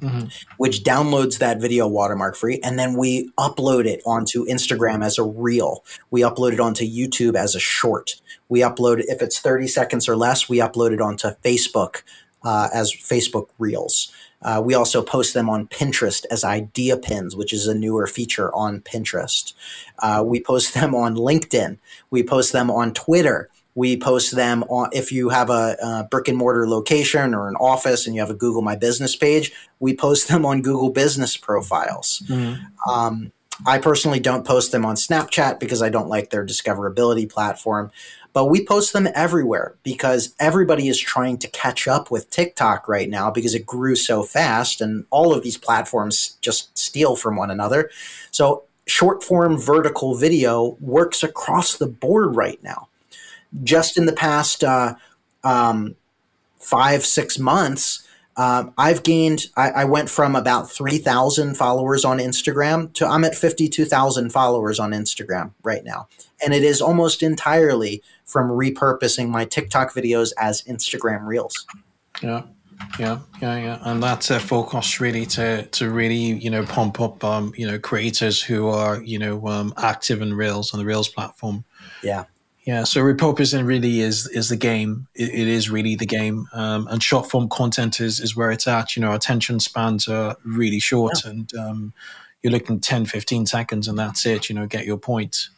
mm-hmm. 0.00 0.26
which 0.56 0.82
downloads 0.82 1.38
that 1.38 1.60
video 1.60 1.86
watermark 1.86 2.36
free. 2.36 2.60
And 2.62 2.78
then 2.78 2.96
we 2.96 3.30
upload 3.38 3.86
it 3.86 4.02
onto 4.04 4.44
Instagram 4.46 5.04
as 5.04 5.18
a 5.18 5.24
reel. 5.24 5.84
We 6.10 6.22
upload 6.22 6.52
it 6.52 6.60
onto 6.60 6.84
YouTube 6.84 7.36
as 7.36 7.54
a 7.54 7.60
short. 7.60 8.20
We 8.48 8.60
upload 8.60 9.02
if 9.06 9.22
it's 9.22 9.38
30 9.38 9.68
seconds 9.68 10.08
or 10.08 10.16
less, 10.16 10.48
we 10.48 10.58
upload 10.58 10.92
it 10.92 11.00
onto 11.00 11.28
Facebook 11.44 12.02
uh, 12.42 12.68
as 12.72 12.92
Facebook 12.92 13.48
Reels. 13.58 14.12
Uh, 14.42 14.62
we 14.64 14.74
also 14.74 15.02
post 15.02 15.34
them 15.34 15.50
on 15.50 15.66
Pinterest 15.68 16.24
as 16.30 16.44
idea 16.44 16.96
pins, 16.96 17.36
which 17.36 17.52
is 17.52 17.66
a 17.66 17.74
newer 17.74 18.06
feature 18.06 18.54
on 18.54 18.80
Pinterest. 18.80 19.52
Uh, 19.98 20.22
we 20.24 20.40
post 20.40 20.74
them 20.74 20.94
on 20.94 21.14
LinkedIn. 21.14 21.78
We 22.10 22.22
post 22.22 22.52
them 22.52 22.70
on 22.70 22.94
Twitter. 22.94 23.50
We 23.74 23.96
post 23.96 24.34
them 24.34 24.64
on 24.64 24.90
if 24.92 25.12
you 25.12 25.28
have 25.28 25.50
a, 25.50 25.76
a, 25.82 26.08
brick 26.10 26.28
and 26.28 26.36
mortar 26.36 26.68
location 26.68 27.34
or 27.34 27.48
an 27.48 27.56
office 27.56 28.06
and 28.06 28.14
you 28.14 28.20
have 28.20 28.30
a 28.30 28.34
Google 28.34 28.62
My 28.62 28.76
Business 28.76 29.14
page. 29.14 29.52
We 29.78 29.94
post 29.94 30.28
them 30.28 30.44
on 30.44 30.62
Google 30.62 30.90
Business 30.90 31.36
profiles. 31.36 32.22
Mm-hmm. 32.26 32.90
Um, 32.90 33.32
I 33.66 33.78
personally 33.78 34.20
don't 34.20 34.46
post 34.46 34.72
them 34.72 34.84
on 34.86 34.96
Snapchat 34.96 35.60
because 35.60 35.82
I 35.82 35.90
don't 35.90 36.08
like 36.08 36.30
their 36.30 36.46
discoverability 36.46 37.30
platform. 37.30 37.90
But 38.32 38.46
we 38.46 38.64
post 38.64 38.92
them 38.92 39.08
everywhere 39.14 39.74
because 39.82 40.34
everybody 40.38 40.88
is 40.88 41.00
trying 41.00 41.38
to 41.38 41.48
catch 41.48 41.88
up 41.88 42.10
with 42.10 42.30
TikTok 42.30 42.88
right 42.88 43.10
now 43.10 43.30
because 43.30 43.54
it 43.54 43.66
grew 43.66 43.96
so 43.96 44.22
fast 44.22 44.80
and 44.80 45.04
all 45.10 45.34
of 45.34 45.42
these 45.42 45.56
platforms 45.56 46.38
just 46.40 46.76
steal 46.78 47.16
from 47.16 47.36
one 47.36 47.50
another. 47.50 47.90
So 48.30 48.64
short 48.86 49.22
form 49.24 49.58
vertical 49.58 50.14
video 50.14 50.76
works 50.80 51.22
across 51.22 51.76
the 51.76 51.86
board 51.86 52.36
right 52.36 52.62
now 52.62 52.88
just 53.62 53.96
in 53.96 54.06
the 54.06 54.12
past 54.12 54.64
uh, 54.64 54.94
um, 55.44 55.96
five, 56.58 57.04
six 57.04 57.38
months, 57.38 58.06
uh, 58.36 58.70
I've 58.78 59.02
gained, 59.02 59.46
I, 59.56 59.70
I, 59.70 59.84
went 59.84 60.08
from 60.08 60.36
about 60.36 60.70
3,000 60.70 61.56
followers 61.56 62.04
on 62.04 62.18
Instagram 62.18 62.92
to 62.94 63.06
I'm 63.06 63.24
at 63.24 63.34
52,000 63.34 64.30
followers 64.30 64.78
on 64.78 64.92
Instagram 64.92 65.52
right 65.62 65.84
now. 65.84 66.08
And 66.42 66.54
it 66.54 66.62
is 66.62 66.80
almost 66.80 67.22
entirely 67.22 68.02
from 68.24 68.48
repurposing 68.48 69.28
my 69.28 69.44
TikTok 69.44 69.92
videos 69.92 70.32
as 70.38 70.62
Instagram 70.62 71.26
Reels. 71.26 71.66
Yeah. 72.22 72.44
Yeah, 72.98 73.18
yeah, 73.42 73.56
yeah, 73.58 73.78
and 73.82 74.02
that's 74.02 74.30
a 74.30 74.40
focus 74.40 75.00
really 75.00 75.26
to 75.26 75.66
to 75.66 75.90
really 75.90 76.14
you 76.14 76.48
know 76.48 76.64
pump 76.64 76.98
up 76.98 77.22
um 77.22 77.52
you 77.54 77.66
know 77.66 77.78
creators 77.78 78.42
who 78.42 78.68
are 78.68 79.02
you 79.02 79.18
know 79.18 79.46
um 79.46 79.74
active 79.76 80.22
in 80.22 80.32
Reels 80.32 80.72
on 80.72 80.80
the 80.80 80.86
Reels 80.86 81.06
platform. 81.06 81.64
Yeah, 82.02 82.24
yeah, 82.70 82.84
so 82.84 83.00
repurposing 83.00 83.66
really 83.66 83.98
is 83.98 84.28
is 84.28 84.48
the 84.48 84.56
game. 84.56 85.08
it, 85.16 85.28
it 85.30 85.48
is 85.48 85.70
really 85.70 85.96
the 85.96 86.06
game, 86.06 86.46
um, 86.52 86.86
and 86.86 87.02
short 87.02 87.28
form 87.28 87.48
content 87.48 87.98
is 87.98 88.20
is 88.20 88.36
where 88.36 88.52
it's 88.52 88.68
at. 88.68 88.94
You 88.94 89.02
know, 89.02 89.12
attention 89.12 89.58
spans 89.58 90.06
are 90.06 90.36
really 90.44 90.78
short, 90.78 91.24
yeah. 91.24 91.30
and 91.32 91.54
um, 91.56 91.92
you're 92.44 92.52
looking 92.52 92.78
10, 92.78 93.06
15 93.06 93.46
seconds, 93.46 93.88
and 93.88 93.98
that's 93.98 94.24
it. 94.24 94.48
You 94.48 94.54
know, 94.54 94.68
get 94.68 94.86
your 94.86 94.98
point. 94.98 95.48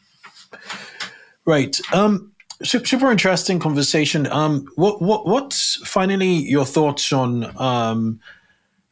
Right. 1.45 1.79
Um, 1.93 2.33
super 2.63 3.11
interesting 3.11 3.59
conversation. 3.59 4.27
Um, 4.29 4.67
what 4.77 5.03
what 5.03 5.27
what's 5.27 5.87
finally 5.87 6.33
your 6.33 6.65
thoughts 6.65 7.13
on 7.13 7.55
um, 7.61 8.21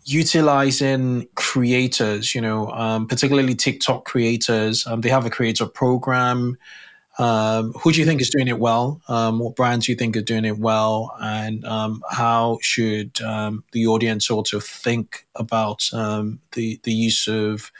utilizing 0.05 1.27
creators? 1.37 2.35
You 2.35 2.43
know, 2.43 2.71
um, 2.73 3.07
particularly 3.07 3.55
TikTok 3.55 4.05
creators. 4.05 4.87
Um, 4.87 5.01
they 5.01 5.09
have 5.09 5.25
a 5.25 5.31
creator 5.31 5.65
program. 5.65 6.59
Um, 7.19 7.73
who 7.73 7.93
do 7.93 8.01
you 8.01 8.07
think 8.07 8.21
is 8.21 8.31
doing 8.31 8.49
it 8.49 8.59
well? 8.59 9.01
Um, 9.09 9.41
what 9.41 9.57
brands 9.57 9.87
do 9.87 9.93
you 9.93 9.97
think 9.97 10.17
are 10.17 10.23
doing 10.23 10.45
it 10.45 10.59
well? 10.59 11.15
And 11.21 11.65
um, 11.65 12.03
how 12.11 12.59
should 12.63 13.21
um, 13.21 13.65
the 13.73 13.87
audience 13.87 14.27
sort 14.27 14.53
of 14.53 14.65
think 14.65 15.27
about 15.35 15.89
um, 15.93 16.41
the 16.53 16.81
the 16.85 16.93
use 16.93 17.29
of 17.29 17.71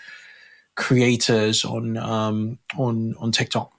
creators 0.75 1.65
on 1.65 1.97
um, 1.97 2.59
on 2.77 3.15
on 3.19 3.33
TikTok? 3.33 3.73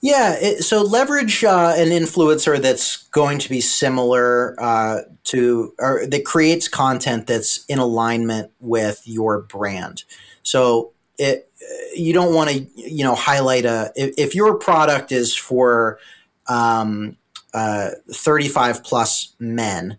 Yeah, 0.00 0.36
it, 0.40 0.64
so 0.64 0.82
leverage 0.82 1.44
uh, 1.44 1.74
an 1.76 1.88
influencer 1.88 2.60
that's 2.60 3.08
going 3.08 3.38
to 3.40 3.50
be 3.50 3.60
similar 3.60 4.56
uh, 4.58 5.02
to 5.24 5.74
or 5.78 6.06
that 6.06 6.24
creates 6.24 6.68
content 6.68 7.26
that's 7.26 7.64
in 7.66 7.78
alignment 7.78 8.50
with 8.60 9.02
your 9.04 9.42
brand. 9.42 10.04
So 10.42 10.92
it 11.18 11.49
you 11.94 12.12
don't 12.12 12.34
want 12.34 12.50
to 12.50 12.66
you 12.74 13.04
know 13.04 13.14
highlight 13.14 13.64
a 13.64 13.92
if, 13.96 14.14
if 14.16 14.34
your 14.34 14.54
product 14.56 15.12
is 15.12 15.34
for 15.34 15.98
um, 16.46 17.16
uh, 17.54 17.90
35 18.12 18.82
plus 18.84 19.34
men 19.38 19.98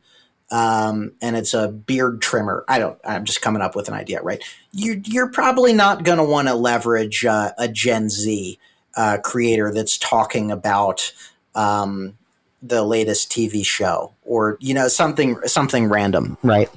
um, 0.51 1.13
and 1.21 1.37
it's 1.37 1.53
a 1.53 1.69
beard 1.69 2.21
trimmer 2.21 2.65
i 2.67 2.79
don't 2.79 2.97
i'm 3.05 3.25
just 3.25 3.41
coming 3.41 3.61
up 3.61 3.75
with 3.75 3.87
an 3.87 3.93
idea 3.93 4.21
right? 4.21 4.43
You, 4.73 5.01
you're 5.05 5.29
probably 5.29 5.73
not 5.73 6.03
going 6.03 6.17
to 6.17 6.23
want 6.23 6.47
to 6.47 6.55
leverage 6.55 7.25
uh, 7.25 7.51
a 7.57 7.67
gen 7.67 8.09
z 8.09 8.59
uh, 8.95 9.17
creator 9.23 9.71
that's 9.73 9.97
talking 9.97 10.51
about 10.51 11.13
um, 11.55 12.17
the 12.61 12.83
latest 12.83 13.31
tv 13.31 13.65
show 13.65 14.13
or 14.23 14.57
you 14.59 14.73
know 14.73 14.87
something 14.87 15.37
something 15.45 15.89
random 15.89 16.37
right? 16.43 16.69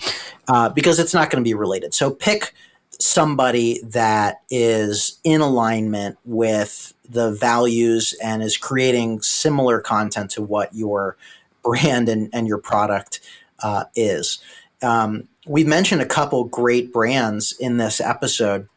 Uh, 0.47 0.69
because 0.69 0.99
it's 0.99 1.15
not 1.15 1.31
going 1.31 1.43
to 1.43 1.49
be 1.49 1.55
related. 1.55 1.95
So 1.95 2.11
pick 2.11 2.53
somebody 3.01 3.81
that 3.83 4.43
is 4.51 5.19
in 5.25 5.41
alignment 5.41 6.19
with 6.25 6.95
the 7.09 7.33
values 7.33 8.15
and 8.23 8.43
is 8.43 8.57
creating 8.57 9.21
similar 9.23 9.81
content 9.81 10.31
to 10.33 10.43
what 10.43 10.75
your 10.75 11.17
brand 11.63 12.09
and, 12.09 12.31
and 12.33 12.47
your 12.47 12.59
product 12.59 13.21
uh, 13.63 13.85
is. 13.95 14.39
Um, 14.83 15.29
we've 15.47 15.67
mentioned 15.67 16.03
a 16.03 16.07
couple 16.07 16.45
great 16.45 16.93
brands 16.93 17.53
in 17.59 17.79
this 17.79 18.01
episode 18.01 18.69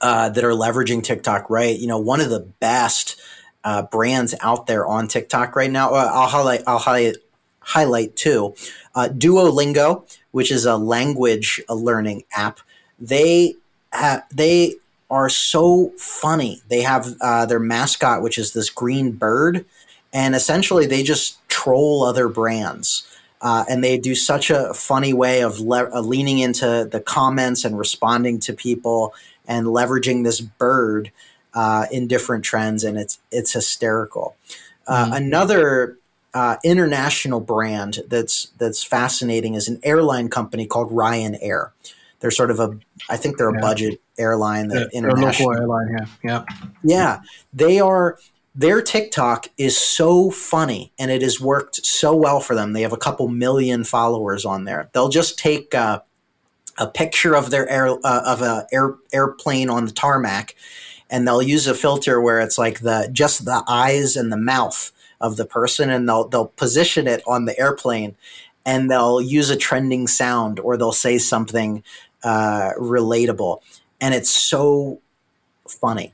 uh, 0.00 0.28
that 0.30 0.44
are 0.44 0.52
leveraging 0.52 1.02
TikTok, 1.02 1.50
right? 1.50 1.78
You 1.78 1.86
know, 1.86 1.98
one 1.98 2.20
of 2.20 2.30
the 2.30 2.40
best 2.40 3.20
uh, 3.64 3.82
brands 3.82 4.34
out 4.40 4.66
there 4.66 4.86
on 4.86 5.08
TikTok 5.08 5.54
right 5.54 5.70
now. 5.70 5.94
Uh, 5.94 6.10
I'll 6.12 6.28
highlight. 6.28 6.62
I'll 6.66 6.78
highlight 6.78 7.16
highlight 7.60 8.16
two. 8.16 8.54
Uh, 8.94 9.08
Duolingo, 9.08 10.10
which 10.30 10.50
is 10.50 10.64
a 10.64 10.76
language 10.76 11.60
learning 11.68 12.24
app 12.32 12.60
they 13.00 13.54
ha- 13.92 14.24
they 14.32 14.76
are 15.10 15.28
so 15.28 15.92
funny. 15.98 16.62
They 16.68 16.82
have 16.82 17.08
uh, 17.20 17.46
their 17.46 17.58
mascot, 17.58 18.22
which 18.22 18.38
is 18.38 18.52
this 18.52 18.70
green 18.70 19.12
bird, 19.12 19.64
and 20.12 20.34
essentially 20.34 20.86
they 20.86 21.02
just 21.02 21.46
troll 21.48 22.04
other 22.04 22.28
brands. 22.28 23.06
Uh, 23.42 23.64
and 23.70 23.82
they 23.82 23.96
do 23.96 24.14
such 24.14 24.50
a 24.50 24.74
funny 24.74 25.14
way 25.14 25.40
of 25.40 25.60
le- 25.60 25.90
uh, 25.94 26.00
leaning 26.00 26.40
into 26.40 26.86
the 26.90 27.00
comments 27.00 27.64
and 27.64 27.78
responding 27.78 28.38
to 28.38 28.52
people 28.52 29.14
and 29.48 29.66
leveraging 29.66 30.24
this 30.24 30.42
bird 30.42 31.10
uh, 31.54 31.86
in 31.90 32.06
different 32.06 32.44
trends, 32.44 32.84
and 32.84 32.98
it's 32.98 33.18
it's 33.30 33.52
hysterical. 33.52 34.36
Uh, 34.86 35.06
mm-hmm. 35.06 35.14
Another 35.14 35.96
uh, 36.34 36.56
international 36.62 37.40
brand 37.40 38.00
that's 38.08 38.48
that's 38.58 38.84
fascinating 38.84 39.54
is 39.54 39.68
an 39.68 39.80
airline 39.82 40.28
company 40.28 40.66
called 40.66 40.90
Ryanair. 40.90 41.70
They're 42.20 42.30
sort 42.30 42.50
of 42.50 42.60
a, 42.60 42.78
I 43.08 43.16
think 43.16 43.38
they're 43.38 43.48
a 43.48 43.54
yeah. 43.54 43.60
budget 43.60 44.02
airline, 44.18 44.68
that 44.68 44.90
yeah, 44.92 44.98
international 44.98 45.54
airline. 45.54 45.88
Yeah, 45.90 46.06
yeah, 46.22 46.44
yeah. 46.84 47.20
They 47.52 47.80
are. 47.80 48.18
Their 48.52 48.82
TikTok 48.82 49.46
is 49.56 49.78
so 49.78 50.30
funny, 50.30 50.92
and 50.98 51.10
it 51.10 51.22
has 51.22 51.40
worked 51.40 51.86
so 51.86 52.14
well 52.14 52.40
for 52.40 52.54
them. 52.54 52.72
They 52.72 52.82
have 52.82 52.92
a 52.92 52.98
couple 52.98 53.28
million 53.28 53.84
followers 53.84 54.44
on 54.44 54.64
there. 54.64 54.90
They'll 54.92 55.08
just 55.08 55.38
take 55.38 55.72
uh, 55.74 56.00
a 56.76 56.88
picture 56.88 57.36
of 57.36 57.50
their 57.50 57.68
air 57.68 57.88
uh, 57.88 58.22
of 58.26 58.42
a 58.42 58.66
air, 58.72 58.96
airplane 59.12 59.70
on 59.70 59.84
the 59.84 59.92
tarmac, 59.92 60.56
and 61.08 61.26
they'll 61.26 61.42
use 61.42 61.66
a 61.66 61.74
filter 61.74 62.20
where 62.20 62.40
it's 62.40 62.58
like 62.58 62.80
the 62.80 63.08
just 63.12 63.44
the 63.44 63.62
eyes 63.68 64.16
and 64.16 64.32
the 64.32 64.36
mouth 64.36 64.90
of 65.20 65.36
the 65.36 65.46
person, 65.46 65.88
and 65.90 66.08
they'll 66.08 66.26
they'll 66.28 66.48
position 66.48 67.06
it 67.06 67.22
on 67.26 67.44
the 67.44 67.58
airplane, 67.58 68.16
and 68.64 68.90
they'll 68.90 69.20
use 69.20 69.50
a 69.50 69.56
trending 69.56 70.06
sound 70.06 70.58
or 70.58 70.76
they'll 70.76 70.92
say 70.92 71.18
something 71.18 71.82
uh, 72.22 72.70
relatable, 72.78 73.60
and 74.00 74.14
it's 74.14 74.30
so 74.30 75.00
funny. 75.68 76.12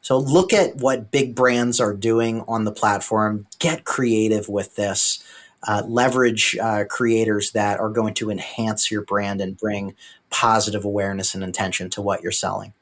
So 0.00 0.18
look 0.18 0.52
at 0.52 0.76
what 0.76 1.10
big 1.10 1.34
brands 1.34 1.80
are 1.80 1.94
doing 1.94 2.44
on 2.46 2.64
the 2.64 2.72
platform. 2.72 3.46
Get 3.58 3.84
creative 3.84 4.48
with 4.48 4.76
this. 4.76 5.22
Uh, 5.66 5.82
leverage 5.86 6.56
uh, 6.58 6.84
creators 6.84 7.50
that 7.52 7.80
are 7.80 7.90
going 7.90 8.14
to 8.14 8.30
enhance 8.30 8.90
your 8.90 9.02
brand 9.02 9.40
and 9.40 9.56
bring 9.56 9.94
positive 10.30 10.84
awareness 10.84 11.34
and 11.34 11.42
intention 11.42 11.90
to 11.90 12.02
what 12.02 12.22
you're 12.22 12.30
selling. 12.30 12.72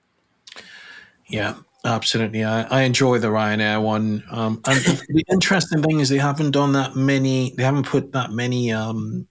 Yeah. 1.26 1.54
Absolutely, 1.86 2.42
I, 2.44 2.62
I 2.62 2.82
enjoy 2.84 3.18
the 3.18 3.26
Ryanair 3.28 3.82
one. 3.82 4.24
Um, 4.30 4.62
and 4.66 4.80
the 5.08 5.22
interesting 5.30 5.82
thing 5.82 6.00
is 6.00 6.08
they 6.08 6.16
haven't 6.16 6.52
done 6.52 6.72
that 6.72 6.96
many. 6.96 7.52
They 7.58 7.62
haven't 7.62 7.86
put 7.86 8.12
that 8.12 8.32
many 8.32 8.72
um, 8.72 9.28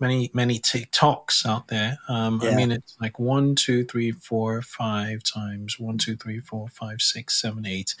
many 0.00 0.30
many 0.32 0.58
TikToks 0.58 1.46
out 1.46 1.68
there. 1.68 1.98
Um, 2.08 2.40
yeah. 2.42 2.50
I 2.50 2.54
mean, 2.54 2.72
it's 2.72 2.96
like 3.00 3.18
one, 3.18 3.54
two, 3.54 3.84
three, 3.84 4.12
four, 4.12 4.62
five 4.62 5.22
times 5.22 5.78
one, 5.78 5.98
two, 5.98 6.16
three, 6.16 6.40
four, 6.40 6.68
five, 6.68 7.00
six, 7.00 7.40
seven, 7.40 7.66
eight. 7.66 7.94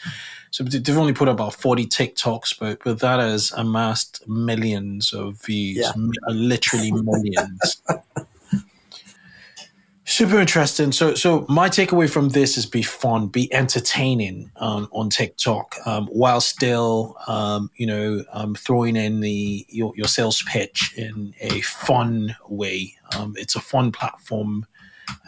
So 0.50 0.64
they've 0.64 0.96
only 0.96 1.12
put 1.12 1.28
about 1.28 1.54
forty 1.54 1.86
TikToks, 1.86 2.58
but 2.58 2.78
but 2.84 3.00
that 3.00 3.20
has 3.20 3.52
amassed 3.52 4.26
millions 4.28 5.12
of 5.12 5.40
views, 5.42 5.78
yeah. 5.78 5.92
literally 6.28 6.92
millions. 6.92 7.82
Super 10.16 10.40
interesting. 10.40 10.92
So, 10.92 11.12
so 11.12 11.44
my 11.46 11.68
takeaway 11.68 12.08
from 12.08 12.30
this 12.30 12.56
is 12.56 12.64
be 12.64 12.80
fun, 12.80 13.26
be 13.26 13.52
entertaining 13.52 14.50
um, 14.56 14.88
on 14.90 15.10
TikTok, 15.10 15.76
um, 15.84 16.06
while 16.06 16.40
still, 16.40 17.18
um, 17.26 17.70
you 17.76 17.86
know, 17.86 18.24
um, 18.32 18.54
throwing 18.54 18.96
in 18.96 19.20
the 19.20 19.66
your, 19.68 19.92
your 19.94 20.06
sales 20.06 20.42
pitch 20.46 20.94
in 20.96 21.34
a 21.42 21.60
fun 21.60 22.34
way. 22.48 22.94
Um, 23.14 23.34
it's 23.36 23.56
a 23.56 23.60
fun 23.60 23.92
platform, 23.92 24.64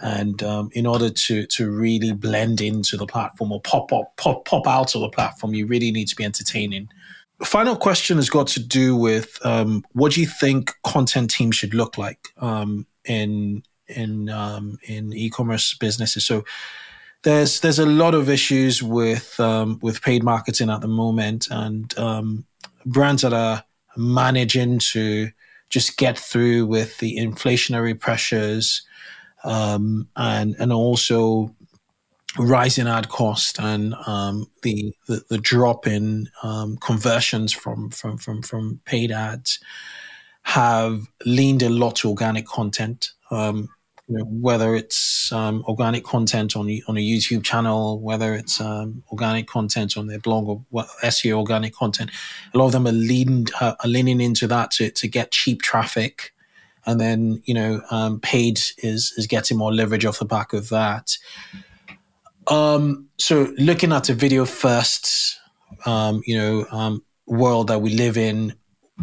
and 0.03 0.43
um, 0.43 0.71
in 0.73 0.87
order 0.87 1.11
to 1.11 1.45
to 1.45 1.71
really 1.71 2.13
blend 2.13 2.63
into 2.63 2.97
the 2.97 3.07
platform 3.07 3.53
or 3.53 3.61
pop 3.61 3.93
up 3.93 4.17
pop 4.17 4.47
pop 4.47 4.67
out 4.67 4.95
of 4.95 5.03
the 5.03 5.11
platform, 5.11 5.53
you 5.53 5.67
really 5.67 5.91
need 5.91 6.09
to 6.09 6.17
be 6.17 6.25
entertaining. 6.25 6.89
Final 7.45 7.77
question 7.77 8.17
has 8.17 8.31
got 8.31 8.47
to 8.47 8.61
do 8.61 8.97
with 8.97 9.39
what 9.93 10.13
do 10.13 10.23
you 10.23 10.27
think 10.27 10.73
content 10.83 11.29
teams 11.29 11.57
should 11.57 11.75
look 11.75 11.99
like 11.99 12.29
in 13.05 13.63
in 13.89 14.29
um, 14.29 14.79
in 14.83 15.13
e-commerce 15.13 15.75
businesses. 15.75 16.25
So 16.25 16.45
there's 17.23 17.61
there's 17.61 17.79
a 17.79 17.87
lot 17.87 18.15
of 18.15 18.29
issues 18.29 18.83
with 18.83 19.39
um, 19.41 19.79
with 19.83 20.03
paid 20.03 20.23
marketing 20.23 20.71
at 20.71 20.81
the 20.81 20.89
moment, 20.89 21.49
and 21.51 21.97
um, 21.99 22.45
brands 22.87 23.23
that 23.23 23.33
are 23.33 23.65
managing 23.97 24.79
to 24.79 25.31
just 25.71 25.97
get 25.99 26.19
through 26.19 26.67
with 26.67 26.99
the 26.99 27.17
inflationary 27.19 27.99
pressures 27.99 28.83
um, 29.45 30.09
and 30.17 30.55
and 30.59 30.73
also 30.73 31.55
rising 32.39 32.87
ad 32.87 33.09
cost 33.09 33.59
and 33.59 33.95
um, 34.07 34.47
the, 34.63 34.93
the, 35.07 35.23
the 35.29 35.39
drop 35.39 35.87
in 35.87 36.29
um, 36.43 36.77
conversions 36.77 37.53
from 37.53 37.91
from 37.91 38.19
from 38.19 38.43
from 38.43 38.81
paid 38.85 39.11
ads 39.11 39.59
have 40.43 41.07
leaned 41.27 41.63
a 41.63 41.69
lot 41.69 41.97
to 41.97 42.09
organic 42.09 42.47
content. 42.47 43.11
Um, 43.31 43.69
you 44.09 44.17
know, 44.17 44.25
whether 44.25 44.75
it's 44.75 45.31
um, 45.33 45.63
organic 45.69 46.03
content 46.03 46.57
on 46.57 46.67
on 46.89 46.97
a 46.97 47.01
YouTube 47.01 47.45
channel, 47.45 48.01
whether 48.01 48.35
it's 48.35 48.61
um, 48.61 49.03
organic 49.13 49.47
content 49.47 49.97
on 49.97 50.07
their 50.07 50.19
blog 50.19 50.49
or 50.49 50.65
what, 50.71 50.89
SEO 51.03 51.39
organic 51.39 51.75
content, 51.75 52.11
a 52.55 52.59
lot 52.59 52.67
of 52.67 52.73
them 52.73 52.87
are 52.87 52.93
leaning 52.93 53.47
uh, 53.61 53.75
are 53.85 53.89
leaning 53.89 54.21
into 54.21 54.47
that 54.47 54.71
to 54.73 54.91
to 54.91 55.09
get 55.09 55.31
cheap 55.31 55.61
traffic, 55.61 56.33
and 56.87 56.99
then 56.99 57.43
you 57.45 57.53
know 57.53 57.83
um, 57.91 58.19
paid 58.21 58.59
is 58.79 59.13
is 59.19 59.27
getting 59.27 59.59
more 59.59 59.75
leverage 59.75 60.07
off 60.07 60.21
the 60.21 60.25
back 60.25 60.55
of 60.55 60.71
that. 60.71 61.17
Um, 62.47 63.09
so 63.19 63.53
looking 63.59 63.93
at 63.93 64.09
a 64.09 64.15
video 64.15 64.47
first, 64.47 65.39
um, 65.85 66.23
you 66.25 66.37
know, 66.37 66.67
um, 66.71 67.05
world 67.27 67.69
that 67.69 67.83
we 67.83 67.91
live 67.91 68.17
in, 68.17 68.55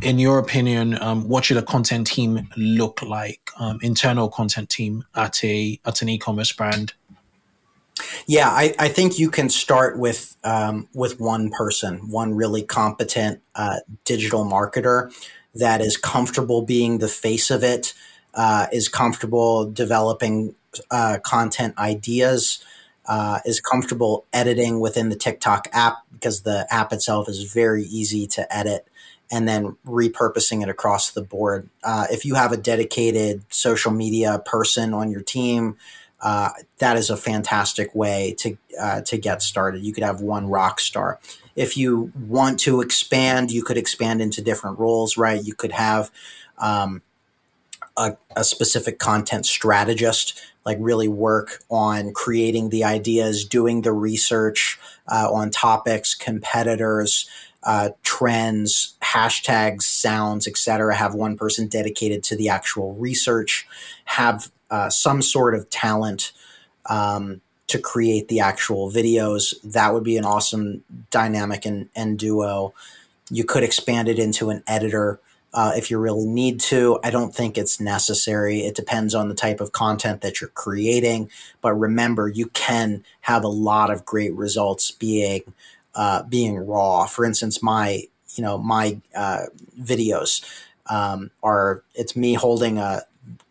in 0.01 0.19
your 0.19 0.39
opinion, 0.39 1.01
um, 1.01 1.27
what 1.27 1.45
should 1.45 1.57
a 1.57 1.63
content 1.63 2.07
team 2.07 2.49
look 2.57 3.01
like, 3.01 3.49
um, 3.59 3.79
internal 3.81 4.29
content 4.29 4.69
team 4.69 5.05
at 5.15 5.43
a 5.43 5.79
at 5.85 6.01
an 6.01 6.09
e-commerce 6.09 6.51
brand? 6.51 6.93
Yeah, 8.27 8.49
I, 8.49 8.73
I 8.77 8.89
think 8.89 9.17
you 9.17 9.29
can 9.29 9.49
start 9.49 9.97
with 9.97 10.35
um, 10.43 10.89
with 10.93 11.19
one 11.19 11.49
person, 11.49 12.09
one 12.09 12.33
really 12.33 12.61
competent 12.61 13.41
uh, 13.55 13.77
digital 14.03 14.43
marketer 14.45 15.13
that 15.53 15.79
is 15.79 15.95
comfortable 15.95 16.61
being 16.61 16.97
the 16.97 17.07
face 17.07 17.49
of 17.49 17.63
it, 17.63 17.93
uh, 18.33 18.67
is 18.73 18.89
comfortable 18.89 19.71
developing 19.71 20.55
uh, 20.91 21.19
content 21.23 21.77
ideas, 21.77 22.61
uh, 23.05 23.39
is 23.45 23.61
comfortable 23.61 24.25
editing 24.33 24.81
within 24.81 25.07
the 25.07 25.15
TikTok 25.15 25.69
app 25.71 25.99
because 26.11 26.41
the 26.41 26.67
app 26.69 26.91
itself 26.91 27.29
is 27.29 27.53
very 27.53 27.83
easy 27.83 28.27
to 28.27 28.55
edit 28.55 28.87
and 29.31 29.47
then 29.47 29.75
repurposing 29.85 30.61
it 30.61 30.69
across 30.69 31.11
the 31.11 31.21
board. 31.21 31.69
Uh, 31.83 32.05
if 32.11 32.25
you 32.25 32.35
have 32.35 32.51
a 32.51 32.57
dedicated 32.57 33.43
social 33.49 33.91
media 33.91 34.41
person 34.45 34.93
on 34.93 35.11
your 35.11 35.21
team, 35.21 35.77
uh, 36.21 36.49
that 36.79 36.97
is 36.97 37.09
a 37.09 37.17
fantastic 37.17 37.93
way 37.93 38.35
to 38.37 38.57
uh, 38.79 39.01
to 39.01 39.17
get 39.17 39.41
started. 39.41 39.83
You 39.83 39.93
could 39.93 40.03
have 40.03 40.21
one 40.21 40.47
rock 40.47 40.79
star. 40.79 41.19
If 41.55 41.77
you 41.77 42.11
want 42.19 42.59
to 42.61 42.81
expand, 42.81 43.51
you 43.51 43.63
could 43.63 43.77
expand 43.77 44.21
into 44.21 44.41
different 44.41 44.79
roles. 44.79 45.17
Right? 45.17 45.43
You 45.43 45.53
could 45.53 45.71
have 45.71 46.11
um, 46.57 47.01
a, 47.97 48.17
a 48.35 48.43
specific 48.43 48.99
content 48.99 49.45
strategist, 49.45 50.41
like 50.65 50.77
really 50.79 51.07
work 51.07 51.63
on 51.69 52.13
creating 52.13 52.69
the 52.69 52.83
ideas, 52.83 53.45
doing 53.45 53.81
the 53.81 53.93
research 53.93 54.79
uh, 55.07 55.29
on 55.31 55.49
topics, 55.51 56.13
competitors 56.13 57.29
uh, 57.65 57.89
trends, 58.03 58.95
hashtags, 59.01 59.83
sounds, 59.83 60.47
etc. 60.47 60.95
Have 60.95 61.15
one 61.15 61.35
person 61.35 61.67
dedicated 61.67 62.23
to 62.23 62.35
the 62.35 62.49
actual 62.49 62.93
research. 62.93 63.67
Have 64.05 64.51
uh, 64.69 64.89
some 64.89 65.21
sort 65.21 65.55
of 65.55 65.69
talent 65.69 66.31
um, 66.87 67.41
to 67.67 67.79
create 67.79 68.27
the 68.27 68.39
actual 68.39 68.91
videos. 68.91 69.53
That 69.63 69.93
would 69.93 70.03
be 70.03 70.17
an 70.17 70.25
awesome 70.25 70.83
dynamic 71.09 71.65
and, 71.65 71.89
and 71.95 72.19
duo. 72.19 72.73
You 73.31 73.43
could 73.43 73.63
expand 73.63 74.07
it 74.07 74.19
into 74.19 74.51
an 74.51 74.63
editor 74.67 75.19
uh, 75.55 75.71
if 75.75 75.89
you 75.89 75.97
really 75.97 76.27
need 76.27 76.59
to. 76.59 76.99
I 77.03 77.09
don't 77.09 77.33
think 77.33 77.57
it's 77.57 77.79
necessary. 77.79 78.59
It 78.59 78.75
depends 78.75 79.15
on 79.15 79.29
the 79.29 79.35
type 79.35 79.61
of 79.61 79.71
content 79.71 80.21
that 80.21 80.41
you're 80.41 80.49
creating. 80.49 81.31
But 81.61 81.73
remember, 81.73 82.27
you 82.27 82.47
can 82.47 83.03
have 83.21 83.43
a 83.43 83.49
lot 83.49 83.89
of 83.89 84.05
great 84.05 84.33
results 84.33 84.91
being 84.91 85.53
uh, 85.95 86.23
being 86.23 86.57
raw. 86.57 87.05
For 87.05 87.25
instance, 87.25 87.61
my 87.63 88.03
you 88.35 88.43
know 88.43 88.57
my 88.57 88.99
uh, 89.15 89.45
videos 89.79 90.43
um, 90.87 91.31
are 91.43 91.83
it's 91.93 92.15
me 92.15 92.33
holding 92.33 92.77
a, 92.77 93.01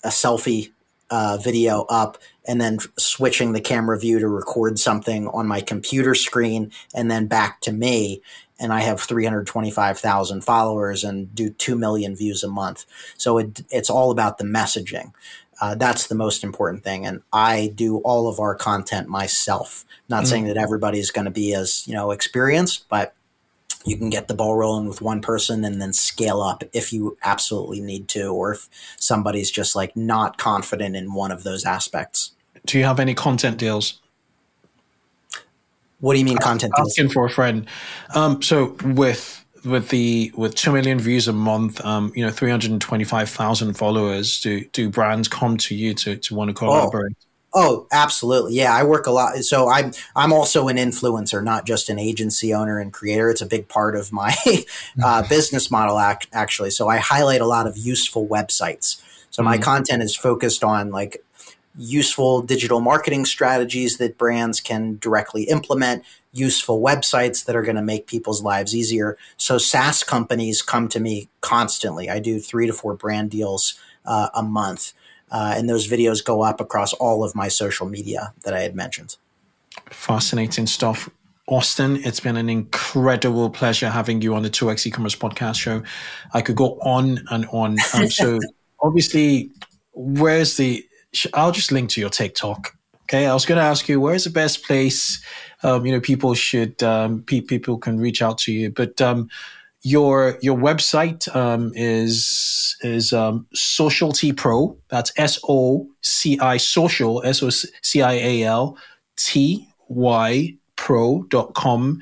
a 0.02 0.08
selfie 0.08 0.70
uh, 1.10 1.38
video 1.42 1.82
up 1.88 2.18
and 2.46 2.60
then 2.60 2.78
switching 2.98 3.52
the 3.52 3.60
camera 3.60 3.98
view 3.98 4.18
to 4.18 4.28
record 4.28 4.78
something 4.78 5.28
on 5.28 5.46
my 5.46 5.60
computer 5.60 6.14
screen 6.14 6.70
and 6.94 7.10
then 7.10 7.26
back 7.26 7.60
to 7.60 7.72
me 7.72 8.20
and 8.58 8.72
I 8.72 8.80
have 8.80 9.00
325,000 9.00 10.44
followers 10.44 11.02
and 11.04 11.34
do 11.34 11.50
2 11.50 11.76
million 11.76 12.14
views 12.14 12.44
a 12.44 12.48
month. 12.48 12.86
So 13.16 13.38
it, 13.38 13.62
it's 13.70 13.90
all 13.90 14.10
about 14.10 14.38
the 14.38 14.44
messaging. 14.44 15.12
Uh, 15.60 15.74
that's 15.74 16.06
the 16.06 16.14
most 16.14 16.44
important 16.44 16.82
thing. 16.82 17.06
And 17.06 17.22
I 17.32 17.72
do 17.74 17.98
all 17.98 18.28
of 18.28 18.40
our 18.40 18.54
content 18.54 19.08
myself. 19.08 19.84
Not 20.08 20.18
mm-hmm. 20.18 20.26
saying 20.26 20.44
that 20.46 20.56
everybody's 20.56 21.10
going 21.10 21.24
to 21.26 21.30
be 21.30 21.54
as 21.54 21.86
you 21.86 21.94
know 21.94 22.10
experienced, 22.10 22.88
but 22.88 23.14
you 23.84 23.96
can 23.96 24.10
get 24.10 24.28
the 24.28 24.34
ball 24.34 24.56
rolling 24.56 24.88
with 24.88 25.02
one 25.02 25.20
person 25.20 25.64
and 25.64 25.80
then 25.80 25.92
scale 25.92 26.40
up 26.40 26.64
if 26.72 26.92
you 26.92 27.18
absolutely 27.22 27.80
need 27.80 28.08
to, 28.08 28.28
or 28.28 28.52
if 28.52 28.68
somebody's 28.98 29.50
just 29.50 29.76
like 29.76 29.94
not 29.94 30.38
confident 30.38 30.96
in 30.96 31.12
one 31.12 31.30
of 31.30 31.42
those 31.42 31.64
aspects. 31.64 32.32
Do 32.64 32.78
you 32.78 32.84
have 32.84 32.98
any 32.98 33.14
content 33.14 33.58
deals? 33.58 34.00
What 36.00 36.14
do 36.14 36.18
you 36.18 36.24
mean 36.24 36.38
content 36.38 36.72
deals? 36.76 36.90
Asking 36.90 37.10
for 37.10 37.26
a 37.26 37.30
friend. 37.30 37.66
Um, 38.14 38.40
so 38.42 38.76
with 38.84 39.43
with 39.64 39.88
the 39.88 40.32
with 40.36 40.54
two 40.54 40.72
million 40.72 40.98
views 40.98 41.28
a 41.28 41.32
month, 41.32 41.84
um, 41.84 42.12
you 42.14 42.24
know, 42.24 42.30
three 42.30 42.50
hundred 42.50 42.70
and 42.70 42.80
twenty 42.80 43.04
five 43.04 43.28
thousand 43.28 43.74
followers, 43.74 44.40
do 44.40 44.64
do 44.66 44.88
brands 44.88 45.28
come 45.28 45.56
to 45.58 45.74
you 45.74 45.94
to 45.94 46.16
to 46.16 46.34
want 46.34 46.48
to 46.48 46.54
collaborate? 46.54 47.12
Oh. 47.12 47.24
Oh, 47.56 47.86
absolutely. 47.92 48.54
Yeah, 48.54 48.74
I 48.74 48.82
work 48.82 49.06
a 49.06 49.12
lot. 49.12 49.36
So 49.44 49.68
I'm 49.68 49.92
I'm 50.16 50.32
also 50.32 50.66
an 50.66 50.76
influencer, 50.76 51.42
not 51.42 51.66
just 51.66 51.88
an 51.88 52.00
agency 52.00 52.52
owner 52.52 52.80
and 52.80 52.92
creator. 52.92 53.30
It's 53.30 53.42
a 53.42 53.46
big 53.46 53.68
part 53.68 53.94
of 53.94 54.12
my 54.12 54.34
uh, 55.04 55.22
business 55.28 55.70
model, 55.70 56.00
act, 56.00 56.26
actually. 56.32 56.70
So 56.70 56.88
I 56.88 56.96
highlight 56.96 57.40
a 57.40 57.46
lot 57.46 57.68
of 57.68 57.78
useful 57.78 58.26
websites. 58.26 59.00
So 59.30 59.44
my 59.44 59.54
mm-hmm. 59.54 59.62
content 59.62 60.02
is 60.02 60.16
focused 60.16 60.64
on 60.64 60.90
like 60.90 61.24
useful 61.76 62.42
digital 62.42 62.80
marketing 62.80 63.24
strategies 63.24 63.98
that 63.98 64.18
brands 64.18 64.60
can 64.60 64.98
directly 65.00 65.44
implement, 65.44 66.04
useful 66.34 66.80
websites 66.82 67.44
that 67.44 67.56
are 67.56 67.62
going 67.62 67.76
to 67.76 67.82
make 67.82 68.06
people's 68.06 68.42
lives 68.42 68.74
easier. 68.74 69.16
So 69.36 69.56
SaaS 69.56 70.02
companies 70.02 70.62
come 70.62 70.88
to 70.88 71.00
me 71.00 71.28
constantly. 71.40 72.10
I 72.10 72.18
do 72.18 72.40
three 72.40 72.66
to 72.66 72.72
four 72.72 72.94
brand 72.94 73.30
deals 73.30 73.74
uh, 74.04 74.28
a 74.34 74.42
month. 74.42 74.92
Uh, 75.30 75.54
and 75.56 75.68
those 75.68 75.88
videos 75.88 76.24
go 76.24 76.42
up 76.42 76.60
across 76.60 76.92
all 76.94 77.24
of 77.24 77.34
my 77.34 77.48
social 77.48 77.88
media 77.88 78.34
that 78.44 78.52
I 78.52 78.60
had 78.60 78.74
mentioned. 78.74 79.16
Fascinating 79.90 80.66
stuff. 80.66 81.08
Austin, 81.46 81.96
it's 82.04 82.20
been 82.20 82.36
an 82.36 82.48
incredible 82.48 83.50
pleasure 83.50 83.90
having 83.90 84.22
you 84.22 84.34
on 84.34 84.42
the 84.42 84.50
2x 84.50 84.86
e-commerce 84.86 85.14
podcast 85.14 85.56
show. 85.56 85.82
I 86.32 86.40
could 86.40 86.56
go 86.56 86.78
on 86.80 87.20
and 87.30 87.46
on. 87.52 87.76
Um, 87.94 88.10
so 88.10 88.40
obviously, 88.80 89.50
where's 89.92 90.56
the, 90.56 90.84
I'll 91.32 91.52
just 91.52 91.70
link 91.70 91.90
to 91.90 92.00
your 92.00 92.10
TikTok. 92.10 92.76
Okay. 93.02 93.26
I 93.26 93.34
was 93.34 93.44
going 93.44 93.58
to 93.58 93.64
ask 93.64 93.88
you, 93.88 94.00
where's 94.00 94.24
the 94.24 94.30
best 94.30 94.64
place 94.64 95.22
um, 95.64 95.86
you 95.86 95.92
know, 95.92 96.00
people 96.00 96.34
should 96.34 96.82
um, 96.82 97.22
pe- 97.22 97.40
people 97.40 97.78
can 97.78 97.98
reach 97.98 98.22
out 98.22 98.38
to 98.38 98.52
you. 98.52 98.70
But 98.70 99.00
um, 99.00 99.28
your 99.82 100.38
your 100.40 100.56
website 100.56 101.34
um, 101.34 101.72
is 101.74 102.76
is 102.82 103.12
um, 103.12 103.46
Socialty 103.54 104.32
Pro. 104.32 104.76
That's 104.88 105.12
S 105.16 105.38
O 105.48 105.88
C 106.02 106.38
I 106.38 106.56
social 106.58 107.22
S 107.24 107.42
O 107.42 107.50
C 107.50 108.02
I 108.02 108.12
A 108.12 108.42
L 108.44 108.76
T 109.16 109.66
Y 109.88 110.56
pro.com 110.76 112.00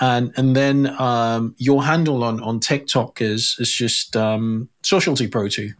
and 0.00 0.32
and 0.36 0.56
then 0.56 0.86
um, 1.00 1.54
your 1.58 1.84
handle 1.84 2.24
on 2.24 2.40
on 2.42 2.60
TikTok 2.60 3.20
is 3.20 3.56
is 3.58 3.72
just 3.72 4.16
um, 4.16 4.68
Socialty 4.82 5.28
Pro 5.28 5.48
too. 5.48 5.70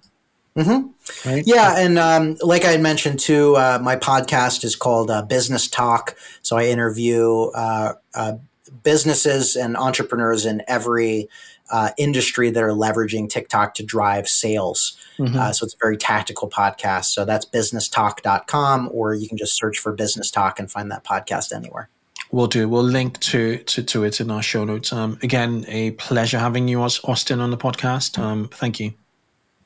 Mm-hmm. 0.56 1.28
Right? 1.28 1.42
Yeah, 1.46 1.74
and 1.78 1.98
um, 1.98 2.36
like 2.42 2.64
I 2.64 2.76
mentioned 2.76 3.20
too, 3.20 3.56
uh, 3.56 3.78
my 3.82 3.96
podcast 3.96 4.64
is 4.64 4.76
called 4.76 5.10
uh, 5.10 5.22
Business 5.22 5.66
Talk. 5.66 6.16
So 6.42 6.56
I 6.56 6.66
interview 6.66 7.50
uh, 7.54 7.94
uh 8.14 8.34
businesses 8.82 9.56
and 9.56 9.76
entrepreneurs 9.76 10.46
in 10.46 10.62
every 10.66 11.28
uh, 11.70 11.90
industry 11.96 12.50
that 12.50 12.62
are 12.62 12.70
leveraging 12.70 13.28
TikTok 13.28 13.74
to 13.74 13.82
drive 13.82 14.28
sales. 14.28 14.96
Mm-hmm. 15.18 15.36
Uh, 15.36 15.52
so 15.52 15.64
it's 15.64 15.74
a 15.74 15.78
very 15.80 15.96
tactical 15.96 16.48
podcast. 16.48 17.06
So 17.06 17.24
that's 17.24 17.46
businesstalk.com, 17.46 18.90
or 18.92 19.14
you 19.14 19.28
can 19.28 19.38
just 19.38 19.56
search 19.56 19.78
for 19.78 19.92
Business 19.92 20.30
Talk 20.30 20.58
and 20.58 20.70
find 20.70 20.90
that 20.90 21.04
podcast 21.04 21.52
anywhere. 21.52 21.88
We'll 22.30 22.46
do. 22.46 22.68
We'll 22.68 22.82
link 22.82 23.18
to, 23.20 23.58
to, 23.58 23.82
to 23.82 24.04
it 24.04 24.20
in 24.20 24.30
our 24.30 24.42
show 24.42 24.64
notes. 24.64 24.92
Um, 24.92 25.18
again, 25.22 25.64
a 25.68 25.92
pleasure 25.92 26.38
having 26.38 26.68
you, 26.68 26.80
Austin, 26.80 27.40
on 27.40 27.50
the 27.50 27.58
podcast. 27.58 28.18
Um, 28.18 28.48
thank 28.48 28.80
you. 28.80 28.94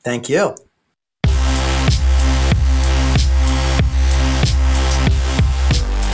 Thank 0.03 0.29
you. 0.29 0.55